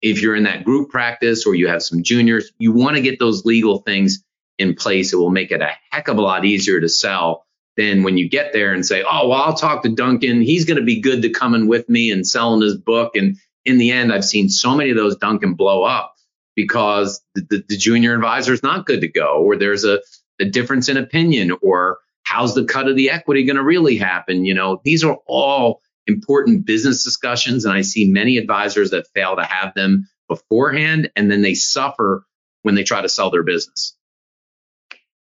If 0.05 0.21
you're 0.21 0.37
in 0.37 0.43
that 0.43 0.65
group 0.65 0.91
practice 0.91 1.47
or 1.47 1.55
you 1.55 1.69
have 1.69 1.83
some 1.83 2.03
juniors, 2.03 2.53
you 2.59 2.73
want 2.73 2.97
to 2.97 3.03
get 3.03 3.19
those 3.19 3.47
legal 3.47 3.79
things 3.79 4.23
in 4.59 4.75
place. 4.75 5.15
It 5.15 5.17
will 5.17 5.31
make 5.31 5.51
it 5.51 5.63
a 5.63 5.71
heck 5.91 6.09
of 6.09 6.19
a 6.19 6.21
lot 6.21 6.45
easier 6.45 6.79
to 6.79 6.91
sell 6.91 7.47
than 7.79 8.03
when 8.03 8.19
you 8.19 8.29
get 8.29 8.53
there 8.53 8.75
and 8.75 8.85
say, 8.85 9.03
oh, 9.03 9.29
well, 9.29 9.41
I'll 9.41 9.55
talk 9.55 9.83
to 9.83 9.89
Duncan. 9.89 10.43
He's 10.43 10.67
going 10.67 10.77
to 10.77 10.85
be 10.85 11.01
good 11.01 11.23
to 11.23 11.31
coming 11.31 11.69
with 11.69 11.89
me 11.89 12.13
and 12.13 12.27
selling 12.27 12.61
his 12.61 12.77
book. 12.77 13.17
And 13.17 13.39
in 13.65 13.79
the 13.79 13.93
end, 13.93 14.13
I've 14.13 14.27
seen 14.27 14.51
so 14.51 14.77
many 14.77 14.91
of 14.91 14.97
those 14.97 15.17
Duncan 15.17 15.55
blow 15.55 15.85
up 15.85 16.15
because 16.55 17.23
the, 17.35 17.47
the, 17.49 17.65
the 17.71 17.77
junior 17.79 18.15
advisor 18.15 18.53
is 18.53 18.63
not 18.63 18.85
good 18.85 19.01
to 19.01 19.09
go, 19.09 19.43
or 19.43 19.57
there's 19.57 19.85
a, 19.85 20.01
a 20.39 20.45
difference 20.45 20.91
in 20.91 20.99
opinion, 20.99 21.57
or 21.63 21.99
how's 22.25 22.55
the 22.55 22.67
cut 22.67 22.89
of 22.89 22.97
the 22.97 23.09
equity 23.09 23.45
going 23.45 23.57
to 23.57 23.65
really 23.65 23.97
happen? 23.97 24.45
You 24.45 24.53
know, 24.53 24.83
these 24.85 25.03
are 25.03 25.17
all 25.27 25.81
important 26.07 26.67
business 26.67 27.05
discussions. 27.05 27.65
And 27.65 27.75
I 27.75 27.83
see 27.83 28.11
many 28.11 28.39
advisors 28.39 28.91
that 28.91 29.07
fail 29.15 29.37
to 29.37 29.45
have 29.45 29.75
them 29.75 30.09
beforehand 30.29 31.11
and 31.17 31.31
then 31.31 31.43
they 31.43 31.55
suffer 31.55 32.25
when 32.63 32.75
they 32.75 32.83
try 32.83 33.03
to 33.03 33.09
sell 33.09 33.31
their 33.31 33.43
business. 33.43 33.97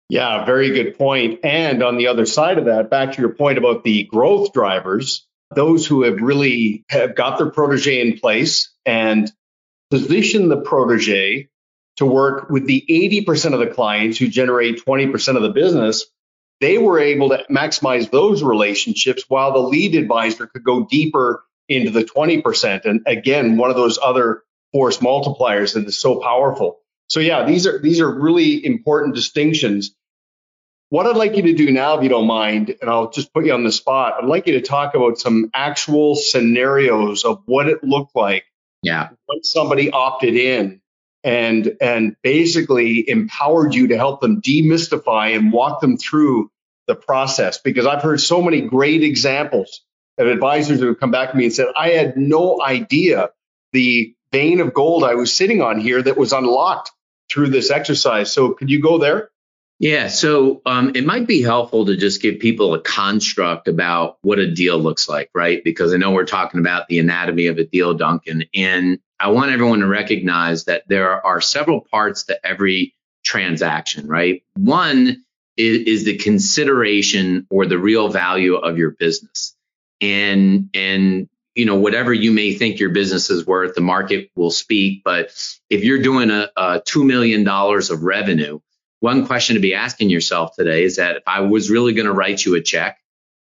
Yeah, 0.10 0.46
very 0.46 0.70
good 0.70 0.98
point. 0.98 1.40
And 1.44 1.82
on 1.82 1.98
the 1.98 2.08
other 2.08 2.26
side 2.26 2.58
of 2.58 2.66
that, 2.66 2.90
back 2.90 3.14
to 3.14 3.22
your 3.22 3.34
point 3.34 3.58
about 3.58 3.84
the 3.84 4.04
growth 4.04 4.54
drivers, 4.54 5.28
those 5.56 5.88
who 5.88 6.04
have 6.04 6.22
really 6.22 6.86
have 6.90 7.16
got 7.16 7.38
their 7.38 7.50
protege 7.50 8.02
in 8.02 8.20
place 8.20 8.74
and 8.86 9.32
position 9.90 10.50
the 10.50 10.62
protege 10.62 11.50
to 11.98 12.06
work 12.06 12.50
with 12.50 12.66
the 12.66 12.84
80% 12.90 13.54
of 13.54 13.60
the 13.60 13.68
clients 13.68 14.18
who 14.18 14.28
generate 14.28 14.84
20% 14.84 15.36
of 15.36 15.42
the 15.42 15.50
business 15.50 16.06
they 16.64 16.78
were 16.78 16.98
able 16.98 17.28
to 17.28 17.44
maximize 17.52 18.10
those 18.10 18.42
relationships 18.42 19.26
while 19.28 19.52
the 19.52 19.60
lead 19.60 19.96
advisor 19.96 20.48
could 20.48 20.64
go 20.64 20.86
deeper 20.86 21.44
into 21.68 21.92
the 21.92 22.06
20%. 22.06 22.86
And 22.86 23.02
again, 23.06 23.58
one 23.58 23.70
of 23.70 23.76
those 23.76 24.00
other 24.02 24.44
force 24.72 25.00
multipliers 25.00 25.74
that 25.74 25.86
is 25.86 26.00
so 26.00 26.22
powerful. 26.22 26.80
So 27.10 27.20
yeah, 27.20 27.46
these 27.46 27.68
are 27.68 27.80
these 27.80 28.00
are 28.00 28.10
really 28.10 28.66
important 28.66 29.14
distinctions. 29.14 29.94
What 30.88 31.06
I'd 31.06 31.18
like 31.18 31.36
you 31.36 31.42
to 31.42 31.54
do 31.54 31.70
now, 31.70 31.98
if 31.98 32.04
you 32.04 32.08
don't 32.08 32.28
mind, 32.28 32.74
and 32.80 32.90
I'll 32.90 33.10
just 33.10 33.34
put 33.34 33.46
you 33.46 33.54
on 33.54 33.66
the 33.66 33.72
spot, 33.72 34.14
I'd 34.22 34.30
like 34.30 34.48
you 34.48 34.54
to 34.54 34.62
talk 34.62 34.96
about 34.96 35.18
some 35.18 35.52
actual 35.54 36.16
scenarios 36.16 37.26
of 37.26 37.42
what 37.46 37.68
it 37.68 37.84
looked 37.84 38.16
like 38.16 38.46
yeah. 38.84 39.10
when 39.26 39.44
somebody 39.44 39.92
opted 39.92 40.36
in 40.36 40.80
and 41.26 41.76
and 41.82 42.16
basically 42.24 43.10
empowered 43.10 43.74
you 43.74 43.88
to 43.88 43.98
help 43.98 44.22
them 44.22 44.42
demystify 44.42 45.36
and 45.36 45.52
walk 45.52 45.82
them 45.82 45.98
through 45.98 46.50
the 46.88 46.96
process 46.96 47.58
because 47.58 47.86
I've 47.86 48.02
heard 48.02 48.20
so 48.20 48.42
many 48.42 48.62
great 48.62 49.04
examples 49.04 49.82
of 50.18 50.28
advisors 50.28 50.80
who 50.80 50.88
have 50.88 51.00
come 51.00 51.12
back 51.12 51.32
to 51.32 51.38
me 51.38 51.46
and 51.46 51.54
said, 51.54 51.68
I 51.76 51.90
had 51.90 52.18
no 52.18 52.62
idea 52.62 53.30
the 53.72 54.14
vein 54.32 54.60
of 54.60 54.74
gold 54.74 55.04
I 55.04 55.16
was 55.16 55.34
sitting 55.34 55.62
on 55.62 55.80
here 55.80 56.02
that 56.02 56.18
was 56.18 56.34
unlocked 56.34 56.92
through 57.32 57.50
this 57.50 57.72
exercise. 57.72 58.32
So 58.32 58.54
could 58.54 58.70
you 58.70 58.82
go 58.82 58.98
there? 58.98 59.30
Yeah, 59.80 60.08
so 60.08 60.62
um, 60.66 60.94
it 60.96 61.06
might 61.06 61.28
be 61.28 61.42
helpful 61.42 61.88
to 61.88 61.98
just 61.98 62.22
give 62.22 62.40
people 62.40 62.74
a 62.74 62.80
construct 62.80 63.68
about 63.68 64.18
what 64.22 64.40
a 64.40 64.50
deal 64.50 64.78
looks 64.78 65.10
like, 65.10 65.30
right? 65.34 65.64
Because 65.64 65.94
I 65.94 65.98
know 65.98 66.12
we're 66.12 66.26
talking 66.26 66.60
about 66.60 66.88
the 66.88 67.00
anatomy 67.00 67.48
of 67.48 67.58
a 67.58 67.66
deal, 67.66 67.94
Duncan, 67.94 68.44
and 68.54 69.00
I 69.20 69.30
want 69.30 69.52
everyone 69.52 69.80
to 69.80 69.88
recognize 69.88 70.66
that 70.66 70.84
there 70.88 71.26
are 71.26 71.42
several 71.42 71.82
parts 71.82 72.24
to 72.26 72.46
every 72.46 72.94
transaction, 73.26 74.08
right? 74.08 74.44
One 74.56 75.24
is, 75.58 75.88
is 75.88 76.04
the 76.06 76.18
consideration 76.18 77.48
or 77.50 77.66
the 77.66 77.78
real 77.78 78.10
value 78.10 78.56
of 78.56 78.78
your 78.78 78.92
business. 78.92 79.56
And, 80.02 80.70
and, 80.74 81.30
you 81.56 81.66
know, 81.66 81.76
whatever 81.76 82.14
you 82.14 82.32
may 82.32 82.54
think 82.54 82.80
your 82.80 82.90
business 82.90 83.30
is 83.30 83.46
worth, 83.46 83.76
the 83.76 83.82
market 83.82 84.32
will 84.36 84.52
speak. 84.52 85.04
But 85.04 85.32
if 85.70 85.84
you're 85.84 86.02
doing 86.02 86.32
a, 86.32 86.50
a 86.58 86.82
$2 86.82 87.06
million 87.06 87.48
of 87.48 88.04
revenue, 88.04 88.60
one 89.00 89.28
question 89.28 89.56
to 89.56 89.62
be 89.62 89.74
asking 89.74 90.10
yourself 90.10 90.56
today 90.56 90.84
is 90.84 90.96
that 90.96 91.18
if 91.18 91.24
I 91.28 91.42
was 91.42 91.70
really 91.70 91.94
going 91.94 92.06
to 92.06 92.14
write 92.14 92.44
you 92.44 92.56
a 92.56 92.62
check 92.62 93.00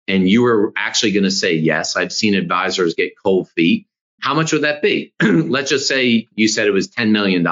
and 0.07 0.29
you 0.29 0.43
were 0.43 0.73
actually 0.77 1.13
going 1.13 1.25
to 1.25 1.31
say 1.31 1.55
yes, 1.55 1.97
I've 1.97 2.13
seen 2.13 2.35
advisors 2.35 2.95
get 2.95 3.13
cold 3.17 3.49
feet. 3.51 3.87
How 4.21 4.35
much 4.35 4.53
would 4.53 4.63
that 4.63 4.83
be? 4.83 5.15
Let's 5.23 5.71
just 5.71 5.89
say 5.89 6.29
you 6.35 6.49
said 6.49 6.67
it 6.67 6.73
was 6.73 6.89
$10 6.89 7.11
million. 7.11 7.47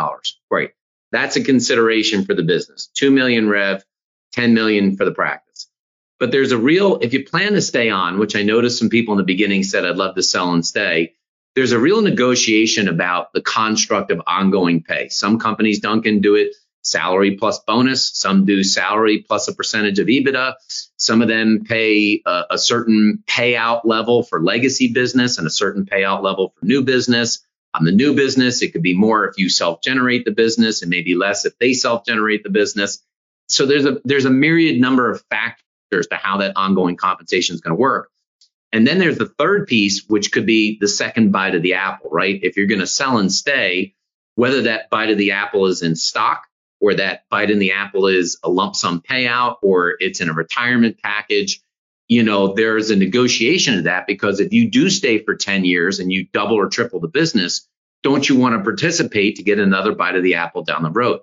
Great. 0.51 0.73
That's 1.13 1.37
a 1.37 1.45
consideration 1.45 2.25
for 2.25 2.35
the 2.35 2.43
business. 2.43 2.91
2 2.95 3.11
million 3.11 3.49
rev, 3.49 3.85
10 4.33 4.55
million 4.55 4.97
for 4.97 5.05
the 5.05 5.13
practice. 5.13 5.69
But 6.19 6.31
there's 6.31 6.53
a 6.53 6.59
real, 6.59 6.99
if 7.01 7.13
you 7.13 7.25
plan 7.25 7.53
to 7.55 7.61
stay 7.61 7.91
on, 7.91 8.19
which 8.19 8.37
I 8.37 8.43
noticed 8.43 8.79
some 8.79 8.89
people 8.89 9.13
in 9.15 9.19
the 9.19 9.25
beginning 9.25 9.65
said, 9.65 9.85
I'd 9.85 9.97
love 9.97 10.15
to 10.15 10.23
sell 10.23 10.53
and 10.53 10.65
stay. 10.65 11.15
There's 11.55 11.73
a 11.73 11.79
real 11.79 12.01
negotiation 12.01 12.89
about 12.89 13.33
the 13.33 13.43
construct 13.43 14.11
of 14.11 14.23
ongoing 14.27 14.83
pay. 14.83 15.09
Some 15.09 15.39
companies, 15.39 15.81
Duncan, 15.81 16.21
do 16.21 16.37
it 16.37 16.55
salary 16.83 17.37
plus 17.37 17.59
bonus. 17.61 18.11
Some 18.15 18.45
do 18.45 18.63
salary 18.63 19.25
plus 19.27 19.49
a 19.49 19.55
percentage 19.55 19.99
of 19.99 20.09
EBITDA. 20.09 20.55
Some 20.97 21.23
of 21.23 21.29
them 21.29 21.65
pay 21.65 22.23
a, 22.27 22.45
a, 22.51 22.59
certain 22.59 23.23
payout 23.27 23.83
level 23.85 24.23
for 24.23 24.43
legacy 24.43 24.93
business 24.93 25.39
and 25.39 25.47
a 25.47 25.51
certain 25.51 25.87
payout 25.87 26.23
level 26.23 26.55
for 26.59 26.65
new 26.65 26.83
business. 26.83 27.45
On 27.75 27.85
the 27.85 27.93
new 27.93 28.15
business, 28.15 28.63
it 28.63 28.73
could 28.73 28.83
be 28.83 28.95
more 28.95 29.27
if 29.27 29.39
you 29.39 29.49
self 29.49 29.83
generate 29.83 30.25
the 30.25 30.31
business 30.31 30.83
and 30.83 30.91
maybe 30.91 31.15
less 31.15 31.47
if 31.47 31.59
they 31.59 31.73
self 31.73 32.05
generate 32.05 32.43
the 32.43 32.51
business 32.51 33.03
so 33.53 33.67
there's 33.67 33.85
a 33.85 34.01
there's 34.05 34.25
a 34.25 34.31
myriad 34.31 34.81
number 34.81 35.11
of 35.11 35.23
factors 35.31 36.07
to 36.09 36.17
how 36.17 36.39
that 36.39 36.57
ongoing 36.57 36.97
compensation 36.97 37.55
is 37.55 37.61
going 37.61 37.77
to 37.77 37.81
work. 37.81 38.11
And 38.73 38.87
then 38.87 38.99
there's 38.99 39.19
the 39.19 39.33
third 39.39 39.67
piece, 39.67 40.05
which 40.09 40.33
could 40.33 40.47
be 40.47 40.79
the 40.81 40.89
second 40.89 41.31
bite 41.31 41.55
of 41.55 41.63
the 41.63 41.75
apple, 41.75 42.09
right? 42.11 42.41
If 42.43 42.57
you're 42.57 42.67
going 42.67 42.81
to 42.81 42.87
sell 42.87 43.19
and 43.19 43.31
stay, 43.31 43.95
whether 44.35 44.63
that 44.63 44.89
bite 44.89 45.11
of 45.11 45.19
the 45.19 45.33
apple 45.33 45.67
is 45.67 45.83
in 45.83 45.95
stock 45.95 46.47
or 46.81 46.95
that 46.95 47.25
bite 47.29 47.51
in 47.51 47.59
the 47.59 47.73
apple 47.73 48.07
is 48.07 48.39
a 48.43 48.49
lump 48.49 48.75
sum 48.75 49.03
payout 49.03 49.57
or 49.63 49.97
it's 50.01 50.23
in 50.23 50.31
a 50.31 50.33
retirement 50.33 50.99
package, 51.03 51.61
you 52.09 52.23
know, 52.23 52.55
there's 52.55 52.91
a 52.91 52.97
negotiation 52.97 53.77
of 53.77 53.85
that 53.85 54.07
because 54.07 54.41
if 54.41 54.53
you 54.53 54.71
do 54.71 54.89
stay 54.89 55.19
for 55.23 55.35
10 55.37 55.67
years 55.67 56.01
and 56.01 56.11
you 56.11 56.27
double 56.33 56.57
or 56.57 56.69
triple 56.69 57.01
the 57.01 57.09
business, 57.09 57.69
don't 58.03 58.29
you 58.29 58.37
want 58.37 58.57
to 58.57 58.65
participate 58.65 59.37
to 59.37 59.43
get 59.43 59.59
another 59.59 59.95
bite 59.95 60.17
of 60.17 60.23
the 60.23 60.35
apple 60.35 60.65
down 60.65 60.83
the 60.83 60.91
road? 60.91 61.21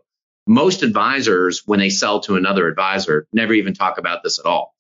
Most 0.50 0.82
advisors, 0.82 1.62
when 1.68 1.80
they 1.80 1.92
sell 1.92 2.22
to 2.22 2.36
another 2.36 2.68
advisor, 2.68 3.28
never 3.32 3.54
even 3.54 3.76
talk 3.76 4.00
about 4.00 4.24
this 4.24 4.40
at 4.40 4.48
all. 4.48 4.74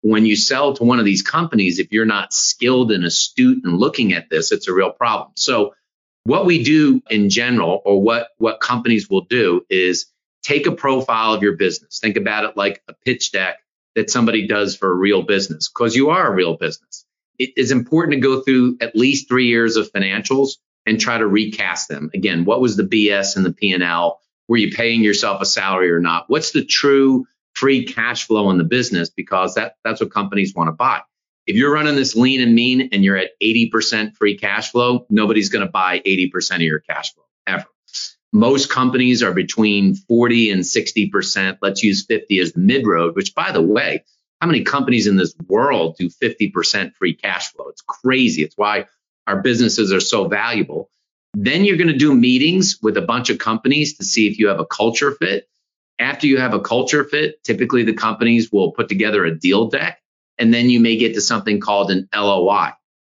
When 0.00 0.26
you 0.26 0.34
sell 0.34 0.74
to 0.74 0.82
one 0.82 0.98
of 0.98 1.04
these 1.04 1.22
companies, 1.22 1.78
if 1.78 1.92
you're 1.92 2.04
not 2.04 2.32
skilled 2.32 2.90
and 2.90 3.04
astute 3.04 3.62
and 3.62 3.78
looking 3.78 4.14
at 4.14 4.28
this, 4.30 4.50
it's 4.50 4.66
a 4.66 4.74
real 4.74 4.90
problem. 4.90 5.30
So 5.36 5.74
what 6.24 6.44
we 6.44 6.64
do 6.64 7.02
in 7.08 7.30
general, 7.30 7.82
or 7.84 8.02
what, 8.02 8.30
what 8.38 8.60
companies 8.60 9.08
will 9.08 9.20
do 9.20 9.64
is 9.70 10.06
take 10.42 10.66
a 10.66 10.72
profile 10.72 11.34
of 11.34 11.42
your 11.44 11.56
business. 11.56 12.00
Think 12.00 12.16
about 12.16 12.44
it 12.44 12.56
like 12.56 12.82
a 12.88 12.92
pitch 12.92 13.30
deck 13.30 13.58
that 13.94 14.10
somebody 14.10 14.48
does 14.48 14.76
for 14.76 14.90
a 14.90 14.96
real 14.96 15.22
business, 15.22 15.68
because 15.68 15.94
you 15.94 16.10
are 16.10 16.32
a 16.32 16.34
real 16.34 16.56
business. 16.56 17.06
It 17.38 17.50
is 17.56 17.70
important 17.70 18.14
to 18.14 18.20
go 18.28 18.40
through 18.40 18.78
at 18.80 18.96
least 18.96 19.28
three 19.28 19.46
years 19.46 19.76
of 19.76 19.92
financials 19.92 20.56
and 20.84 20.98
try 20.98 21.16
to 21.16 21.26
recast 21.28 21.88
them. 21.88 22.10
Again, 22.12 22.44
what 22.44 22.60
was 22.60 22.76
the 22.76 22.82
BS 22.82 23.36
and 23.36 23.44
the 23.44 23.52
P&L? 23.52 24.18
Were 24.48 24.56
you 24.56 24.70
paying 24.70 25.02
yourself 25.02 25.40
a 25.40 25.46
salary 25.46 25.90
or 25.90 26.00
not? 26.00 26.24
What's 26.28 26.52
the 26.52 26.64
true 26.64 27.26
free 27.54 27.84
cash 27.84 28.26
flow 28.26 28.50
in 28.50 28.58
the 28.58 28.64
business? 28.64 29.10
Because 29.10 29.54
that, 29.54 29.76
that's 29.84 30.00
what 30.00 30.12
companies 30.12 30.54
want 30.54 30.68
to 30.68 30.72
buy. 30.72 31.00
If 31.46 31.56
you're 31.56 31.72
running 31.72 31.96
this 31.96 32.14
lean 32.14 32.40
and 32.40 32.54
mean 32.54 32.90
and 32.92 33.02
you're 33.04 33.16
at 33.16 33.30
80% 33.42 34.16
free 34.16 34.38
cash 34.38 34.70
flow, 34.70 35.06
nobody's 35.10 35.48
going 35.48 35.66
to 35.66 35.70
buy 35.70 36.00
80% 36.00 36.56
of 36.56 36.60
your 36.62 36.80
cash 36.80 37.14
flow 37.14 37.24
ever. 37.46 37.64
Most 38.32 38.70
companies 38.70 39.22
are 39.22 39.34
between 39.34 39.94
40 39.94 40.50
and 40.50 40.62
60%. 40.62 41.58
Let's 41.60 41.82
use 41.82 42.06
50 42.06 42.38
as 42.38 42.52
the 42.52 42.60
mid 42.60 42.86
road, 42.86 43.14
which 43.14 43.34
by 43.34 43.52
the 43.52 43.60
way, 43.60 44.04
how 44.40 44.46
many 44.46 44.62
companies 44.64 45.06
in 45.06 45.16
this 45.16 45.34
world 45.46 45.96
do 45.98 46.08
50% 46.08 46.94
free 46.94 47.14
cash 47.14 47.52
flow? 47.52 47.68
It's 47.68 47.82
crazy. 47.82 48.42
It's 48.42 48.56
why 48.56 48.86
our 49.26 49.42
businesses 49.42 49.92
are 49.92 50.00
so 50.00 50.28
valuable. 50.28 50.90
Then 51.34 51.64
you're 51.64 51.76
going 51.76 51.88
to 51.88 51.96
do 51.96 52.14
meetings 52.14 52.78
with 52.82 52.96
a 52.96 53.02
bunch 53.02 53.30
of 53.30 53.38
companies 53.38 53.96
to 53.98 54.04
see 54.04 54.26
if 54.26 54.38
you 54.38 54.48
have 54.48 54.60
a 54.60 54.66
culture 54.66 55.12
fit. 55.12 55.48
After 55.98 56.26
you 56.26 56.38
have 56.38 56.54
a 56.54 56.60
culture 56.60 57.04
fit, 57.04 57.42
typically 57.44 57.84
the 57.84 57.94
companies 57.94 58.50
will 58.52 58.72
put 58.72 58.88
together 58.88 59.24
a 59.24 59.34
deal 59.34 59.68
deck 59.68 60.02
and 60.38 60.52
then 60.52 60.70
you 60.70 60.80
may 60.80 60.96
get 60.96 61.14
to 61.14 61.20
something 61.20 61.60
called 61.60 61.90
an 61.90 62.08
LOI. 62.14 62.70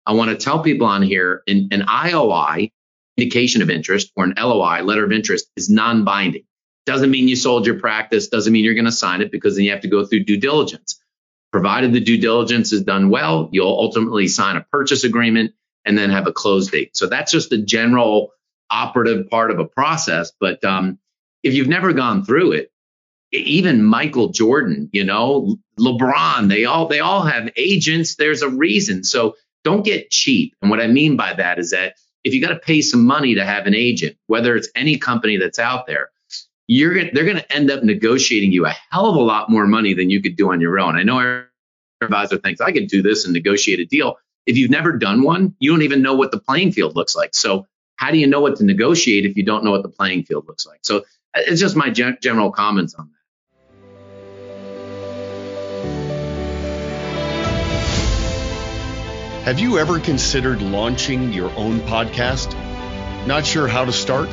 I 0.05 0.13
want 0.13 0.29
to 0.29 0.37
tell 0.37 0.61
people 0.61 0.87
on 0.87 1.01
here 1.01 1.41
an, 1.47 1.69
an 1.71 1.81
IOI, 1.81 2.71
indication 3.17 3.61
of 3.61 3.69
interest, 3.69 4.11
or 4.15 4.25
an 4.25 4.35
LOI, 4.37 4.83
letter 4.83 5.03
of 5.03 5.11
interest, 5.11 5.47
is 5.55 5.69
non 5.69 6.03
binding. 6.03 6.43
Doesn't 6.85 7.09
mean 7.09 7.27
you 7.27 7.35
sold 7.35 7.65
your 7.65 7.79
practice, 7.79 8.27
doesn't 8.27 8.53
mean 8.53 8.63
you're 8.63 8.75
going 8.75 8.85
to 8.85 8.91
sign 8.91 9.21
it 9.21 9.31
because 9.31 9.55
then 9.55 9.65
you 9.65 9.71
have 9.71 9.81
to 9.81 9.87
go 9.87 10.05
through 10.05 10.25
due 10.25 10.37
diligence. 10.37 11.01
Provided 11.51 11.93
the 11.93 11.99
due 11.99 12.19
diligence 12.19 12.71
is 12.71 12.83
done 12.83 13.09
well, 13.09 13.49
you'll 13.51 13.67
ultimately 13.67 14.27
sign 14.27 14.57
a 14.57 14.61
purchase 14.61 15.03
agreement 15.03 15.53
and 15.85 15.97
then 15.97 16.09
have 16.09 16.27
a 16.27 16.33
close 16.33 16.69
date. 16.69 16.95
So 16.97 17.07
that's 17.07 17.31
just 17.31 17.51
a 17.51 17.57
general 17.57 18.31
operative 18.69 19.29
part 19.29 19.51
of 19.51 19.59
a 19.59 19.65
process. 19.65 20.31
But 20.39 20.63
um, 20.63 20.99
if 21.43 21.53
you've 21.53 21.67
never 21.67 21.93
gone 21.93 22.25
through 22.25 22.53
it, 22.53 22.71
even 23.31 23.83
Michael 23.83 24.29
Jordan, 24.29 24.89
you 24.93 25.03
know, 25.03 25.57
LeBron, 25.79 26.47
they 26.47 26.65
all 26.65 26.87
they 26.87 26.99
all 26.99 27.23
have 27.23 27.51
agents. 27.55 28.15
There's 28.15 28.41
a 28.41 28.49
reason. 28.49 29.03
So 29.03 29.35
don't 29.63 29.83
get 29.83 30.11
cheap. 30.11 30.55
And 30.61 30.69
what 30.71 30.79
I 30.79 30.87
mean 30.87 31.17
by 31.17 31.33
that 31.33 31.59
is 31.59 31.71
that 31.71 31.95
if 32.23 32.33
you 32.33 32.41
got 32.41 32.53
to 32.53 32.59
pay 32.59 32.81
some 32.81 33.05
money 33.05 33.35
to 33.35 33.45
have 33.45 33.67
an 33.67 33.75
agent, 33.75 34.17
whether 34.27 34.55
it's 34.55 34.69
any 34.75 34.97
company 34.97 35.37
that's 35.37 35.59
out 35.59 35.85
there, 35.85 36.09
you're 36.67 37.11
they're 37.11 37.25
going 37.25 37.37
to 37.37 37.53
end 37.53 37.69
up 37.69 37.83
negotiating 37.83 38.51
you 38.51 38.65
a 38.65 38.75
hell 38.89 39.07
of 39.07 39.15
a 39.15 39.21
lot 39.21 39.49
more 39.49 39.67
money 39.67 39.93
than 39.93 40.09
you 40.09 40.21
could 40.21 40.35
do 40.35 40.51
on 40.51 40.61
your 40.61 40.79
own. 40.79 40.95
I 40.95 41.03
know 41.03 41.17
our 41.17 41.49
advisor 42.01 42.37
thinks 42.37 42.61
I 42.61 42.71
could 42.71 42.87
do 42.87 43.01
this 43.01 43.25
and 43.25 43.33
negotiate 43.33 43.79
a 43.79 43.85
deal. 43.85 44.17
If 44.45 44.57
you've 44.57 44.69
never 44.69 44.93
done 44.97 45.23
one, 45.23 45.55
you 45.59 45.71
don't 45.71 45.81
even 45.81 46.01
know 46.01 46.13
what 46.13 46.31
the 46.31 46.39
playing 46.39 46.71
field 46.71 46.95
looks 46.95 47.15
like. 47.15 47.33
So 47.33 47.67
how 47.95 48.11
do 48.11 48.17
you 48.17 48.27
know 48.27 48.41
what 48.41 48.57
to 48.57 48.63
negotiate 48.63 49.25
if 49.25 49.37
you 49.37 49.43
don't 49.43 49.63
know 49.63 49.71
what 49.71 49.83
the 49.83 49.89
playing 49.89 50.23
field 50.23 50.47
looks 50.47 50.67
like? 50.67 50.79
So 50.83 50.99
uh, 50.99 51.01
it's 51.47 51.59
just 51.59 51.75
my 51.75 51.89
gen- 51.89 52.17
general 52.21 52.51
comments 52.51 52.93
on 52.93 53.09
that. 53.09 53.11
Have 59.45 59.59
you 59.59 59.77
ever 59.77 59.99
considered 59.99 60.61
launching 60.61 61.33
your 61.33 61.51
own 61.51 61.79
podcast? 61.81 62.55
Not 63.27 63.45
sure 63.45 63.67
how 63.67 63.85
to 63.85 63.91
start? 63.91 64.29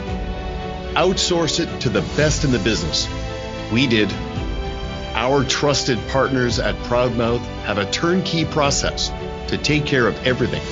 Outsource 0.94 1.61
it 1.61 1.81
to 1.83 1.88
the 1.88 2.01
best 2.16 2.44
in 2.44 2.53
the 2.53 2.59
business. 2.59 3.09
We 3.72 3.87
did. 3.87 4.12
Our 5.14 5.44
trusted 5.44 5.98
partners 6.09 6.59
at 6.59 6.75
Proudmouth 6.85 7.44
have 7.64 7.79
a 7.79 7.90
turnkey 7.90 8.44
process 8.44 9.11
to 9.48 9.59
take 9.59 9.85
care 9.85 10.07
of 10.07 10.27
everything. 10.27 10.62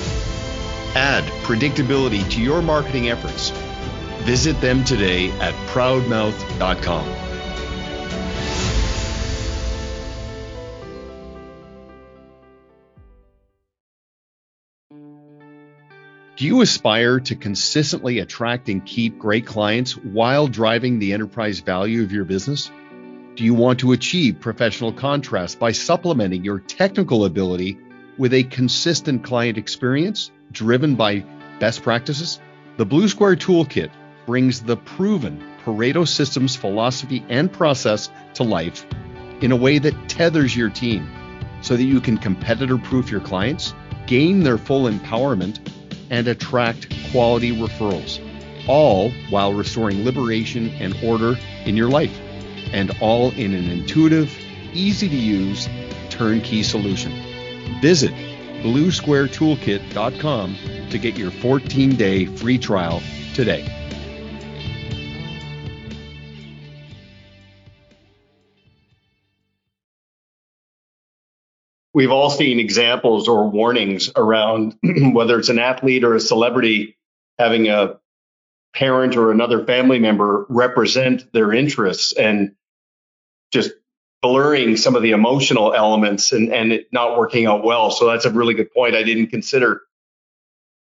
Add 0.96 1.24
predictability 1.44 2.28
to 2.30 2.40
your 2.40 2.62
marketing 2.62 3.10
efforts. 3.10 3.50
Visit 4.22 4.60
them 4.60 4.84
today 4.84 5.30
at 5.40 5.54
proudmouth.com. 5.68 7.30
Do 16.36 16.46
you 16.46 16.62
aspire 16.62 17.20
to 17.20 17.36
consistently 17.36 18.18
attract 18.20 18.70
and 18.70 18.86
keep 18.86 19.18
great 19.18 19.44
clients 19.44 19.94
while 19.94 20.46
driving 20.46 20.98
the 20.98 21.12
enterprise 21.12 21.60
value 21.60 22.02
of 22.02 22.12
your 22.12 22.24
business? 22.24 22.70
Do 23.40 23.46
you 23.46 23.54
want 23.54 23.78
to 23.78 23.92
achieve 23.92 24.38
professional 24.38 24.92
contrast 24.92 25.58
by 25.58 25.72
supplementing 25.72 26.44
your 26.44 26.58
technical 26.58 27.24
ability 27.24 27.78
with 28.18 28.34
a 28.34 28.42
consistent 28.42 29.24
client 29.24 29.56
experience 29.56 30.30
driven 30.52 30.94
by 30.94 31.24
best 31.58 31.82
practices? 31.82 32.38
The 32.76 32.84
Blue 32.84 33.08
Square 33.08 33.36
Toolkit 33.36 33.88
brings 34.26 34.60
the 34.60 34.76
proven 34.76 35.42
Pareto 35.64 36.06
Systems 36.06 36.54
philosophy 36.54 37.24
and 37.30 37.50
process 37.50 38.10
to 38.34 38.42
life 38.42 38.84
in 39.40 39.52
a 39.52 39.56
way 39.56 39.78
that 39.78 40.10
tethers 40.10 40.54
your 40.54 40.68
team 40.68 41.10
so 41.62 41.78
that 41.78 41.84
you 41.84 42.02
can 42.02 42.18
competitor 42.18 42.76
proof 42.76 43.10
your 43.10 43.22
clients, 43.22 43.72
gain 44.06 44.40
their 44.42 44.58
full 44.58 44.82
empowerment, 44.82 45.66
and 46.10 46.28
attract 46.28 46.94
quality 47.10 47.56
referrals, 47.56 48.20
all 48.68 49.10
while 49.30 49.54
restoring 49.54 50.04
liberation 50.04 50.68
and 50.78 50.94
order 51.02 51.38
in 51.64 51.74
your 51.74 51.88
life, 51.88 52.20
and 52.72 52.90
all 53.00 53.30
in 53.32 53.54
an 53.54 53.70
intuitive, 53.70 54.36
easy 54.72 55.08
to 55.08 55.16
use, 55.16 55.68
turnkey 56.08 56.62
solution. 56.62 57.12
Visit 57.80 58.12
bluesquaretoolkit.com 58.62 60.56
to 60.90 60.98
get 60.98 61.16
your 61.16 61.30
14 61.30 61.96
day 61.96 62.26
free 62.26 62.58
trial 62.58 63.02
today. 63.34 63.80
we've 71.92 72.10
all 72.10 72.30
seen 72.30 72.60
examples 72.60 73.28
or 73.28 73.48
warnings 73.48 74.10
around 74.16 74.74
whether 75.12 75.38
it's 75.38 75.48
an 75.48 75.58
athlete 75.58 76.04
or 76.04 76.14
a 76.14 76.20
celebrity 76.20 76.96
having 77.38 77.68
a 77.68 77.98
parent 78.74 79.16
or 79.16 79.30
another 79.30 79.64
family 79.66 79.98
member 79.98 80.46
represent 80.48 81.30
their 81.32 81.52
interests 81.52 82.12
and 82.12 82.54
just 83.50 83.72
blurring 84.22 84.76
some 84.76 84.96
of 84.96 85.02
the 85.02 85.12
emotional 85.12 85.74
elements 85.74 86.32
and, 86.32 86.52
and 86.52 86.72
it 86.72 86.92
not 86.92 87.18
working 87.18 87.46
out 87.46 87.64
well. 87.64 87.90
So 87.90 88.06
that's 88.06 88.26
a 88.26 88.30
really 88.30 88.54
good 88.54 88.72
point 88.72 88.94
I 88.94 89.02
didn't 89.02 89.28
consider. 89.28 89.82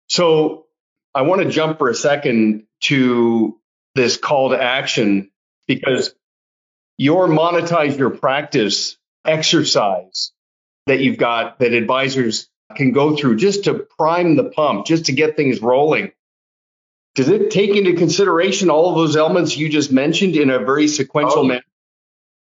So 0.08 0.66
I 1.14 1.24
want 1.24 1.42
to 1.42 1.50
jump 1.50 1.78
for 1.78 1.90
a 1.90 1.96
second 1.96 2.66
to 2.82 3.60
this 3.96 4.18
call 4.18 4.52
to 4.52 4.62
action 4.62 5.32
because 5.68 6.14
your 6.98 7.28
monetize 7.28 7.98
your 7.98 8.10
practice 8.10 8.98
exercise 9.26 10.32
that 10.86 11.00
you've 11.00 11.18
got 11.18 11.60
that 11.60 11.74
advisors 11.74 12.50
can 12.76 12.92
go 12.92 13.16
through 13.16 13.38
just 13.38 13.66
to 13.66 13.74
prime 13.74 14.36
the 14.36 14.46
pump, 14.46 14.86
just 14.86 15.06
to 15.06 15.14
get 15.14 15.36
things 15.36 15.62
rolling. 15.62 16.12
Does 17.16 17.30
it 17.30 17.52
take 17.52 17.76
into 17.76 17.94
consideration 17.94 18.70
all 18.70 18.90
of 18.90 18.96
those 18.96 19.16
elements 19.16 19.58
you 19.58 19.70
just 19.70 19.92
mentioned 19.92 20.36
in 20.36 20.50
a 20.50 20.60
very 20.60 20.88
sequential 20.88 21.40
oh. 21.40 21.44
manner? 21.46 21.64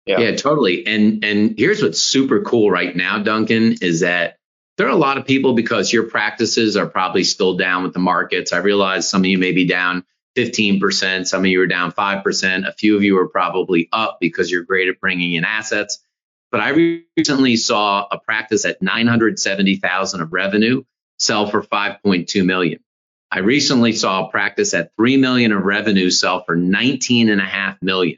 Yeah. 0.06 0.20
yeah, 0.20 0.36
totally. 0.36 0.86
And 0.88 1.24
and 1.24 1.56
here's 1.58 1.82
what's 1.82 2.02
super 2.02 2.42
cool 2.42 2.72
right 2.72 2.96
now, 2.96 3.20
Duncan, 3.20 3.76
is 3.82 4.00
that 4.00 4.38
there 4.78 4.88
are 4.88 4.92
a 4.92 4.96
lot 4.96 5.18
of 5.18 5.26
people 5.26 5.54
because 5.54 5.94
your 5.94 6.04
practices 6.04 6.76
are 6.76 6.88
probably 6.88 7.24
still 7.24 7.56
down 7.56 7.84
with 7.84 7.94
the 7.94 8.00
markets. 8.00 8.52
I 8.52 8.58
realize 8.58 9.08
some 9.08 9.22
of 9.22 9.26
you 9.26 9.38
may 9.38 9.52
be 9.52 9.66
down 9.66 10.04
15%, 10.38 11.28
some 11.28 11.42
of 11.42 11.46
you 11.46 11.62
are 11.62 11.68
down 11.68 11.92
5%, 11.92 12.68
a 12.68 12.74
few 12.74 12.96
of 12.96 13.04
you 13.04 13.18
are 13.20 13.28
probably 13.28 13.90
up 13.92 14.18
because 14.20 14.50
you're 14.50 14.64
great 14.64 14.88
at 14.88 15.00
bringing 15.00 15.34
in 15.34 15.44
assets. 15.44 16.00
But 16.52 16.62
I 16.62 16.70
recently 17.18 17.58
saw 17.58 18.08
a 18.10 18.18
practice 18.18 18.66
at 18.66 18.82
970,000 18.82 20.22
of 20.22 20.34
revenue 20.34 20.84
sell 21.18 21.48
for 21.48 21.62
5.2 21.62 22.46
million. 22.46 22.80
I 23.30 23.40
recently 23.40 23.94
saw 23.94 24.26
a 24.26 24.32
practice 24.32 24.74
at 24.74 24.96
3 24.96 25.18
million 25.18 25.52
of 25.52 25.64
revenue 25.64 26.10
sell 26.10 26.44
for 26.44 26.56
19 26.56 27.30
and 27.30 27.40
a 27.40 27.46
half 27.46 27.82
million. 27.82 28.18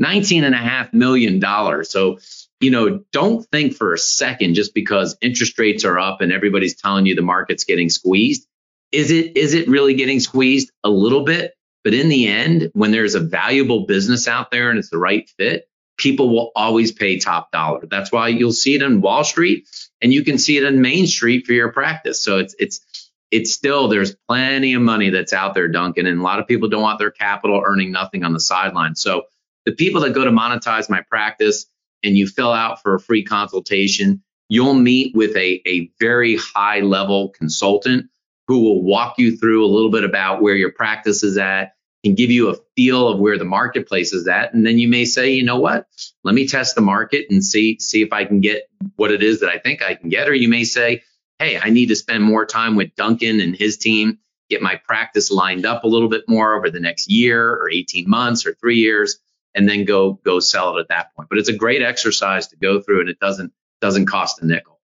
19 0.00 0.44
and 0.44 0.54
a 0.54 0.58
half 0.58 0.92
million 0.92 1.38
dollars. 1.38 1.90
So, 1.90 2.18
you 2.58 2.70
know, 2.70 3.04
don't 3.12 3.46
think 3.52 3.74
for 3.74 3.92
a 3.94 3.98
second 3.98 4.54
just 4.54 4.74
because 4.74 5.16
interest 5.20 5.58
rates 5.58 5.84
are 5.84 5.98
up 5.98 6.20
and 6.20 6.32
everybody's 6.32 6.74
telling 6.74 7.06
you 7.06 7.14
the 7.14 7.22
market's 7.22 7.64
getting 7.64 7.90
squeezed. 7.90 8.46
Is 8.90 9.12
it 9.12 9.36
is 9.36 9.54
it 9.54 9.68
really 9.68 9.94
getting 9.94 10.18
squeezed 10.18 10.72
a 10.82 10.90
little 10.90 11.24
bit? 11.24 11.54
But 11.84 11.94
in 11.94 12.08
the 12.08 12.26
end, 12.26 12.70
when 12.74 12.90
there's 12.90 13.14
a 13.14 13.20
valuable 13.20 13.86
business 13.86 14.26
out 14.26 14.50
there 14.50 14.70
and 14.70 14.78
it's 14.78 14.90
the 14.90 14.98
right 14.98 15.30
fit, 15.38 15.68
people 15.96 16.30
will 16.30 16.50
always 16.56 16.92
pay 16.92 17.18
top 17.18 17.52
dollar. 17.52 17.86
That's 17.88 18.10
why 18.10 18.28
you'll 18.28 18.52
see 18.52 18.74
it 18.74 18.82
on 18.82 19.00
Wall 19.00 19.22
Street 19.22 19.68
and 20.02 20.12
you 20.12 20.24
can 20.24 20.38
see 20.38 20.56
it 20.56 20.64
on 20.66 20.80
Main 20.80 21.06
Street 21.06 21.46
for 21.46 21.52
your 21.52 21.72
practice. 21.72 22.22
So 22.22 22.38
it's 22.38 22.54
it's 22.58 23.10
it's 23.30 23.52
still 23.52 23.88
there's 23.88 24.16
plenty 24.28 24.72
of 24.74 24.82
money 24.82 25.10
that's 25.10 25.32
out 25.32 25.54
there, 25.54 25.68
Duncan, 25.68 26.06
and 26.06 26.20
a 26.20 26.22
lot 26.22 26.40
of 26.40 26.46
people 26.46 26.68
don't 26.68 26.82
want 26.82 26.98
their 26.98 27.10
capital 27.10 27.62
earning 27.64 27.92
nothing 27.92 28.24
on 28.24 28.32
the 28.32 28.40
sideline. 28.40 28.96
So 28.96 29.24
the 29.70 29.76
people 29.76 30.00
that 30.00 30.14
go 30.14 30.24
to 30.24 30.32
monetize 30.32 30.90
my 30.90 31.00
practice 31.08 31.66
and 32.02 32.16
you 32.18 32.26
fill 32.26 32.52
out 32.52 32.82
for 32.82 32.96
a 32.96 33.00
free 33.00 33.24
consultation, 33.24 34.20
you'll 34.48 34.74
meet 34.74 35.14
with 35.14 35.36
a, 35.36 35.62
a 35.64 35.88
very 36.00 36.36
high 36.36 36.80
level 36.80 37.28
consultant 37.28 38.06
who 38.48 38.64
will 38.64 38.82
walk 38.82 39.14
you 39.18 39.36
through 39.36 39.64
a 39.64 39.70
little 39.70 39.92
bit 39.92 40.02
about 40.02 40.42
where 40.42 40.56
your 40.56 40.72
practice 40.72 41.22
is 41.22 41.38
at 41.38 41.74
can 42.02 42.16
give 42.16 42.32
you 42.32 42.48
a 42.48 42.56
feel 42.74 43.06
of 43.06 43.20
where 43.20 43.38
the 43.38 43.44
marketplace 43.44 44.12
is 44.12 44.26
at. 44.26 44.52
And 44.52 44.66
then 44.66 44.78
you 44.78 44.88
may 44.88 45.04
say, 45.04 45.30
you 45.30 45.44
know 45.44 45.60
what, 45.60 45.86
let 46.24 46.34
me 46.34 46.48
test 46.48 46.74
the 46.74 46.80
market 46.80 47.26
and 47.30 47.44
see, 47.44 47.78
see 47.78 48.02
if 48.02 48.12
I 48.12 48.24
can 48.24 48.40
get 48.40 48.68
what 48.96 49.12
it 49.12 49.22
is 49.22 49.40
that 49.40 49.50
I 49.50 49.58
think 49.58 49.82
I 49.82 49.94
can 49.94 50.08
get. 50.08 50.28
Or 50.28 50.34
you 50.34 50.48
may 50.48 50.64
say, 50.64 51.02
hey, 51.38 51.60
I 51.62 51.70
need 51.70 51.86
to 51.90 51.96
spend 51.96 52.24
more 52.24 52.44
time 52.44 52.74
with 52.74 52.96
Duncan 52.96 53.38
and 53.38 53.54
his 53.54 53.76
team, 53.76 54.18
get 54.48 54.62
my 54.62 54.80
practice 54.84 55.30
lined 55.30 55.64
up 55.64 55.84
a 55.84 55.88
little 55.88 56.08
bit 56.08 56.24
more 56.26 56.56
over 56.56 56.70
the 56.70 56.80
next 56.80 57.08
year 57.08 57.52
or 57.52 57.70
18 57.70 58.08
months 58.08 58.46
or 58.46 58.54
three 58.54 58.78
years, 58.78 59.20
and 59.54 59.68
then 59.68 59.84
go 59.84 60.12
go 60.12 60.40
sell 60.40 60.76
it 60.76 60.80
at 60.80 60.88
that 60.88 61.14
point. 61.14 61.28
But 61.28 61.38
it's 61.38 61.48
a 61.48 61.56
great 61.56 61.82
exercise 61.82 62.48
to 62.48 62.56
go 62.56 62.80
through 62.80 63.00
and 63.00 63.08
it 63.08 63.18
doesn't 63.18 63.52
doesn't 63.80 64.06
cost 64.06 64.42
a 64.42 64.46
nickel. 64.46 64.78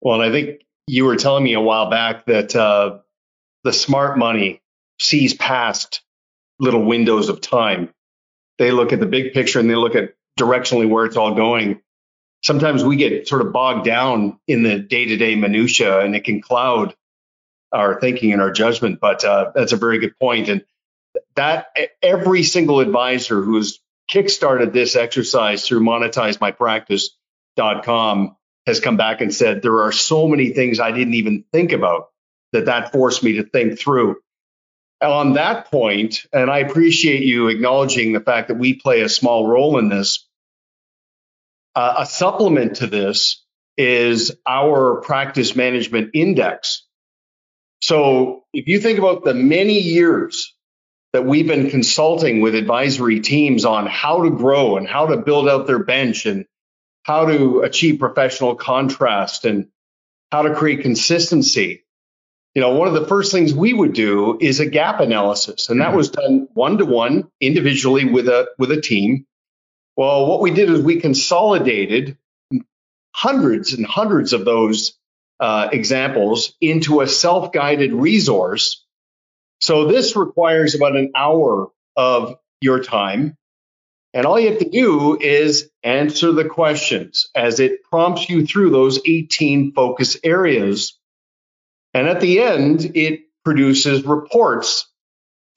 Well, 0.00 0.20
and 0.20 0.30
I 0.30 0.32
think 0.32 0.62
you 0.86 1.04
were 1.04 1.16
telling 1.16 1.44
me 1.44 1.54
a 1.54 1.60
while 1.60 1.90
back 1.90 2.26
that 2.26 2.54
uh, 2.56 2.98
the 3.64 3.72
smart 3.72 4.18
money 4.18 4.60
sees 5.00 5.34
past 5.34 6.02
little 6.58 6.84
windows 6.84 7.28
of 7.28 7.40
time. 7.40 7.90
They 8.58 8.72
look 8.72 8.92
at 8.92 9.00
the 9.00 9.06
big 9.06 9.32
picture 9.32 9.60
and 9.60 9.70
they 9.70 9.76
look 9.76 9.94
at 9.94 10.14
directionally 10.38 10.88
where 10.88 11.04
it's 11.04 11.16
all 11.16 11.34
going. 11.34 11.80
sometimes 12.42 12.84
we 12.84 12.96
get 12.96 13.28
sort 13.28 13.42
of 13.42 13.52
bogged 13.52 13.84
down 13.84 14.38
in 14.46 14.62
the 14.62 14.78
day-to-day 14.78 15.34
minutia 15.36 16.00
and 16.00 16.14
it 16.14 16.24
can 16.24 16.40
cloud 16.40 16.94
our 17.72 18.00
thinking 18.00 18.32
and 18.32 18.40
our 18.40 18.50
judgment. 18.50 19.00
But 19.00 19.24
uh, 19.24 19.52
that's 19.54 19.72
a 19.72 19.76
very 19.76 19.98
good 19.98 20.18
point. 20.18 20.48
And 20.48 20.64
that 21.36 21.68
every 22.02 22.42
single 22.42 22.80
advisor 22.80 23.42
who 23.42 23.52
who's 23.52 23.78
kickstarted 24.10 24.72
this 24.72 24.96
exercise 24.96 25.66
through 25.66 25.80
monetizemypractice.com 25.80 28.36
has 28.66 28.80
come 28.80 28.96
back 28.96 29.20
and 29.20 29.34
said 29.34 29.60
there 29.62 29.82
are 29.82 29.92
so 29.92 30.26
many 30.28 30.50
things 30.50 30.80
I 30.80 30.92
didn't 30.92 31.14
even 31.14 31.44
think 31.52 31.72
about 31.72 32.08
that 32.52 32.66
that 32.66 32.92
forced 32.92 33.22
me 33.22 33.34
to 33.34 33.44
think 33.44 33.78
through. 33.78 34.16
On 35.00 35.34
that 35.34 35.70
point, 35.70 36.26
and 36.32 36.50
I 36.50 36.58
appreciate 36.58 37.22
you 37.22 37.46
acknowledging 37.48 38.12
the 38.12 38.20
fact 38.20 38.48
that 38.48 38.58
we 38.58 38.74
play 38.74 39.02
a 39.02 39.08
small 39.08 39.46
role 39.46 39.78
in 39.78 39.88
this. 39.88 40.26
Uh, 41.74 41.94
a 41.98 42.06
supplement 42.06 42.76
to 42.76 42.86
this 42.88 43.44
is 43.76 44.34
our 44.46 45.00
practice 45.00 45.54
management 45.54 46.10
index. 46.14 46.84
So 47.80 48.44
if 48.52 48.66
you 48.66 48.80
think 48.80 48.98
about 48.98 49.24
the 49.24 49.34
many 49.34 49.78
years 49.78 50.52
that 51.12 51.24
we've 51.24 51.46
been 51.46 51.70
consulting 51.70 52.40
with 52.40 52.54
advisory 52.54 53.20
teams 53.20 53.64
on 53.64 53.86
how 53.86 54.22
to 54.22 54.30
grow 54.30 54.76
and 54.76 54.86
how 54.86 55.06
to 55.06 55.16
build 55.16 55.48
out 55.48 55.66
their 55.66 55.82
bench 55.82 56.26
and 56.26 56.46
how 57.02 57.24
to 57.26 57.60
achieve 57.60 57.98
professional 57.98 58.54
contrast 58.54 59.44
and 59.44 59.68
how 60.30 60.42
to 60.42 60.54
create 60.54 60.82
consistency. 60.82 61.84
You 62.54 62.60
know, 62.60 62.74
one 62.74 62.88
of 62.88 62.94
the 62.94 63.06
first 63.06 63.32
things 63.32 63.54
we 63.54 63.72
would 63.72 63.94
do 63.94 64.36
is 64.40 64.60
a 64.60 64.66
gap 64.66 65.00
analysis, 65.00 65.70
and 65.70 65.80
that 65.80 65.94
was 65.94 66.10
done 66.10 66.48
one 66.54 66.78
to 66.78 66.84
one 66.84 67.30
individually 67.40 68.04
with 68.04 68.28
a 68.28 68.48
with 68.58 68.70
a 68.70 68.80
team. 68.80 69.26
Well, 69.96 70.26
what 70.26 70.40
we 70.40 70.50
did 70.50 70.68
is 70.70 70.80
we 70.80 71.00
consolidated 71.00 72.18
hundreds 73.14 73.72
and 73.72 73.86
hundreds 73.86 74.32
of 74.32 74.44
those 74.44 74.98
uh, 75.40 75.68
examples 75.72 76.54
into 76.60 77.00
a 77.00 77.08
self-guided 77.08 77.92
resource 77.92 78.84
so 79.60 79.86
this 79.86 80.16
requires 80.16 80.74
about 80.74 80.96
an 80.96 81.12
hour 81.16 81.70
of 81.96 82.36
your 82.60 82.82
time. 82.82 83.36
And 84.14 84.24
all 84.24 84.40
you 84.40 84.50
have 84.50 84.60
to 84.60 84.68
do 84.68 85.18
is 85.20 85.70
answer 85.82 86.32
the 86.32 86.44
questions 86.44 87.28
as 87.34 87.60
it 87.60 87.82
prompts 87.84 88.28
you 88.28 88.46
through 88.46 88.70
those 88.70 89.00
18 89.04 89.72
focus 89.72 90.16
areas. 90.24 90.98
And 91.92 92.08
at 92.08 92.20
the 92.20 92.40
end, 92.40 92.96
it 92.96 93.20
produces 93.44 94.04
reports 94.04 94.90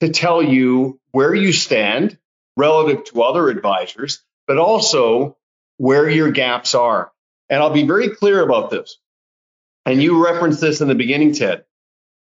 to 0.00 0.10
tell 0.10 0.42
you 0.42 1.00
where 1.12 1.34
you 1.34 1.52
stand 1.52 2.18
relative 2.56 3.04
to 3.04 3.22
other 3.22 3.48
advisors, 3.48 4.22
but 4.46 4.58
also 4.58 5.36
where 5.78 6.08
your 6.08 6.30
gaps 6.30 6.74
are. 6.74 7.12
And 7.48 7.62
I'll 7.62 7.70
be 7.70 7.86
very 7.86 8.10
clear 8.10 8.42
about 8.42 8.70
this. 8.70 8.98
And 9.86 10.02
you 10.02 10.24
referenced 10.24 10.60
this 10.60 10.80
in 10.80 10.88
the 10.88 10.94
beginning, 10.94 11.34
Ted. 11.34 11.64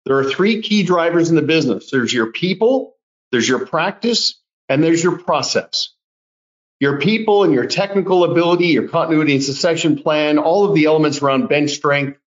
There 0.04 0.18
are 0.18 0.24
three 0.24 0.62
key 0.62 0.82
drivers 0.82 1.30
in 1.30 1.36
the 1.36 1.42
business 1.42 1.90
there's 1.90 2.12
your 2.12 2.32
people, 2.32 2.96
there's 3.30 3.48
your 3.48 3.66
practice, 3.66 4.40
and 4.68 4.82
there's 4.82 5.02
your 5.02 5.18
process. 5.18 5.90
Your 6.80 6.98
people 6.98 7.44
and 7.44 7.54
your 7.54 7.66
technical 7.66 8.24
ability, 8.24 8.68
your 8.68 8.88
continuity 8.88 9.34
and 9.34 9.44
succession 9.44 10.02
plan, 10.02 10.38
all 10.38 10.64
of 10.64 10.74
the 10.74 10.86
elements 10.86 11.22
around 11.22 11.48
bench 11.48 11.70
strength, 11.70 12.18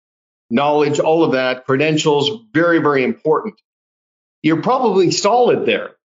knowledge, 0.49 1.01
all 1.01 1.25
of 1.25 1.33
that, 1.33 1.67
credentials, 1.67 2.31
very, 2.53 2.79
very 2.79 3.03
important. 3.03 3.61
You're 4.43 4.63
probably 4.63 5.11
solid 5.11 5.67
there. 5.67 5.97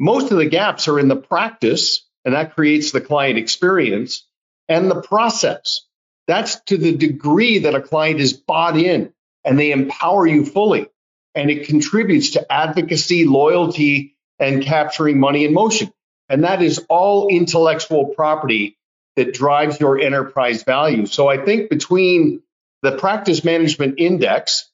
Most 0.00 0.32
of 0.32 0.38
the 0.38 0.46
gaps 0.46 0.88
are 0.88 0.98
in 0.98 1.06
the 1.06 1.16
practice, 1.16 2.04
and 2.24 2.34
that 2.34 2.56
creates 2.56 2.90
the 2.90 3.00
client 3.00 3.38
experience, 3.38 4.26
and 4.68 4.90
the 4.90 5.00
process. 5.02 5.86
That's 6.26 6.60
to 6.62 6.76
the 6.76 6.96
degree 6.96 7.60
that 7.60 7.76
a 7.76 7.82
client 7.82 8.18
is 8.18 8.32
bought 8.32 8.76
in 8.76 9.12
and 9.44 9.58
they 9.58 9.70
empower 9.70 10.26
you 10.26 10.44
fully 10.44 10.88
and 11.34 11.50
it 11.50 11.66
contributes 11.66 12.30
to 12.30 12.52
advocacy, 12.52 13.26
loyalty, 13.26 14.16
and 14.38 14.62
capturing 14.62 15.18
money 15.18 15.44
in 15.44 15.52
motion. 15.52 15.92
And 16.28 16.44
that 16.44 16.62
is 16.62 16.84
all 16.88 17.28
intellectual 17.28 18.06
property 18.06 18.78
that 19.16 19.34
drives 19.34 19.80
your 19.80 19.98
enterprise 19.98 20.62
value. 20.62 21.06
So 21.06 21.28
I 21.28 21.44
think 21.44 21.70
between 21.70 22.42
the 22.82 22.96
practice 22.96 23.44
management 23.44 23.96
index, 23.98 24.70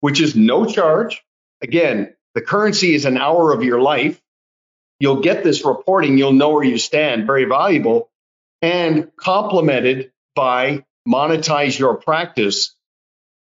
which 0.00 0.20
is 0.20 0.34
no 0.34 0.66
charge, 0.66 1.22
again, 1.62 2.14
the 2.34 2.40
currency 2.40 2.94
is 2.94 3.04
an 3.04 3.16
hour 3.16 3.52
of 3.52 3.62
your 3.62 3.80
life. 3.80 4.20
You'll 4.98 5.20
get 5.20 5.44
this 5.44 5.64
reporting, 5.64 6.18
you'll 6.18 6.32
know 6.32 6.50
where 6.50 6.64
you 6.64 6.78
stand, 6.78 7.26
very 7.26 7.44
valuable, 7.44 8.10
and 8.62 9.14
complemented 9.16 10.12
by 10.34 10.84
monetize 11.06 11.78
your 11.78 11.96
practice 11.96 12.74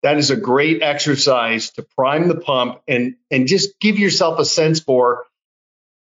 that 0.04 0.18
is 0.18 0.32
a 0.32 0.36
great 0.36 0.82
exercise 0.82 1.72
to 1.72 1.84
prime 1.84 2.28
the 2.28 2.36
pump 2.36 2.82
and 2.88 3.16
and 3.32 3.48
just 3.48 3.80
give 3.80 3.98
yourself 4.00 4.40
a 4.40 4.46
sense 4.46 4.80
for 4.80 5.26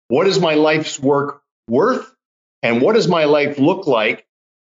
what 0.07 0.27
is 0.27 0.39
my 0.39 0.55
life's 0.55 0.99
work 0.99 1.41
worth 1.67 2.13
and 2.61 2.81
what 2.81 2.95
does 2.95 3.07
my 3.07 3.25
life 3.25 3.57
look 3.57 3.87
like 3.87 4.25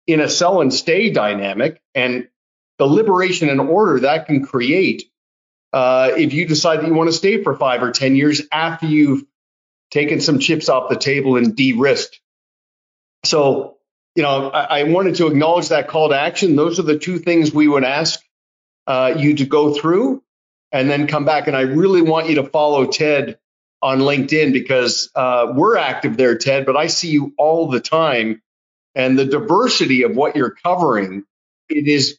in 0.07 0.21
a 0.21 0.29
sell 0.29 0.61
and 0.61 0.73
stay 0.73 1.11
dynamic. 1.11 1.81
And 1.95 2.29
the 2.79 2.87
liberation 2.87 3.49
and 3.49 3.61
order 3.61 4.01
that 4.01 4.27
can 4.27 4.45
create 4.45 5.05
uh, 5.73 6.13
if 6.17 6.33
you 6.35 6.47
decide 6.47 6.81
that 6.81 6.87
you 6.87 6.95
want 6.95 7.09
to 7.09 7.17
stay 7.17 7.43
for 7.43 7.57
five 7.57 7.83
or 7.83 7.93
ten 7.93 8.15
years 8.15 8.43
after 8.53 8.87
you've 8.87 9.25
taken 9.91 10.21
some 10.21 10.39
chips 10.39 10.69
off 10.69 10.91
the 10.91 10.97
table 10.97 11.37
and 11.37 11.57
de-risked. 11.57 12.21
So 13.25 13.79
you 14.15 14.23
know 14.23 14.51
I, 14.51 14.81
I 14.81 14.83
wanted 14.85 15.17
to 15.17 15.29
acknowledge 15.29 15.69
that 15.69 15.89
call 15.89 16.11
to 16.11 16.19
action. 16.19 16.57
Those 16.57 16.79
are 16.79 16.83
the 16.83 16.99
two 16.99 17.19
things 17.19 17.53
we 17.53 17.69
would 17.69 17.85
ask 17.85 18.21
uh, 18.87 19.15
you 19.17 19.37
to 19.37 19.47
go 19.47 19.75
through 19.75 20.23
and 20.71 20.89
then 20.89 21.07
come 21.07 21.25
back. 21.25 21.47
And 21.47 21.57
I 21.57 21.63
really 21.63 22.03
want 22.03 22.29
you 22.29 22.37
to 22.37 22.45
follow 22.45 22.87
Ted 22.87 23.39
on 23.81 24.01
LinkedIn 24.01 24.53
because 24.53 25.11
uh, 25.15 25.53
we're 25.55 25.77
active 25.77 26.17
there, 26.17 26.37
Ted, 26.39 26.67
but 26.67 26.77
I 26.77 26.87
see 26.87 27.11
you 27.11 27.35
all 27.37 27.69
the 27.69 27.81
time. 27.81 28.43
And 28.95 29.19
the 29.19 29.25
diversity 29.25 30.03
of 30.03 30.15
what 30.15 30.37
you're 30.37 30.55
covering, 30.63 31.25
it 31.69 31.89
is 31.89 32.19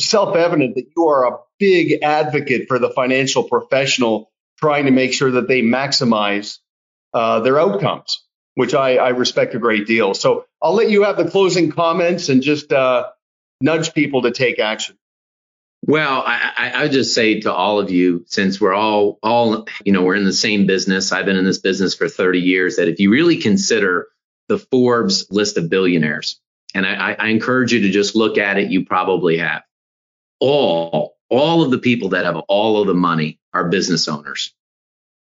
self 0.00 0.36
evident 0.36 0.76
that 0.76 0.86
you 0.96 1.08
are 1.08 1.26
a 1.26 1.38
big 1.58 2.02
advocate 2.02 2.68
for 2.68 2.78
the 2.78 2.90
financial 2.90 3.44
professional 3.44 4.30
trying 4.58 4.86
to 4.86 4.90
make 4.90 5.12
sure 5.12 5.32
that 5.32 5.48
they 5.48 5.62
maximize 5.62 6.58
uh, 7.14 7.40
their 7.40 7.58
outcomes, 7.58 8.24
which 8.54 8.74
I, 8.74 8.96
I, 8.96 9.08
respect 9.10 9.54
a 9.54 9.58
great 9.58 9.86
deal. 9.86 10.14
So 10.14 10.46
I'll 10.60 10.74
let 10.74 10.90
you 10.90 11.04
have 11.04 11.16
the 11.16 11.30
closing 11.30 11.70
comments 11.70 12.28
and 12.28 12.42
just 12.42 12.72
uh, 12.72 13.08
nudge 13.60 13.94
people 13.94 14.22
to 14.22 14.30
take 14.30 14.58
action. 14.58 14.97
Well, 15.82 16.22
I, 16.26 16.72
I, 16.74 16.88
just 16.88 17.14
say 17.14 17.40
to 17.40 17.52
all 17.52 17.78
of 17.78 17.90
you, 17.90 18.24
since 18.26 18.60
we're 18.60 18.74
all 18.74 19.18
all 19.22 19.66
you 19.84 19.92
know 19.92 20.02
we're 20.02 20.16
in 20.16 20.24
the 20.24 20.32
same 20.32 20.66
business. 20.66 21.12
I've 21.12 21.24
been 21.24 21.36
in 21.36 21.44
this 21.44 21.58
business 21.58 21.94
for 21.94 22.08
30 22.08 22.40
years. 22.40 22.76
That 22.76 22.88
if 22.88 23.00
you 23.00 23.10
really 23.10 23.36
consider 23.36 24.08
the 24.48 24.58
Forbes 24.58 25.30
list 25.30 25.56
of 25.56 25.70
billionaires, 25.70 26.40
and 26.74 26.84
I, 26.84 27.12
I 27.12 27.28
encourage 27.28 27.72
you 27.72 27.80
to 27.82 27.90
just 27.90 28.16
look 28.16 28.38
at 28.38 28.58
it, 28.58 28.70
you 28.70 28.84
probably 28.84 29.38
have 29.38 29.62
all 30.40 31.16
all 31.30 31.62
of 31.62 31.70
the 31.70 31.78
people 31.78 32.10
that 32.10 32.24
have 32.24 32.36
all 32.48 32.80
of 32.80 32.86
the 32.86 32.94
money 32.94 33.38
are 33.54 33.68
business 33.68 34.08
owners, 34.08 34.52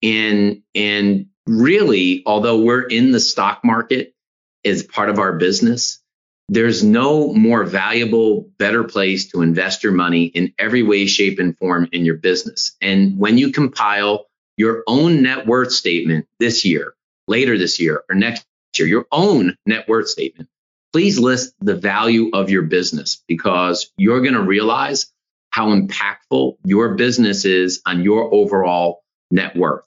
and 0.01 0.64
and 0.74 1.28
really, 1.45 2.24
although 2.26 2.62
we're 2.62 2.88
in 2.88 3.12
the 3.12 3.20
stock 3.20 3.64
market 3.64 4.16
as 4.64 4.84
part 4.84 5.10
of 5.10 5.20
our 5.20 5.34
business, 5.34 6.01
there's 6.48 6.84
no 6.84 7.34
more 7.34 7.64
valuable, 7.64 8.50
better 8.60 8.84
place 8.84 9.32
to 9.32 9.41
invest 9.41 9.84
your 9.84 9.93
money 9.93 10.26
in 10.26 10.54
every 10.60 10.84
way, 10.84 11.08
shape, 11.08 11.39
and 11.39 11.58
form 11.58 11.89
in 11.91 12.06
your 12.06 12.18
business. 12.18 12.76
And 12.82 13.18
when 13.18 13.38
you 13.38 13.52
compile 13.52 14.28
your 14.58 14.84
own 14.88 15.24
net 15.24 15.48
worth 15.48 15.72
statement 15.72 16.28
this 16.39 16.64
year, 16.64 16.93
later 17.28 17.58
this 17.58 17.80
year, 17.80 18.04
or 18.10 18.16
next 18.16 18.46
year, 18.78 18.88
your 18.88 19.06
own 19.12 19.58
net 19.66 19.88
worth 19.89 20.08
statement, 20.08 20.50
please 20.93 21.18
list 21.18 21.54
the 21.60 21.76
value 21.76 22.30
of 22.34 22.50
your 22.50 22.62
business 22.62 23.24
because 23.28 23.91
you're 23.98 24.22
going 24.22 24.36
to 24.36 24.41
realize 24.41 25.12
how 25.50 25.70
impactful 25.70 26.58
your 26.64 26.96
business 26.96 27.46
is 27.46 27.82
on 27.86 28.04
your 28.04 28.34
overall 28.34 29.04
net 29.32 29.56
worth. 29.56 29.84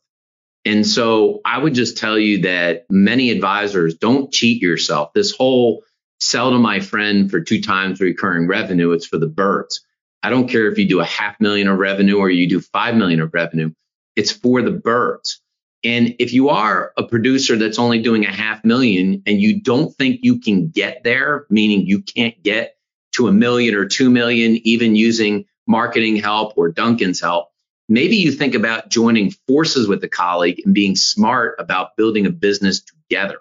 And 0.64 0.86
so 0.86 1.40
I 1.44 1.56
would 1.56 1.74
just 1.74 1.96
tell 1.96 2.18
you 2.18 2.42
that 2.42 2.84
many 2.90 3.30
advisors 3.30 3.94
don't 3.94 4.32
cheat 4.32 4.60
yourself. 4.60 5.12
This 5.14 5.30
whole 5.30 5.82
sell 6.20 6.50
to 6.50 6.58
my 6.58 6.80
friend 6.80 7.30
for 7.30 7.40
two 7.40 7.60
times 7.60 8.00
recurring 8.00 8.46
revenue. 8.46 8.92
It's 8.92 9.06
for 9.06 9.18
the 9.18 9.28
birds. 9.28 9.84
I 10.22 10.30
don't 10.30 10.48
care 10.48 10.70
if 10.70 10.78
you 10.78 10.88
do 10.88 11.00
a 11.00 11.04
half 11.04 11.40
million 11.40 11.68
of 11.68 11.78
revenue 11.78 12.18
or 12.18 12.28
you 12.28 12.48
do 12.48 12.60
five 12.60 12.96
million 12.96 13.20
of 13.20 13.32
revenue. 13.32 13.70
It's 14.16 14.32
for 14.32 14.62
the 14.62 14.72
birds. 14.72 15.40
And 15.84 16.16
if 16.18 16.32
you 16.32 16.48
are 16.48 16.92
a 16.96 17.04
producer 17.04 17.56
that's 17.56 17.78
only 17.78 18.02
doing 18.02 18.26
a 18.26 18.32
half 18.32 18.64
million 18.64 19.22
and 19.26 19.40
you 19.40 19.60
don't 19.60 19.94
think 19.94 20.20
you 20.22 20.40
can 20.40 20.70
get 20.70 21.04
there, 21.04 21.46
meaning 21.50 21.86
you 21.86 22.02
can't 22.02 22.42
get 22.42 22.76
to 23.12 23.28
a 23.28 23.32
million 23.32 23.76
or 23.76 23.86
two 23.86 24.10
million, 24.10 24.58
even 24.66 24.96
using 24.96 25.44
marketing 25.68 26.16
help 26.16 26.58
or 26.58 26.72
Duncan's 26.72 27.20
help, 27.20 27.50
maybe 27.88 28.16
you 28.16 28.32
think 28.32 28.56
about 28.56 28.90
joining 28.90 29.30
forces 29.46 29.86
with 29.86 30.02
a 30.02 30.08
colleague 30.08 30.62
and 30.64 30.74
being 30.74 30.96
smart 30.96 31.54
about 31.60 31.96
building 31.96 32.26
a 32.26 32.30
business 32.30 32.80
together 32.80 33.38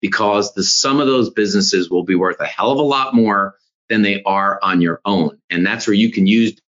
because 0.00 0.54
the 0.54 0.62
sum 0.62 1.00
of 1.00 1.06
those 1.06 1.30
businesses 1.30 1.90
will 1.90 2.04
be 2.04 2.14
worth 2.14 2.40
a 2.40 2.46
hell 2.46 2.70
of 2.70 2.78
a 2.78 2.82
lot 2.82 3.14
more 3.14 3.56
than 3.88 4.02
they 4.02 4.22
are 4.22 4.58
on 4.62 4.80
your 4.80 5.00
own. 5.04 5.38
And 5.50 5.64
that's 5.66 5.86
where 5.86 5.94
you 5.94 6.10
can 6.10 6.26
use 6.26 6.60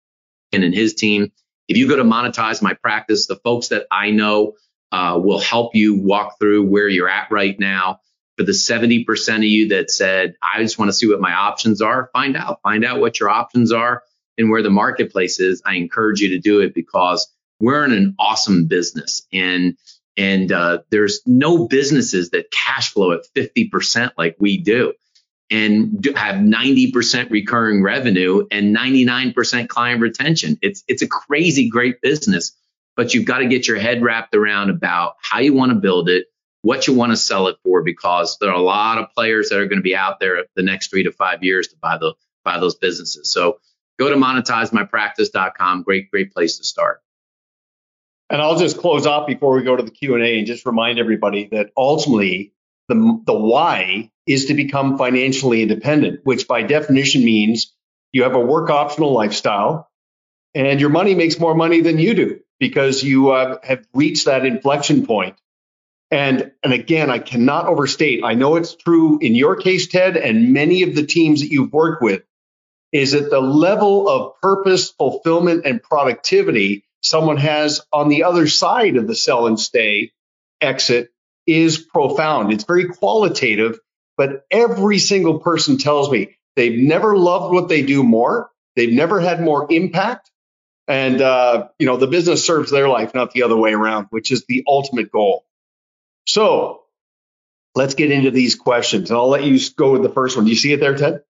Ken 0.53 0.63
and 0.63 0.75
his 0.75 0.95
team. 0.95 1.33
If 1.69 1.77
you 1.77 1.89
go 1.89 1.97
to 1.97 2.05
monetize 2.05 2.63
my 2.63 2.75
practice, 2.75 3.27
the 3.27 3.37
folks 3.37 3.69
that 3.69 3.87
I 3.91 4.11
know 4.11 4.55
uh, 4.93 5.19
will 5.23 5.41
help 5.41 5.75
you 5.75 5.97
walk 5.97 6.39
through 6.39 6.69
where 6.69 6.89
you're 6.89 7.09
at 7.09 7.31
right 7.31 7.59
now. 7.59 8.01
For 8.37 8.45
the 8.45 8.53
70% 8.53 9.37
of 9.37 9.43
you 9.45 9.69
that 9.69 9.91
said, 9.91 10.35
I 10.43 10.63
just 10.63 10.79
want 10.79 10.91
to 10.91 10.93
see 10.93 11.09
what 11.09 11.21
my 11.21 11.33
options 11.33 11.81
are, 11.81 12.11
find 12.13 12.37
out, 12.37 12.61
find 12.63 12.85
out 12.85 13.01
what 13.01 13.19
your 13.19 13.31
options 13.31 13.73
are 13.73 14.03
and 14.37 14.51
where 14.51 14.63
the 14.63 14.71
marketplace 14.71 15.41
is. 15.41 15.63
I 15.65 15.77
encourage 15.77 16.21
you 16.21 16.31
to 16.31 16.39
do 16.39 16.61
it 16.61 16.75
because 16.75 17.33
we're 17.61 17.85
in 17.85 17.93
an 17.93 18.15
awesome 18.19 18.67
business 18.67 19.27
and 19.33 19.79
and 20.17 20.51
uh, 20.51 20.79
there's 20.91 21.21
no 21.27 21.67
businesses 21.69 22.31
that 22.31 22.51
cash 22.51 22.93
flow 22.93 23.13
at 23.13 23.21
50% 23.35 24.13
like 24.17 24.37
we 24.39 24.59
do 24.59 24.95
and 25.51 26.05
have 26.17 26.37
90% 26.37 27.31
recurring 27.31 27.83
revenue 27.83 28.47
and 28.51 28.77
99% 28.77 29.69
client 29.69 30.01
retention. 30.01 30.59
It's 30.61 30.83
it's 30.89 31.03
a 31.03 31.09
crazy 31.09 31.69
great 31.69 32.01
business, 32.01 32.57
but 32.97 33.15
you've 33.15 33.27
got 33.27 33.39
to 33.39 33.47
get 33.47 33.69
your 33.69 33.79
head 33.79 34.03
wrapped 34.03 34.35
around 34.35 34.71
about 34.71 35.15
how 35.21 35.39
you 35.39 35.55
want 35.55 35.71
to 35.71 35.77
build 35.77 36.09
it, 36.09 36.27
what 36.63 36.87
you 36.87 36.95
want 36.95 37.13
to 37.13 37.17
sell 37.17 37.47
it 37.47 37.57
for, 37.63 37.83
because 37.83 38.39
there 38.41 38.51
are 38.51 38.57
a 38.57 38.63
lot 38.63 38.99
of 38.99 39.11
players 39.15 39.51
that 39.51 39.61
are 39.61 39.67
going 39.67 39.79
to 39.79 39.85
be 39.85 39.95
out 39.95 40.19
there 40.19 40.45
the 40.57 40.63
next 40.63 40.91
three 40.91 41.05
to 41.05 41.13
five 41.13 41.45
years 41.45 41.69
to 41.69 41.77
buy 41.81 41.97
the 41.97 42.15
buy 42.45 42.59
those 42.59 42.75
businesses. 42.75 43.33
So 43.33 43.59
go 43.99 44.09
to 44.09 44.17
monetizemypractice.com. 44.17 45.83
Great, 45.83 46.11
great 46.11 46.33
place 46.33 46.59
to 46.59 46.65
start. 46.65 47.03
And 48.29 48.43
I'll 48.43 48.59
just 48.59 48.79
close 48.79 49.07
off 49.07 49.27
before 49.27 49.55
we 49.55 49.63
go 49.63 49.77
to 49.77 49.83
the 49.83 49.91
Q&A 49.91 50.39
and 50.39 50.47
just 50.47 50.67
remind 50.67 50.99
everybody 50.99 51.49
that 51.53 51.71
ultimately 51.77 52.53
the, 52.89 53.23
the 53.25 53.35
why 53.35 54.11
is 54.27 54.47
to 54.47 54.55
become 54.55 54.99
financially 54.99 55.63
independent, 55.63 56.21
which 56.25 56.49
by 56.49 56.63
definition 56.63 57.25
means 57.25 57.73
you 58.13 58.25
have 58.25 58.35
a 58.35 58.41
work 58.41 58.71
optional 58.71 59.13
lifestyle 59.13 59.91
and 60.55 60.81
your 60.81 60.91
money 60.91 61.15
makes 61.15 61.39
more 61.39 61.55
money 61.55 61.83
than 61.83 61.99
you 61.99 62.15
do 62.15 62.41
because 62.59 63.03
you 63.03 63.31
uh, 63.31 63.59
have 63.63 63.87
reached 63.93 64.25
that 64.25 64.45
inflection 64.47 65.07
point. 65.07 65.37
And, 66.11 66.53
and 66.63 66.73
again, 66.73 67.11
I 67.11 67.19
cannot 67.19 67.67
overstate, 67.67 68.25
I 68.25 68.35
know 68.35 68.57
it's 68.57 68.75
true 68.75 69.19
in 69.21 69.35
your 69.35 69.57
case, 69.57 69.89
Ted, 69.89 70.17
and 70.17 70.53
many 70.53 70.83
of 70.83 70.95
the 70.95 71.05
teams 71.05 71.43
that 71.43 71.51
you've 71.51 71.73
worked 71.73 72.03
with, 72.03 72.23
is 72.93 73.13
that 73.13 73.29
the 73.29 73.41
level 73.41 74.09
of 74.09 74.41
purpose, 74.41 74.91
fulfillment, 74.91 75.67
and 75.67 75.83
productivity 75.83 76.86
someone 77.07 77.37
has 77.37 77.81
on 77.93 78.09
the 78.09 78.25
other 78.25 78.47
side 78.47 78.97
of 78.97 79.07
the 79.07 79.15
sell 79.15 79.47
and 79.47 79.59
stay 79.59 80.13
exit 80.61 81.11
is 81.47 81.79
profound. 81.79 82.53
It's 82.53 82.65
very 82.65 82.89
qualitative, 82.89 83.79
but 84.17 84.45
every 84.51 84.99
single 84.99 85.39
person 85.39 85.79
tells 85.79 86.11
me 86.11 86.37
they've 86.57 86.79
never 86.79 87.17
loved 87.17 87.53
what 87.53 87.69
they 87.69 87.83
do 87.83 88.03
more. 88.03 88.51
They've 88.75 88.93
never 88.93 89.21
had 89.21 89.41
more 89.41 89.67
impact. 89.71 90.31
And, 90.89 91.21
uh, 91.21 91.69
you 91.79 91.87
know, 91.87 91.97
the 91.97 92.07
business 92.07 92.45
serves 92.45 92.71
their 92.71 92.89
life, 92.89 93.15
not 93.15 93.33
the 93.33 93.43
other 93.43 93.57
way 93.57 93.73
around, 93.73 94.07
which 94.11 94.31
is 94.31 94.45
the 94.47 94.65
ultimate 94.67 95.11
goal. 95.11 95.45
So 96.27 96.83
let's 97.75 97.95
get 97.95 98.11
into 98.11 98.31
these 98.31 98.55
questions. 98.55 99.11
And 99.11 99.19
I'll 99.19 99.29
let 99.29 99.45
you 99.45 99.59
go 99.77 99.93
with 99.93 100.03
the 100.03 100.09
first 100.09 100.37
one. 100.37 100.45
Do 100.45 100.51
you 100.51 100.57
see 100.57 100.73
it 100.73 100.81
there, 100.81 100.97
Ted? 100.97 101.23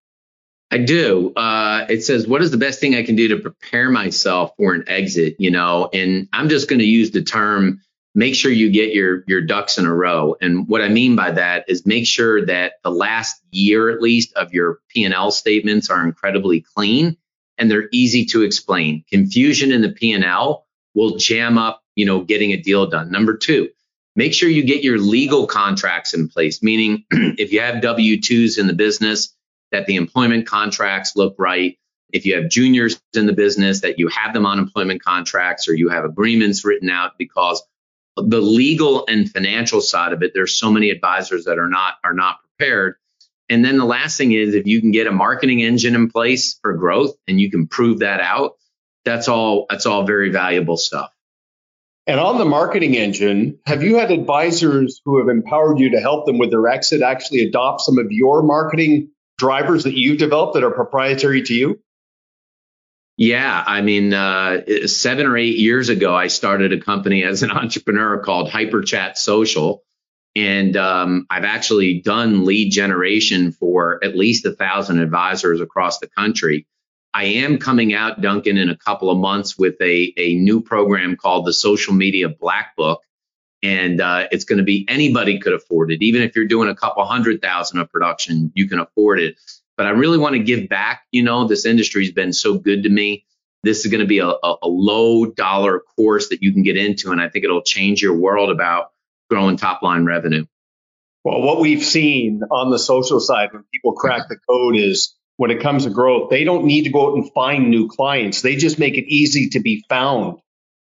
I 0.69 0.79
do. 0.79 1.33
Uh, 1.33 1.85
it 1.89 2.03
says, 2.03 2.27
what 2.27 2.41
is 2.41 2.51
the 2.51 2.57
best 2.57 2.79
thing 2.79 2.95
I 2.95 3.03
can 3.03 3.15
do 3.15 3.29
to 3.29 3.37
prepare 3.37 3.89
myself 3.89 4.51
for 4.57 4.73
an 4.73 4.83
exit? 4.87 5.37
You 5.39 5.51
know, 5.51 5.89
and 5.93 6.27
I'm 6.33 6.49
just 6.49 6.67
going 6.67 6.79
to 6.79 6.85
use 6.85 7.11
the 7.11 7.23
term 7.23 7.81
make 8.17 8.33
sure 8.33 8.51
you 8.51 8.71
get 8.71 8.93
your 8.93 9.23
your 9.27 9.41
ducks 9.41 9.77
in 9.77 9.85
a 9.85 9.93
row. 9.93 10.35
And 10.41 10.67
what 10.67 10.81
I 10.81 10.89
mean 10.89 11.15
by 11.15 11.31
that 11.31 11.65
is 11.69 11.85
make 11.85 12.07
sure 12.07 12.45
that 12.47 12.73
the 12.83 12.89
last 12.89 13.41
year 13.51 13.89
at 13.89 14.01
least 14.01 14.33
of 14.33 14.53
your 14.53 14.79
P&L 14.89 15.31
statements 15.31 15.89
are 15.89 16.03
incredibly 16.03 16.61
clean 16.61 17.15
and 17.59 17.69
they're 17.69 17.89
easy 17.91 18.25
to 18.25 18.41
explain. 18.41 19.05
Confusion 19.09 19.71
in 19.71 19.81
the 19.81 19.89
P&L 19.89 20.65
will 20.95 21.17
jam 21.17 21.59
up, 21.59 21.83
you 21.95 22.05
know, 22.05 22.21
getting 22.23 22.51
a 22.51 22.57
deal 22.57 22.87
done. 22.87 23.11
Number 23.11 23.37
2, 23.37 23.69
make 24.15 24.33
sure 24.33 24.49
you 24.49 24.63
get 24.63 24.83
your 24.83 24.97
legal 24.97 25.45
contracts 25.45 26.15
in 26.15 26.27
place, 26.27 26.63
meaning 26.63 27.05
if 27.11 27.53
you 27.53 27.61
have 27.61 27.83
W2s 27.83 28.57
in 28.57 28.65
the 28.65 28.73
business 28.73 29.35
that 29.71 29.85
the 29.85 29.95
employment 29.95 30.47
contracts 30.47 31.15
look 31.15 31.35
right. 31.37 31.77
If 32.13 32.25
you 32.25 32.35
have 32.35 32.49
juniors 32.49 32.99
in 33.13 33.25
the 33.25 33.33
business 33.33 33.81
that 33.81 33.99
you 33.99 34.07
have 34.07 34.33
them 34.33 34.45
on 34.45 34.59
employment 34.59 35.03
contracts 35.03 35.67
or 35.67 35.73
you 35.73 35.89
have 35.89 36.05
agreements 36.05 36.63
written 36.63 36.89
out 36.89 37.17
because 37.17 37.61
the 38.15 38.41
legal 38.41 39.05
and 39.07 39.29
financial 39.29 39.81
side 39.81 40.13
of 40.13 40.23
it, 40.23 40.31
there's 40.33 40.55
so 40.55 40.71
many 40.71 40.89
advisors 40.89 41.45
that 41.45 41.59
are 41.59 41.67
not 41.67 41.95
are 42.03 42.13
not 42.13 42.37
prepared. 42.43 42.95
And 43.49 43.63
then 43.63 43.77
the 43.77 43.85
last 43.85 44.17
thing 44.17 44.31
is 44.31 44.55
if 44.55 44.65
you 44.65 44.81
can 44.81 44.91
get 44.91 45.07
a 45.07 45.11
marketing 45.11 45.61
engine 45.61 45.95
in 45.95 46.09
place 46.09 46.57
for 46.61 46.73
growth 46.73 47.15
and 47.27 47.39
you 47.39 47.51
can 47.51 47.67
prove 47.67 47.99
that 47.99 48.19
out, 48.19 48.57
that's 49.05 49.27
all 49.27 49.65
that's 49.69 49.85
all 49.85 50.05
very 50.05 50.29
valuable 50.29 50.77
stuff. 50.77 51.11
And 52.07 52.21
on 52.21 52.37
the 52.37 52.45
marketing 52.45 52.95
engine, 52.95 53.59
have 53.65 53.83
you 53.83 53.97
had 53.97 54.11
advisors 54.11 55.01
who 55.03 55.19
have 55.19 55.27
empowered 55.27 55.77
you 55.77 55.91
to 55.91 55.99
help 55.99 56.25
them 56.25 56.37
with 56.37 56.51
their 56.51 56.67
exit 56.67 57.01
actually 57.01 57.41
adopt 57.41 57.81
some 57.81 57.97
of 57.97 58.11
your 58.11 58.41
marketing 58.43 59.11
drivers 59.37 59.83
that 59.83 59.93
you've 59.93 60.17
developed 60.17 60.55
that 60.55 60.63
are 60.63 60.71
proprietary 60.71 61.41
to 61.43 61.53
you? 61.53 61.79
Yeah, 63.17 63.63
I 63.65 63.81
mean, 63.81 64.13
uh, 64.13 64.61
seven 64.85 65.25
or 65.25 65.35
eight 65.37 65.57
years 65.57 65.89
ago, 65.89 66.15
I 66.15 66.27
started 66.27 66.71
a 66.71 66.79
company 66.79 67.23
as 67.23 67.41
an 67.41 67.51
entrepreneur 67.51 68.19
called 68.19 68.49
HyperChat 68.49 69.17
Social, 69.17 69.83
and 70.35 70.77
um, 70.77 71.25
I've 71.29 71.43
actually 71.43 72.01
done 72.01 72.45
lead 72.45 72.71
generation 72.71 73.51
for 73.51 73.99
at 74.03 74.15
least 74.15 74.45
a 74.45 74.51
thousand 74.51 74.99
advisors 74.99 75.61
across 75.61 75.97
the 75.97 76.07
country. 76.07 76.67
I 77.11 77.23
am 77.23 77.57
coming 77.57 77.95
out, 77.95 78.21
Duncan, 78.21 78.57
in 78.57 78.69
a 78.69 78.77
couple 78.77 79.09
of 79.09 79.17
months 79.17 79.57
with 79.57 79.81
a 79.81 80.13
a 80.15 80.35
new 80.35 80.61
program 80.61 81.15
called 81.15 81.47
the 81.47 81.53
Social 81.53 81.95
Media 81.95 82.29
Black 82.29 82.75
Book, 82.75 83.01
and 83.63 84.01
uh, 84.01 84.27
it's 84.31 84.45
going 84.45 84.57
to 84.57 84.63
be 84.63 84.85
anybody 84.87 85.39
could 85.39 85.53
afford 85.53 85.91
it. 85.91 86.01
Even 86.01 86.21
if 86.21 86.35
you're 86.35 86.47
doing 86.47 86.69
a 86.69 86.75
couple 86.75 87.03
hundred 87.05 87.41
thousand 87.41 87.79
of 87.79 87.89
production, 87.89 88.51
you 88.55 88.67
can 88.67 88.79
afford 88.79 89.19
it 89.19 89.35
but 89.77 89.85
I 89.85 89.91
really 89.91 90.17
want 90.17 90.33
to 90.33 90.39
give 90.39 90.67
back. 90.67 91.03
You 91.11 91.23
know, 91.23 91.47
this 91.47 91.65
industry's 91.65 92.11
been 92.11 92.33
so 92.33 92.57
good 92.57 92.83
to 92.83 92.89
me. 92.89 93.25
This 93.63 93.85
is 93.85 93.91
going 93.91 94.01
to 94.01 94.07
be 94.07 94.19
a, 94.19 94.27
a, 94.27 94.55
a 94.63 94.67
low 94.67 95.27
dollar 95.27 95.81
course 95.95 96.29
that 96.29 96.41
you 96.41 96.51
can 96.51 96.63
get 96.63 96.77
into, 96.77 97.11
and 97.11 97.21
I 97.21 97.29
think 97.29 97.45
it'll 97.45 97.61
change 97.61 98.01
your 98.01 98.15
world 98.15 98.49
about 98.49 98.91
growing 99.29 99.57
top 99.57 99.83
line 99.83 100.05
revenue. 100.05 100.45
Well, 101.23 101.41
what 101.41 101.59
we've 101.59 101.83
seen 101.83 102.41
on 102.49 102.71
the 102.71 102.79
social 102.79 103.19
side 103.19 103.49
when 103.51 103.63
people 103.71 103.93
crack 103.93 104.29
the 104.29 104.37
code 104.49 104.77
is 104.77 105.15
when 105.35 105.51
it 105.51 105.61
comes 105.61 105.83
to 105.83 105.89
growth, 105.89 106.29
they 106.29 106.43
don't 106.43 106.65
need 106.65 106.83
to 106.83 106.89
go 106.89 107.09
out 107.09 107.15
and 107.15 107.31
find 107.33 107.69
new 107.69 107.87
clients. 107.87 108.41
They 108.41 108.55
just 108.55 108.79
make 108.79 108.97
it 108.97 109.05
easy 109.07 109.49
to 109.49 109.59
be 109.59 109.83
found, 109.89 110.39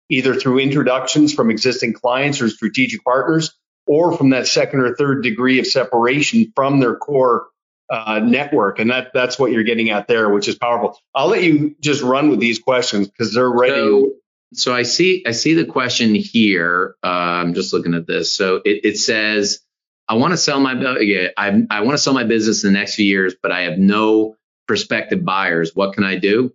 either 0.10 0.36
through 0.36 0.60
introductions 0.60 1.34
from 1.34 1.52
existing 1.52 1.94
clients 1.94 2.42
or 2.42 2.50
strategic 2.50 3.04
partners, 3.04 3.56
or 3.86 4.16
from 4.16 4.30
that 4.32 4.48
second 4.48 4.82
or 4.82 4.96
third 4.96 5.24
degree 5.24 5.60
of 5.60 5.68
separation 5.68 6.52
from 6.56 6.80
their 6.80 6.96
core 6.96 7.48
uh, 7.90 8.20
network, 8.20 8.80
and 8.80 8.92
that 8.92 9.12
that's 9.14 9.40
what 9.40 9.52
you're 9.52 9.64
getting 9.64 9.90
at 9.90 10.08
there, 10.08 10.30
which 10.30 10.48
is 10.48 10.56
powerful. 10.56 10.98
I'll 11.16 11.28
let 11.28 11.44
you 11.44 11.76
just 11.80 12.04
run 12.04 12.30
with 12.30 12.40
these 12.40 12.60
questions 12.60 13.08
because 13.08 13.34
they're 13.34 13.50
ready. 13.50 13.74
So, 13.74 14.12
so, 14.54 14.74
I 14.74 14.84
see 14.84 15.24
I 15.26 15.32
see 15.32 15.54
the 15.56 15.66
question 15.66 16.14
here. 16.16 16.96
Uh, 17.04 17.08
I'm 17.08 17.54
just 17.54 17.74
looking 17.74 17.94
at 17.94 18.06
this. 18.06 18.32
So 18.36 18.58
it, 18.58 18.82
it 18.84 18.98
says, 18.98 19.60
I 20.08 20.16
want 20.16 20.32
to 20.34 20.38
sell 20.38 20.60
my 20.60 21.00
yeah, 21.00 21.30
I 21.36 21.66
I 21.70 21.82
want 21.82 21.98
to 21.98 21.98
sell 21.98 22.14
my 22.14 22.24
business 22.24 22.64
in 22.64 22.74
the 22.74 22.80
next 22.80 22.96
few 22.96 23.06
years, 23.06 23.36
but 23.42 23.52
I 23.52 23.62
have 23.62 23.78
no 23.80 24.36
prospective 24.68 25.26
buyers. 25.26 25.76
What 25.76 25.94
can 25.94 26.04
I 26.04 26.18
do? 26.18 26.54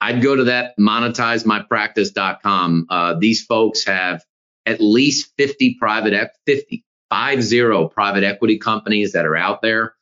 I'd 0.00 0.22
go 0.22 0.34
to 0.34 0.44
that 0.44 0.78
monetizemypractice.com. 0.78 2.86
Uh, 2.88 3.14
these 3.18 3.44
folks 3.44 3.84
have 3.84 4.24
at 4.66 4.80
least 4.80 5.32
50 5.36 5.76
private 5.78 6.30
50 6.46 6.84
five 7.08 7.42
zero 7.42 7.88
private 7.88 8.22
equity 8.22 8.58
companies 8.58 9.12
that 9.12 9.26
are 9.26 9.36
out 9.36 9.62
there 9.62 9.94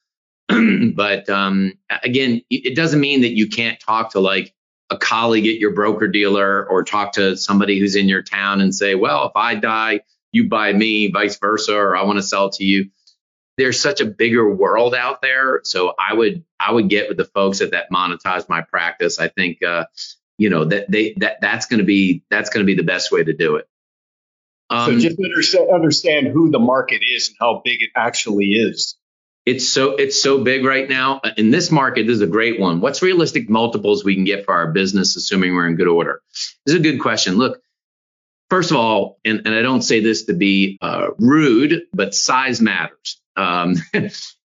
but 0.95 1.29
um, 1.29 1.75
again, 2.03 2.41
it 2.49 2.75
doesn't 2.75 3.01
mean 3.01 3.21
that 3.21 3.37
you 3.37 3.49
can't 3.49 3.79
talk 3.81 4.13
to 4.13 4.21
like 4.21 4.55
a 4.89 4.97
colleague 4.97 5.47
at 5.47 5.59
your 5.59 5.73
broker 5.73 6.09
dealer 6.09 6.67
or 6.71 6.83
talk 6.83 7.13
to 7.13 7.37
somebody 7.37 7.79
who's 7.79 7.97
in 7.97 8.09
your 8.09 8.23
town 8.23 8.63
and 8.63 8.75
say, 8.75 8.95
well, 8.95 9.27
if 9.27 9.33
I 9.37 9.57
die, 9.57 10.01
you 10.33 10.49
buy 10.49 10.73
me, 10.73 11.11
vice 11.11 11.39
versa, 11.39 11.75
or 11.75 11.97
I 11.97 12.05
want 12.05 12.19
to 12.19 12.23
sell 12.23 12.49
to 12.51 12.65
you. 12.65 12.89
There's 13.59 13.81
such 13.81 14.01
a 14.01 14.07
bigger 14.07 14.49
world 14.49 14.95
out 14.95 15.21
there, 15.21 15.61
so 15.65 15.93
I 15.99 16.15
would 16.15 16.45
I 16.59 16.73
would 16.73 16.89
get 16.89 17.09
with 17.09 17.17
the 17.17 17.25
folks 17.25 17.61
at 17.61 17.73
that 17.73 17.91
monetize 17.93 18.49
my 18.49 18.63
practice. 18.63 19.19
I 19.19 19.29
think 19.29 19.63
uh, 19.63 19.87
you 20.39 20.49
know 20.49 20.65
that 20.65 20.91
they 20.91 21.15
that 21.19 21.41
that's 21.41 21.67
going 21.67 21.81
to 21.81 21.85
be 21.85 22.23
that's 22.31 22.51
going 22.51 22.65
to 22.65 22.67
be 22.67 22.77
the 22.77 22.87
best 22.87 23.11
way 23.11 23.25
to 23.25 23.33
do 23.33 23.57
it. 23.57 23.69
Um, 24.71 24.93
so 24.93 24.99
just 25.01 25.19
understand, 25.19 25.71
understand 25.71 26.27
who 26.29 26.51
the 26.51 26.61
market 26.61 27.03
is 27.03 27.29
and 27.29 27.37
how 27.41 27.61
big 27.65 27.83
it 27.83 27.91
actually 27.97 28.47
is. 28.47 28.97
It's 29.45 29.69
so 29.69 29.97
it's 29.97 30.23
so 30.23 30.45
big 30.45 30.65
right 30.65 30.89
now. 30.89 31.21
In 31.37 31.51
this 31.51 31.73
market 31.73 32.07
this 32.07 32.17
is 32.17 32.23
a 32.23 32.27
great 32.29 32.61
one. 32.61 32.81
What's 32.81 33.03
realistic 33.03 33.51
multiples 33.51 34.05
we 34.05 34.15
can 34.15 34.25
get 34.25 34.45
for 34.45 34.55
our 34.55 34.71
business 34.71 35.17
assuming 35.17 35.55
we're 35.55 35.67
in 35.67 35.75
good 35.75 35.89
order? 35.89 36.23
This 36.65 36.75
is 36.75 36.81
a 36.81 36.83
good 36.83 37.01
question. 37.01 37.39
Look 37.39 37.61
first 38.51 38.71
of 38.71 38.77
all 38.77 39.19
and, 39.25 39.43
and 39.45 39.55
i 39.55 39.63
don't 39.63 39.83
say 39.83 40.01
this 40.01 40.25
to 40.25 40.33
be 40.33 40.79
uh, 40.81 41.09
rude 41.19 41.83
but 41.93 42.15
size 42.15 42.61
matters 42.61 43.21
Um, 43.39 43.76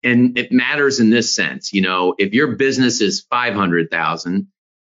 and 0.03 0.37
it 0.37 0.51
matters 0.51 0.99
in 0.99 1.09
this 1.09 1.33
sense. 1.33 1.73
You 1.73 1.81
know, 1.81 2.13
if 2.17 2.33
your 2.33 2.55
business 2.55 3.01
is 3.01 3.21
500,000 3.29 4.47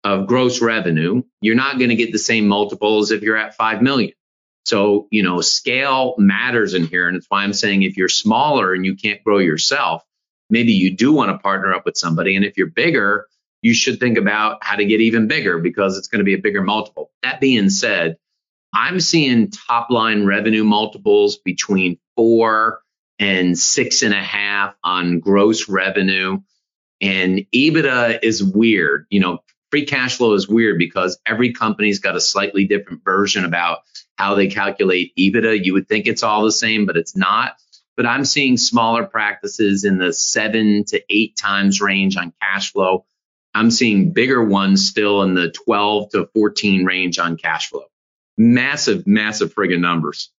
of 0.04 0.26
gross 0.26 0.60
revenue, 0.60 1.22
you're 1.40 1.56
not 1.56 1.78
going 1.78 1.88
to 1.88 1.96
get 1.96 2.12
the 2.12 2.18
same 2.18 2.46
multiples 2.46 3.10
if 3.10 3.22
you're 3.22 3.36
at 3.36 3.56
5 3.56 3.82
million. 3.82 4.12
So, 4.64 5.08
you 5.10 5.22
know, 5.22 5.40
scale 5.40 6.14
matters 6.18 6.74
in 6.74 6.86
here. 6.86 7.08
And 7.08 7.16
it's 7.16 7.26
why 7.28 7.42
I'm 7.42 7.52
saying 7.52 7.82
if 7.82 7.96
you're 7.96 8.08
smaller 8.08 8.74
and 8.74 8.84
you 8.84 8.94
can't 8.96 9.22
grow 9.24 9.38
yourself, 9.38 10.02
maybe 10.50 10.72
you 10.72 10.94
do 10.94 11.12
want 11.12 11.30
to 11.30 11.38
partner 11.38 11.72
up 11.72 11.84
with 11.84 11.96
somebody. 11.96 12.36
And 12.36 12.44
if 12.44 12.56
you're 12.56 12.66
bigger, 12.66 13.26
you 13.62 13.74
should 13.74 13.98
think 13.98 14.18
about 14.18 14.58
how 14.62 14.76
to 14.76 14.84
get 14.84 15.00
even 15.00 15.28
bigger 15.28 15.58
because 15.58 15.96
it's 15.96 16.08
going 16.08 16.18
to 16.18 16.24
be 16.24 16.34
a 16.34 16.38
bigger 16.38 16.62
multiple. 16.62 17.10
That 17.22 17.40
being 17.40 17.70
said, 17.70 18.16
I'm 18.74 19.00
seeing 19.00 19.50
top 19.50 19.90
line 19.90 20.26
revenue 20.26 20.64
multiples 20.64 21.38
between 21.38 21.98
four 22.16 22.80
and 23.18 23.58
six 23.58 24.02
and 24.02 24.14
a 24.14 24.22
half 24.22 24.74
on 24.82 25.20
gross 25.20 25.68
revenue. 25.68 26.38
And 27.00 27.46
EBITDA 27.54 28.20
is 28.22 28.42
weird. 28.42 29.06
You 29.10 29.20
know, 29.20 29.38
free 29.70 29.84
cash 29.84 30.16
flow 30.16 30.34
is 30.34 30.48
weird 30.48 30.78
because 30.78 31.18
every 31.26 31.52
company's 31.52 31.98
got 31.98 32.16
a 32.16 32.20
slightly 32.20 32.66
different 32.66 33.04
version 33.04 33.44
about 33.44 33.80
how 34.16 34.34
they 34.34 34.48
calculate 34.48 35.12
EBITDA. 35.18 35.64
You 35.64 35.74
would 35.74 35.88
think 35.88 36.06
it's 36.06 36.22
all 36.22 36.44
the 36.44 36.52
same, 36.52 36.86
but 36.86 36.96
it's 36.96 37.16
not. 37.16 37.56
But 37.96 38.06
I'm 38.06 38.24
seeing 38.24 38.56
smaller 38.56 39.04
practices 39.04 39.84
in 39.84 39.98
the 39.98 40.12
seven 40.12 40.84
to 40.88 41.02
eight 41.08 41.36
times 41.36 41.80
range 41.80 42.16
on 42.16 42.32
cash 42.42 42.72
flow. 42.72 43.06
I'm 43.54 43.70
seeing 43.70 44.12
bigger 44.12 44.44
ones 44.44 44.86
still 44.86 45.22
in 45.22 45.34
the 45.34 45.50
12 45.50 46.10
to 46.10 46.28
14 46.34 46.84
range 46.84 47.18
on 47.18 47.38
cash 47.38 47.70
flow. 47.70 47.84
Massive, 48.36 49.06
massive 49.06 49.54
friggin' 49.54 49.80
numbers. 49.80 50.30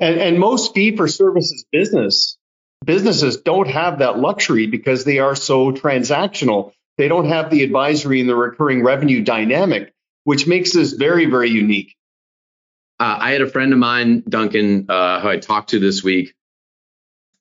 And, 0.00 0.18
and 0.18 0.38
most 0.38 0.74
fee 0.74 0.96
for 0.96 1.08
services 1.08 1.64
business 1.70 2.36
businesses 2.84 3.38
don't 3.38 3.68
have 3.68 3.98
that 3.98 4.18
luxury 4.18 4.66
because 4.66 5.04
they 5.04 5.18
are 5.18 5.34
so 5.34 5.72
transactional. 5.72 6.72
They 6.98 7.08
don't 7.08 7.28
have 7.28 7.50
the 7.50 7.62
advisory 7.62 8.20
and 8.20 8.28
the 8.28 8.36
recurring 8.36 8.82
revenue 8.82 9.22
dynamic, 9.22 9.92
which 10.24 10.46
makes 10.46 10.72
this 10.72 10.92
very, 10.92 11.26
very 11.26 11.50
unique. 11.50 11.96
Uh, 13.00 13.18
I 13.20 13.30
had 13.32 13.42
a 13.42 13.48
friend 13.48 13.72
of 13.72 13.78
mine, 13.78 14.22
Duncan, 14.28 14.86
uh, 14.88 15.20
who 15.20 15.28
I 15.28 15.38
talked 15.38 15.70
to 15.70 15.80
this 15.80 16.04
week. 16.04 16.34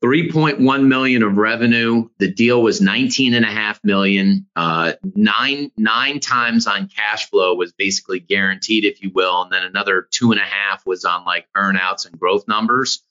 3.1 0.04 0.88
million 0.88 1.24
of 1.24 1.38
revenue. 1.38 2.10
The 2.20 2.30
deal 2.30 2.62
was 2.62 2.82
19 2.82 3.34
and 3.34 3.46
a 3.46 3.50
half 3.50 3.82
million. 3.86 4.48
Uh, 4.54 4.94
nine 5.16 5.72
nine 5.78 6.20
times 6.20 6.68
on 6.68 6.90
cash 6.90 7.30
flow 7.30 7.56
was 7.56 7.72
basically 7.72 8.20
guaranteed, 8.20 8.84
if 8.84 9.02
you 9.02 9.12
will, 9.14 9.44
and 9.44 9.52
then 9.52 9.64
another 9.64 10.06
two 10.12 10.32
and 10.32 10.42
a 10.42 10.46
half 10.46 10.86
was 10.86 11.06
on 11.06 11.24
like 11.24 11.48
earnouts 11.56 12.06
and 12.06 12.20
growth 12.20 12.48
numbers. 12.50 13.02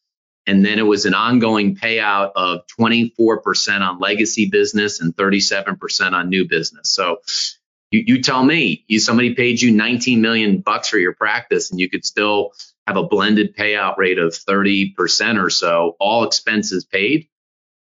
And 0.47 0.67
then 0.67 0.79
it 0.79 0.83
was 0.83 1.07
an 1.07 1.15
ongoing 1.15 1.77
payout 1.77 2.33
of 2.35 2.63
24% 2.79 3.81
on 3.81 3.99
legacy 3.99 4.51
business 4.51 5.01
and 5.01 5.17
37% 5.17 6.13
on 6.13 6.29
new 6.29 6.49
business. 6.49 6.91
So 6.91 7.19
you, 7.93 8.03
you 8.07 8.23
tell 8.23 8.43
me, 8.43 8.85
you 8.89 8.99
somebody 8.99 9.35
paid 9.35 9.63
you 9.63 9.71
19 9.71 10.21
million 10.21 10.61
bucks 10.61 10.89
for 10.89 10.99
your 10.99 11.15
practice, 11.15 11.71
and 11.71 11.79
you 11.81 11.89
could 11.89 12.05
still 12.05 12.53
have 12.87 12.97
a 12.97 13.03
blended 13.03 13.57
payout 13.57 13.97
rate 13.97 14.19
of 14.19 14.33
30% 14.33 15.43
or 15.43 15.51
so, 15.51 15.97
all 16.01 16.25
expenses 16.25 16.85
paid. 16.85 17.29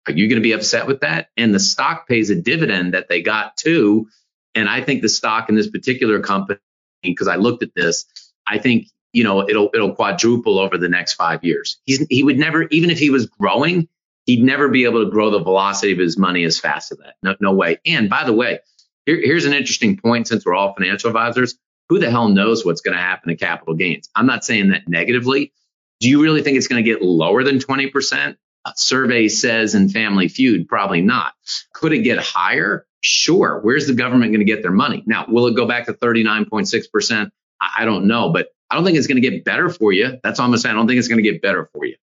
Are 0.08 0.14
you 0.14 0.28
going 0.28 0.42
to 0.42 0.44
be 0.44 0.54
upset 0.54 0.88
with 0.88 1.02
that? 1.02 1.30
And 1.38 1.54
the 1.54 1.60
stock 1.60 2.08
pays 2.08 2.30
a 2.30 2.36
dividend 2.36 2.94
that 2.94 3.10
they 3.10 3.22
got 3.22 3.58
too. 3.58 4.08
And 4.56 4.68
I 4.68 4.82
think 4.82 5.02
the 5.02 5.10
stock 5.10 5.50
in 5.50 5.56
this 5.56 5.70
particular 5.70 6.20
company, 6.20 6.60
because 7.04 7.28
I 7.28 7.36
looked 7.36 7.64
at 7.64 7.74
this, 7.76 8.06
I 8.48 8.58
think 8.58 8.88
you 9.14 9.24
know 9.24 9.48
it'll 9.48 9.70
it'll 9.74 9.96
quadruple 9.96 10.60
over 10.60 10.78
the 10.78 10.90
next 10.90 11.14
five 11.14 11.44
years. 11.44 11.80
He's 11.86 12.06
he 12.10 12.24
would 12.24 12.38
never, 12.38 12.64
even 12.64 12.90
if 12.90 13.00
he 13.00 13.10
was 13.10 13.28
growing, 13.28 13.88
he'd 14.26 14.44
never 14.44 14.68
be 14.70 14.86
able 14.86 15.06
to 15.06 15.12
grow 15.12 15.30
the 15.30 15.40
velocity 15.40 15.92
of 15.92 16.00
his 16.00 16.18
money 16.18 16.44
as 16.44 16.60
fast 16.60 16.92
as 16.92 16.98
that. 17.00 17.16
No, 17.24 17.36
no 17.40 17.54
way. 17.54 17.80
And 17.86 18.10
by 18.10 18.24
the 18.24 18.34
way, 18.34 18.60
here, 19.06 19.18
here's 19.18 19.46
an 19.46 19.54
interesting 19.54 19.98
point 19.98 20.28
since 20.28 20.46
we're 20.46 20.56
all 20.56 20.74
financial 20.74 21.10
advisors. 21.10 21.58
Who 21.90 22.00
the 22.00 22.10
hell 22.10 22.30
knows 22.30 22.64
what's 22.64 22.82
going 22.82 22.96
to 22.96 23.02
happen 23.02 23.30
to 23.30 23.36
capital 23.36 23.74
gains? 23.74 24.10
I'm 24.16 24.28
not 24.28 24.46
saying 24.46 24.70
that 24.70 24.88
negatively. 24.88 25.52
Do 26.00 26.08
you 26.08 26.22
really 26.22 26.44
think 26.44 26.58
it's 26.58 26.68
going 26.68 26.84
to 26.84 26.90
get 26.90 27.02
lower 27.02 27.44
than 27.44 27.60
20%? 27.60 28.38
A 28.66 28.74
survey 28.76 29.28
says 29.28 29.74
in 29.74 29.90
Family 29.90 30.28
Feud, 30.28 30.68
probably 30.68 31.02
not. 31.02 31.34
Could 31.74 31.94
it 31.94 32.00
get 32.00 32.20
higher? 32.20 32.86
Sure. 33.02 33.60
Where's 33.64 33.88
the 33.88 33.94
government 33.94 34.32
going 34.32 34.46
to 34.46 34.52
get 34.52 34.62
their 34.62 34.72
money? 34.72 35.04
Now, 35.06 35.26
will 35.28 35.48
it 35.48 35.56
go 35.56 35.66
back 35.66 35.86
to 35.88 35.94
39.6%? 35.94 37.32
I 37.60 37.86
don't 37.86 38.06
know, 38.06 38.30
but 38.32 38.50
I 38.70 38.76
don't 38.76 38.86
think 38.86 38.98
it's 38.98 39.08
going 39.08 39.22
to 39.22 39.28
get 39.28 39.44
better 39.44 39.70
for 39.70 39.92
you. 39.92 40.20
That's 40.24 40.40
all 40.40 40.46
I'm 40.46 40.58
saying. 40.58 40.76
I 40.76 40.78
don't 40.78 40.88
think 40.88 41.00
it's 41.00 41.08
going 41.08 41.24
to 41.24 41.30
get 41.30 41.42
better 41.42 41.70
for 41.74 41.86
you. 41.86 41.96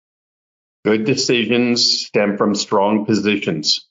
Good 0.85 1.05
decisions 1.05 2.07
stem 2.07 2.37
from 2.37 2.55
strong 2.55 3.07
positions. 3.07 3.87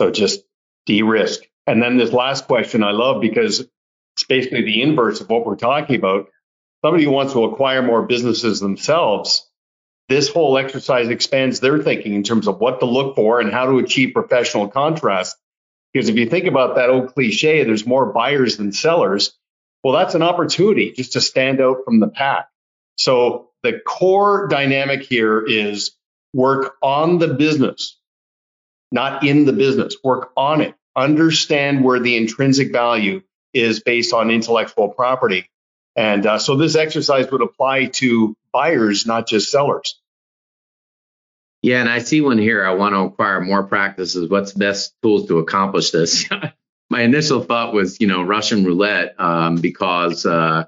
So 0.00 0.10
just 0.10 0.42
de 0.86 1.02
risk. 1.02 1.42
And 1.66 1.82
then 1.82 1.96
this 1.96 2.12
last 2.12 2.46
question 2.46 2.82
I 2.82 2.90
love 2.90 3.20
because 3.20 3.66
it's 4.14 4.24
basically 4.24 4.62
the 4.62 4.82
inverse 4.82 5.20
of 5.20 5.28
what 5.28 5.46
we're 5.46 5.56
talking 5.56 5.96
about. 5.96 6.28
Somebody 6.84 7.04
who 7.04 7.10
wants 7.10 7.32
to 7.32 7.44
acquire 7.44 7.82
more 7.82 8.02
businesses 8.02 8.60
themselves, 8.60 9.48
this 10.08 10.28
whole 10.28 10.58
exercise 10.58 11.08
expands 11.08 11.60
their 11.60 11.78
thinking 11.78 12.14
in 12.14 12.22
terms 12.22 12.48
of 12.48 12.58
what 12.58 12.80
to 12.80 12.86
look 12.86 13.14
for 13.16 13.40
and 13.40 13.52
how 13.52 13.66
to 13.66 13.78
achieve 13.78 14.14
professional 14.14 14.68
contrast. 14.68 15.36
Because 15.92 16.08
if 16.08 16.16
you 16.16 16.28
think 16.28 16.46
about 16.46 16.76
that 16.76 16.90
old 16.90 17.14
cliche, 17.14 17.64
there's 17.64 17.86
more 17.86 18.12
buyers 18.12 18.56
than 18.56 18.72
sellers. 18.72 19.38
Well, 19.84 19.94
that's 19.94 20.14
an 20.14 20.22
opportunity 20.22 20.92
just 20.92 21.12
to 21.12 21.20
stand 21.20 21.60
out 21.60 21.78
from 21.84 22.00
the 22.00 22.08
pack. 22.08 22.48
So 22.96 23.50
the 23.62 23.80
core 23.86 24.48
dynamic 24.48 25.02
here 25.02 25.44
is 25.44 25.96
work 26.32 26.74
on 26.82 27.18
the 27.18 27.28
business, 27.34 27.98
not 28.90 29.24
in 29.24 29.44
the 29.44 29.52
business. 29.52 29.96
Work 30.02 30.32
on 30.36 30.60
it 30.60 30.74
understand 30.96 31.84
where 31.84 32.00
the 32.00 32.16
intrinsic 32.16 32.72
value 32.72 33.22
is 33.52 33.80
based 33.80 34.12
on 34.12 34.30
intellectual 34.30 34.88
property. 34.88 35.48
And 35.94 36.24
uh, 36.26 36.38
so 36.38 36.56
this 36.56 36.74
exercise 36.74 37.30
would 37.30 37.42
apply 37.42 37.86
to 37.86 38.36
buyers, 38.52 39.06
not 39.06 39.26
just 39.26 39.50
sellers. 39.50 40.00
Yeah, 41.60 41.80
and 41.80 41.88
I 41.88 42.00
see 42.00 42.20
one 42.20 42.38
here. 42.38 42.64
I 42.64 42.74
want 42.74 42.94
to 42.94 43.00
acquire 43.00 43.40
more 43.40 43.62
practices. 43.62 44.28
What's 44.28 44.52
best 44.52 44.94
tools 45.02 45.28
to 45.28 45.38
accomplish 45.38 45.90
this? 45.90 46.28
My 46.90 47.02
initial 47.02 47.42
thought 47.42 47.72
was, 47.72 48.00
you 48.00 48.06
know, 48.06 48.22
Russian 48.22 48.64
roulette, 48.64 49.14
um, 49.18 49.56
because, 49.56 50.26
uh, 50.26 50.64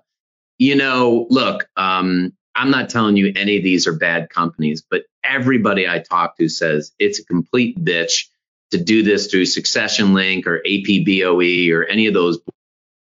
you 0.57 0.76
know, 0.76 1.26
look, 1.28 1.68
um, 1.76 2.32
I'm 2.55 2.70
not 2.70 2.91
telling 2.91 3.16
you 3.16 3.32
any 3.35 3.57
of 3.59 3.64
these 3.64 3.87
are 3.87 3.93
bad 3.93 4.30
companies, 4.30 4.82
but 4.89 5.03
everybody 5.24 5.89
I 5.89 5.99
talk 5.99 6.37
to 6.39 6.49
says 6.49 6.93
it's 6.99 7.18
a 7.18 7.24
complete 7.24 7.82
bitch 7.82 8.28
to 8.70 8.78
do 8.78 9.03
this 9.03 9.26
through 9.26 9.47
Succession 9.47 10.14
Link 10.14 10.47
or 10.47 10.62
APBOE 10.64 11.72
or 11.72 11.85
any 11.85 12.07
of 12.07 12.14
those 12.14 12.39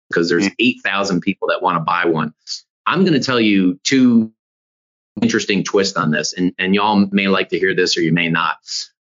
because 0.09 0.29
there's 0.29 0.47
mm. 0.47 0.55
8,000 0.59 1.21
people 1.21 1.49
that 1.49 1.61
want 1.61 1.77
to 1.77 1.83
buy 1.83 2.05
one. 2.05 2.33
I'm 2.85 3.01
going 3.01 3.13
to 3.13 3.19
tell 3.19 3.39
you 3.39 3.79
two 3.83 4.31
interesting 5.21 5.63
twists 5.63 5.97
on 5.97 6.11
this, 6.11 6.33
and, 6.33 6.53
and 6.57 6.75
y'all 6.75 7.07
may 7.11 7.27
like 7.27 7.49
to 7.49 7.59
hear 7.59 7.75
this 7.75 7.97
or 7.97 8.01
you 8.01 8.13
may 8.13 8.29
not. 8.29 8.57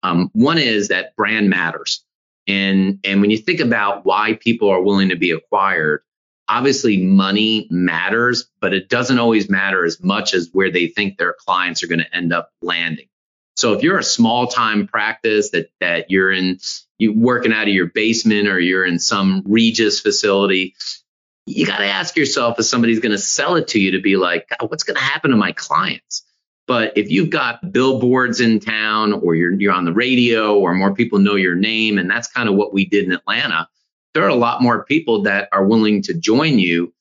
Um, 0.03 0.31
one 0.33 0.59
is 0.59 0.89
that 0.89 1.17
brand 1.17 1.49
matters. 1.49 2.05
And, 2.49 2.99
and 3.05 3.21
when 3.21 3.31
you 3.31 3.39
think 3.39 3.61
about 3.61 4.05
why 4.05 4.35
people 4.35 4.69
are 4.71 4.83
willing 4.83 5.11
to 5.11 5.17
be 5.17 5.31
acquired, 5.31 6.03
obviously 6.49 7.03
money 7.03 7.69
matters, 7.71 8.49
but 8.61 8.75
it 8.75 8.89
doesn't 8.89 9.19
always 9.19 9.49
matter 9.49 9.85
as 9.85 10.03
much 10.03 10.35
as 10.35 10.51
where 10.53 10.71
they 10.71 10.89
think 10.89 11.19
their 11.19 11.35
clients 11.35 11.83
are 11.83 11.87
going 11.87 12.01
to 12.01 12.17
end 12.17 12.33
up 12.33 12.51
landing. 12.61 13.07
So 13.57 13.75
if 13.75 13.83
you're 13.83 13.99
a 13.99 14.05
small 14.05 14.47
time 14.47 14.87
practice 14.87 15.51
that 15.51 15.71
that 15.81 16.11
you're 16.11 16.33
in 16.33 16.59
you 17.03 17.13
working 17.13 17.53
out 17.53 17.67
of 17.67 17.75
your 17.75 17.87
basement 17.87 18.47
or 18.47 18.61
you're 18.61 18.87
in 18.87 18.99
some 19.01 19.43
Regus 19.45 20.01
facility, 20.01 20.75
you 21.47 21.67
got 21.67 21.79
to 21.79 21.87
ask 21.87 22.17
yourself 22.17 22.61
if 22.61 22.65
somebody's 22.65 23.01
going 23.01 23.13
to 23.13 23.19
sell 23.19 23.57
it 23.57 23.69
to 23.69 23.81
you 23.81 23.91
to 23.91 24.01
be 24.01 24.17
like, 24.17 24.49
what's 24.61 24.85
going 24.85 24.97
to 24.97 25.03
happen 25.03 25.33
to 25.33 25.37
my 25.37 25.51
clients? 25.51 26.25
But 26.69 26.97
if 26.97 27.11
you've 27.11 27.31
got 27.31 27.73
billboards 27.73 28.41
in 28.41 28.61
town 28.61 29.13
or 29.13 29.35
you're 29.35 29.53
you're 29.61 29.73
on 29.73 29.85
the 29.85 29.93
radio 29.93 30.57
or 30.57 30.75
more 30.75 30.95
people 30.95 31.19
know 31.19 31.35
your 31.35 31.57
name 31.57 31.99
and 31.99 32.09
that's 32.09 32.29
kind 32.29 32.49
of 32.49 32.55
what 32.55 32.73
we 32.73 32.85
did 32.85 33.05
in 33.05 33.13
Atlanta, 33.13 33.69
there 34.15 34.23
are 34.23 34.29
a 34.29 34.37
lot 34.37 34.63
more 34.63 34.85
people 34.85 35.23
that 35.23 35.49
are 35.53 35.67
willing 35.67 36.03
to 36.03 36.15
join 36.15 36.61
you. 36.61 36.95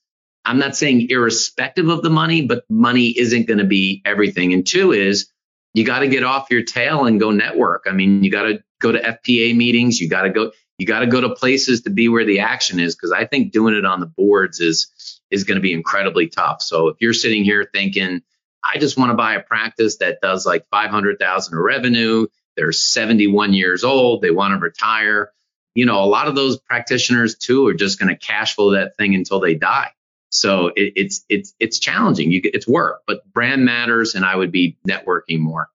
I'm 0.44 0.58
not 0.58 0.74
saying 0.74 1.10
irrespective 1.10 1.88
of 1.88 2.02
the 2.02 2.10
money, 2.10 2.44
but 2.44 2.64
money 2.68 3.16
isn't 3.16 3.46
going 3.46 3.58
to 3.58 3.64
be 3.64 4.02
everything. 4.04 4.52
And 4.52 4.66
two 4.66 4.90
is 4.90 5.31
you 5.74 5.84
got 5.84 6.00
to 6.00 6.08
get 6.08 6.22
off 6.22 6.50
your 6.50 6.62
tail 6.62 7.06
and 7.06 7.18
go 7.18 7.30
network. 7.30 7.84
I 7.88 7.92
mean, 7.92 8.22
you 8.22 8.30
got 8.30 8.42
to 8.42 8.62
go 8.80 8.92
to 8.92 8.98
FPA 8.98 9.56
meetings. 9.56 10.00
You 10.00 10.08
got 10.08 10.22
to 10.22 10.30
go. 10.30 10.52
You 10.78 10.86
got 10.86 11.00
to 11.00 11.06
go 11.06 11.20
to 11.20 11.30
places 11.34 11.82
to 11.82 11.90
be 11.90 12.08
where 12.08 12.24
the 12.24 12.40
action 12.40 12.80
is 12.80 12.96
because 12.96 13.12
I 13.12 13.26
think 13.26 13.52
doing 13.52 13.74
it 13.74 13.84
on 13.84 14.00
the 14.00 14.06
boards 14.06 14.60
is 14.60 15.20
is 15.30 15.44
going 15.44 15.56
to 15.56 15.62
be 15.62 15.72
incredibly 15.72 16.28
tough. 16.28 16.60
So 16.62 16.88
if 16.88 16.96
you're 17.00 17.14
sitting 17.14 17.44
here 17.44 17.68
thinking, 17.72 18.22
I 18.62 18.78
just 18.78 18.98
want 18.98 19.10
to 19.10 19.16
buy 19.16 19.34
a 19.34 19.40
practice 19.40 19.98
that 19.98 20.20
does 20.20 20.44
like 20.44 20.66
500,000 20.70 21.56
of 21.56 21.62
revenue, 21.62 22.26
they're 22.56 22.72
71 22.72 23.54
years 23.54 23.84
old, 23.84 24.22
they 24.22 24.30
want 24.30 24.54
to 24.54 24.58
retire. 24.58 25.32
You 25.74 25.86
know, 25.86 26.02
a 26.02 26.06
lot 26.06 26.28
of 26.28 26.34
those 26.34 26.58
practitioners 26.58 27.36
too 27.36 27.66
are 27.66 27.74
just 27.74 27.98
going 27.98 28.10
to 28.10 28.16
cash 28.16 28.54
flow 28.54 28.72
that 28.72 28.96
thing 28.96 29.14
until 29.14 29.40
they 29.40 29.54
die. 29.54 29.92
So 30.32 30.68
it, 30.68 30.94
it's 30.96 31.24
it's 31.28 31.54
it's 31.60 31.78
challenging. 31.78 32.32
You 32.32 32.40
it's 32.44 32.66
work, 32.66 33.02
but 33.06 33.30
brand 33.32 33.64
matters, 33.64 34.14
and 34.14 34.24
I 34.24 34.34
would 34.34 34.52
be 34.52 34.78
networking 34.88 35.40
more. 35.40 35.68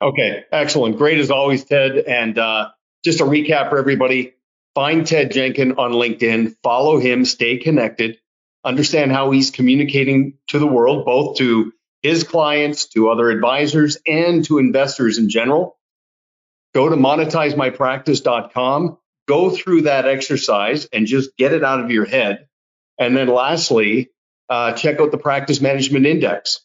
Okay, 0.00 0.44
excellent. 0.50 0.96
Great 0.96 1.18
as 1.18 1.30
always, 1.30 1.64
Ted. 1.64 1.98
And 1.98 2.38
uh, 2.38 2.70
just 3.04 3.20
a 3.20 3.24
recap 3.24 3.70
for 3.70 3.78
everybody 3.78 4.34
find 4.74 5.06
Ted 5.06 5.30
Jenkin 5.32 5.72
on 5.72 5.92
LinkedIn, 5.92 6.54
follow 6.62 6.98
him, 6.98 7.24
stay 7.24 7.56
connected, 7.58 8.18
understand 8.64 9.12
how 9.12 9.30
he's 9.30 9.50
communicating 9.50 10.38
to 10.48 10.58
the 10.58 10.66
world, 10.66 11.04
both 11.04 11.36
to 11.38 11.72
his 12.02 12.24
clients, 12.24 12.88
to 12.88 13.10
other 13.10 13.30
advisors, 13.30 13.98
and 14.06 14.44
to 14.46 14.58
investors 14.58 15.18
in 15.18 15.28
general. 15.28 15.76
Go 16.74 16.88
to 16.88 16.96
monetizemypractice.com, 16.96 18.98
go 19.26 19.50
through 19.50 19.82
that 19.82 20.06
exercise 20.06 20.86
and 20.86 21.06
just 21.06 21.36
get 21.36 21.52
it 21.52 21.62
out 21.64 21.84
of 21.84 21.90
your 21.90 22.06
head. 22.06 22.46
And 23.00 23.16
then 23.16 23.28
lastly, 23.28 24.10
uh, 24.50 24.74
check 24.74 25.00
out 25.00 25.10
the 25.10 25.18
Practice 25.18 25.60
Management 25.60 26.06
Index. 26.06 26.60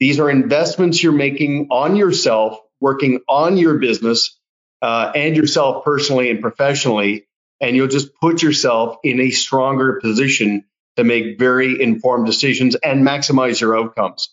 These 0.00 0.18
are 0.18 0.30
investments 0.30 1.02
you're 1.02 1.12
making 1.12 1.68
on 1.70 1.94
yourself, 1.94 2.58
working 2.80 3.20
on 3.28 3.58
your 3.58 3.78
business 3.78 4.38
uh, 4.82 5.12
and 5.14 5.36
yourself 5.36 5.84
personally 5.84 6.30
and 6.30 6.40
professionally. 6.40 7.26
And 7.60 7.76
you'll 7.76 7.88
just 7.88 8.14
put 8.20 8.42
yourself 8.42 8.96
in 9.04 9.20
a 9.20 9.30
stronger 9.30 10.00
position 10.00 10.64
to 10.96 11.04
make 11.04 11.38
very 11.38 11.80
informed 11.80 12.26
decisions 12.26 12.76
and 12.76 13.06
maximize 13.06 13.60
your 13.60 13.76
outcomes. 13.76 14.30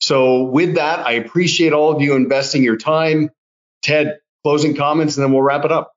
So, 0.00 0.44
with 0.44 0.76
that, 0.76 1.06
I 1.06 1.12
appreciate 1.12 1.72
all 1.72 1.94
of 1.94 2.00
you 2.02 2.14
investing 2.14 2.62
your 2.62 2.76
time. 2.76 3.30
Ted, 3.82 4.18
closing 4.44 4.76
comments, 4.76 5.16
and 5.16 5.24
then 5.24 5.32
we'll 5.32 5.42
wrap 5.42 5.64
it 5.64 5.72
up. 5.72 5.92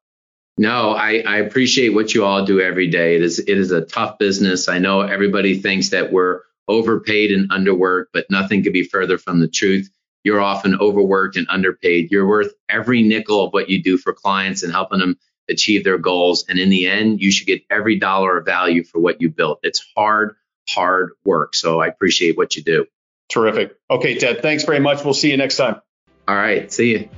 No, 0.57 0.91
I, 0.91 1.23
I 1.25 1.37
appreciate 1.37 1.89
what 1.89 2.13
you 2.13 2.25
all 2.25 2.45
do 2.45 2.59
every 2.59 2.87
day. 2.87 3.15
It 3.15 3.23
is 3.23 3.39
it 3.39 3.57
is 3.57 3.71
a 3.71 3.85
tough 3.85 4.17
business. 4.17 4.67
I 4.67 4.79
know 4.79 5.01
everybody 5.01 5.59
thinks 5.59 5.89
that 5.89 6.11
we're 6.11 6.41
overpaid 6.67 7.31
and 7.31 7.49
underworked, 7.49 8.07
but 8.13 8.29
nothing 8.29 8.63
could 8.63 8.73
be 8.73 8.83
further 8.83 9.17
from 9.17 9.39
the 9.39 9.47
truth. 9.47 9.89
You're 10.23 10.41
often 10.41 10.77
overworked 10.79 11.35
and 11.35 11.47
underpaid. 11.49 12.11
You're 12.11 12.27
worth 12.27 12.53
every 12.69 13.01
nickel 13.01 13.45
of 13.45 13.53
what 13.53 13.69
you 13.69 13.81
do 13.81 13.97
for 13.97 14.13
clients 14.13 14.61
and 14.61 14.71
helping 14.71 14.99
them 14.99 15.17
achieve 15.49 15.83
their 15.83 15.97
goals. 15.97 16.45
And 16.47 16.59
in 16.59 16.69
the 16.69 16.87
end, 16.87 17.21
you 17.21 17.31
should 17.31 17.47
get 17.47 17.63
every 17.69 17.97
dollar 17.97 18.37
of 18.37 18.45
value 18.45 18.83
for 18.83 18.99
what 18.99 19.21
you 19.21 19.29
built. 19.29 19.59
It's 19.63 19.83
hard, 19.95 20.35
hard 20.69 21.11
work. 21.25 21.55
So 21.55 21.81
I 21.81 21.87
appreciate 21.87 22.37
what 22.37 22.55
you 22.55 22.63
do. 22.63 22.85
Terrific. 23.29 23.75
Okay, 23.89 24.17
Ted, 24.19 24.41
thanks 24.41 24.63
very 24.63 24.79
much. 24.79 25.03
We'll 25.03 25.13
see 25.13 25.31
you 25.31 25.37
next 25.37 25.57
time. 25.57 25.81
All 26.27 26.35
right. 26.35 26.71
See 26.71 26.91
you. 26.91 27.09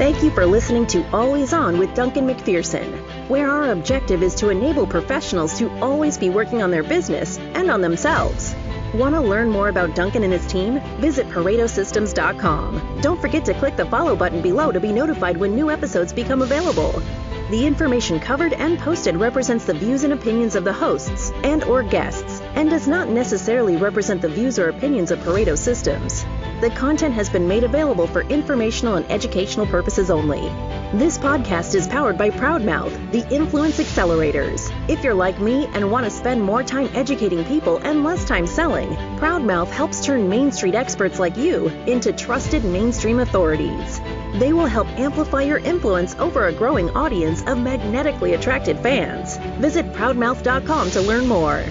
Thank 0.00 0.22
you 0.22 0.30
for 0.30 0.46
listening 0.46 0.86
to 0.86 1.06
Always 1.14 1.52
On 1.52 1.78
with 1.78 1.92
Duncan 1.94 2.26
MacPherson, 2.26 3.28
where 3.28 3.50
our 3.50 3.70
objective 3.70 4.22
is 4.22 4.34
to 4.36 4.48
enable 4.48 4.86
professionals 4.86 5.58
to 5.58 5.68
always 5.80 6.16
be 6.16 6.30
working 6.30 6.62
on 6.62 6.70
their 6.70 6.82
business 6.82 7.36
and 7.36 7.70
on 7.70 7.82
themselves. 7.82 8.54
Want 8.94 9.14
to 9.14 9.20
learn 9.20 9.50
more 9.50 9.68
about 9.68 9.94
Duncan 9.94 10.24
and 10.24 10.32
his 10.32 10.46
team? 10.46 10.80
Visit 11.00 11.28
ParetoSystems.com. 11.28 13.00
Don't 13.02 13.20
forget 13.20 13.44
to 13.44 13.52
click 13.52 13.76
the 13.76 13.84
follow 13.84 14.16
button 14.16 14.40
below 14.40 14.72
to 14.72 14.80
be 14.80 14.90
notified 14.90 15.36
when 15.36 15.54
new 15.54 15.70
episodes 15.70 16.14
become 16.14 16.40
available. 16.40 17.02
The 17.50 17.66
information 17.66 18.20
covered 18.20 18.54
and 18.54 18.78
posted 18.78 19.16
represents 19.16 19.66
the 19.66 19.74
views 19.74 20.04
and 20.04 20.14
opinions 20.14 20.54
of 20.54 20.64
the 20.64 20.72
hosts 20.72 21.30
and 21.44 21.62
or 21.64 21.82
guests 21.82 22.29
and 22.54 22.70
does 22.70 22.88
not 22.88 23.08
necessarily 23.08 23.76
represent 23.76 24.22
the 24.22 24.28
views 24.28 24.58
or 24.58 24.68
opinions 24.68 25.10
of 25.10 25.18
Pareto 25.20 25.56
Systems. 25.56 26.24
The 26.60 26.70
content 26.70 27.14
has 27.14 27.30
been 27.30 27.48
made 27.48 27.64
available 27.64 28.06
for 28.06 28.20
informational 28.22 28.96
and 28.96 29.10
educational 29.10 29.66
purposes 29.66 30.10
only. 30.10 30.42
This 30.92 31.16
podcast 31.16 31.74
is 31.74 31.88
powered 31.88 32.18
by 32.18 32.30
Proudmouth, 32.30 33.12
the 33.12 33.26
Influence 33.34 33.78
Accelerators. 33.78 34.70
If 34.88 35.02
you're 35.02 35.14
like 35.14 35.40
me 35.40 35.66
and 35.72 35.90
want 35.90 36.04
to 36.04 36.10
spend 36.10 36.42
more 36.42 36.62
time 36.62 36.90
educating 36.94 37.44
people 37.44 37.78
and 37.78 38.04
less 38.04 38.24
time 38.24 38.46
selling, 38.46 38.90
Proudmouth 39.18 39.68
helps 39.68 40.04
turn 40.04 40.28
Main 40.28 40.52
Street 40.52 40.74
experts 40.74 41.18
like 41.18 41.36
you 41.36 41.68
into 41.86 42.12
trusted 42.12 42.64
mainstream 42.64 43.20
authorities. 43.20 44.00
They 44.34 44.52
will 44.52 44.66
help 44.66 44.88
amplify 44.98 45.42
your 45.42 45.58
influence 45.58 46.14
over 46.16 46.46
a 46.46 46.52
growing 46.52 46.90
audience 46.90 47.42
of 47.46 47.58
magnetically 47.58 48.34
attracted 48.34 48.78
fans. 48.80 49.38
Visit 49.60 49.92
proudmouth.com 49.92 50.90
to 50.90 51.00
learn 51.00 51.26
more. 51.26 51.64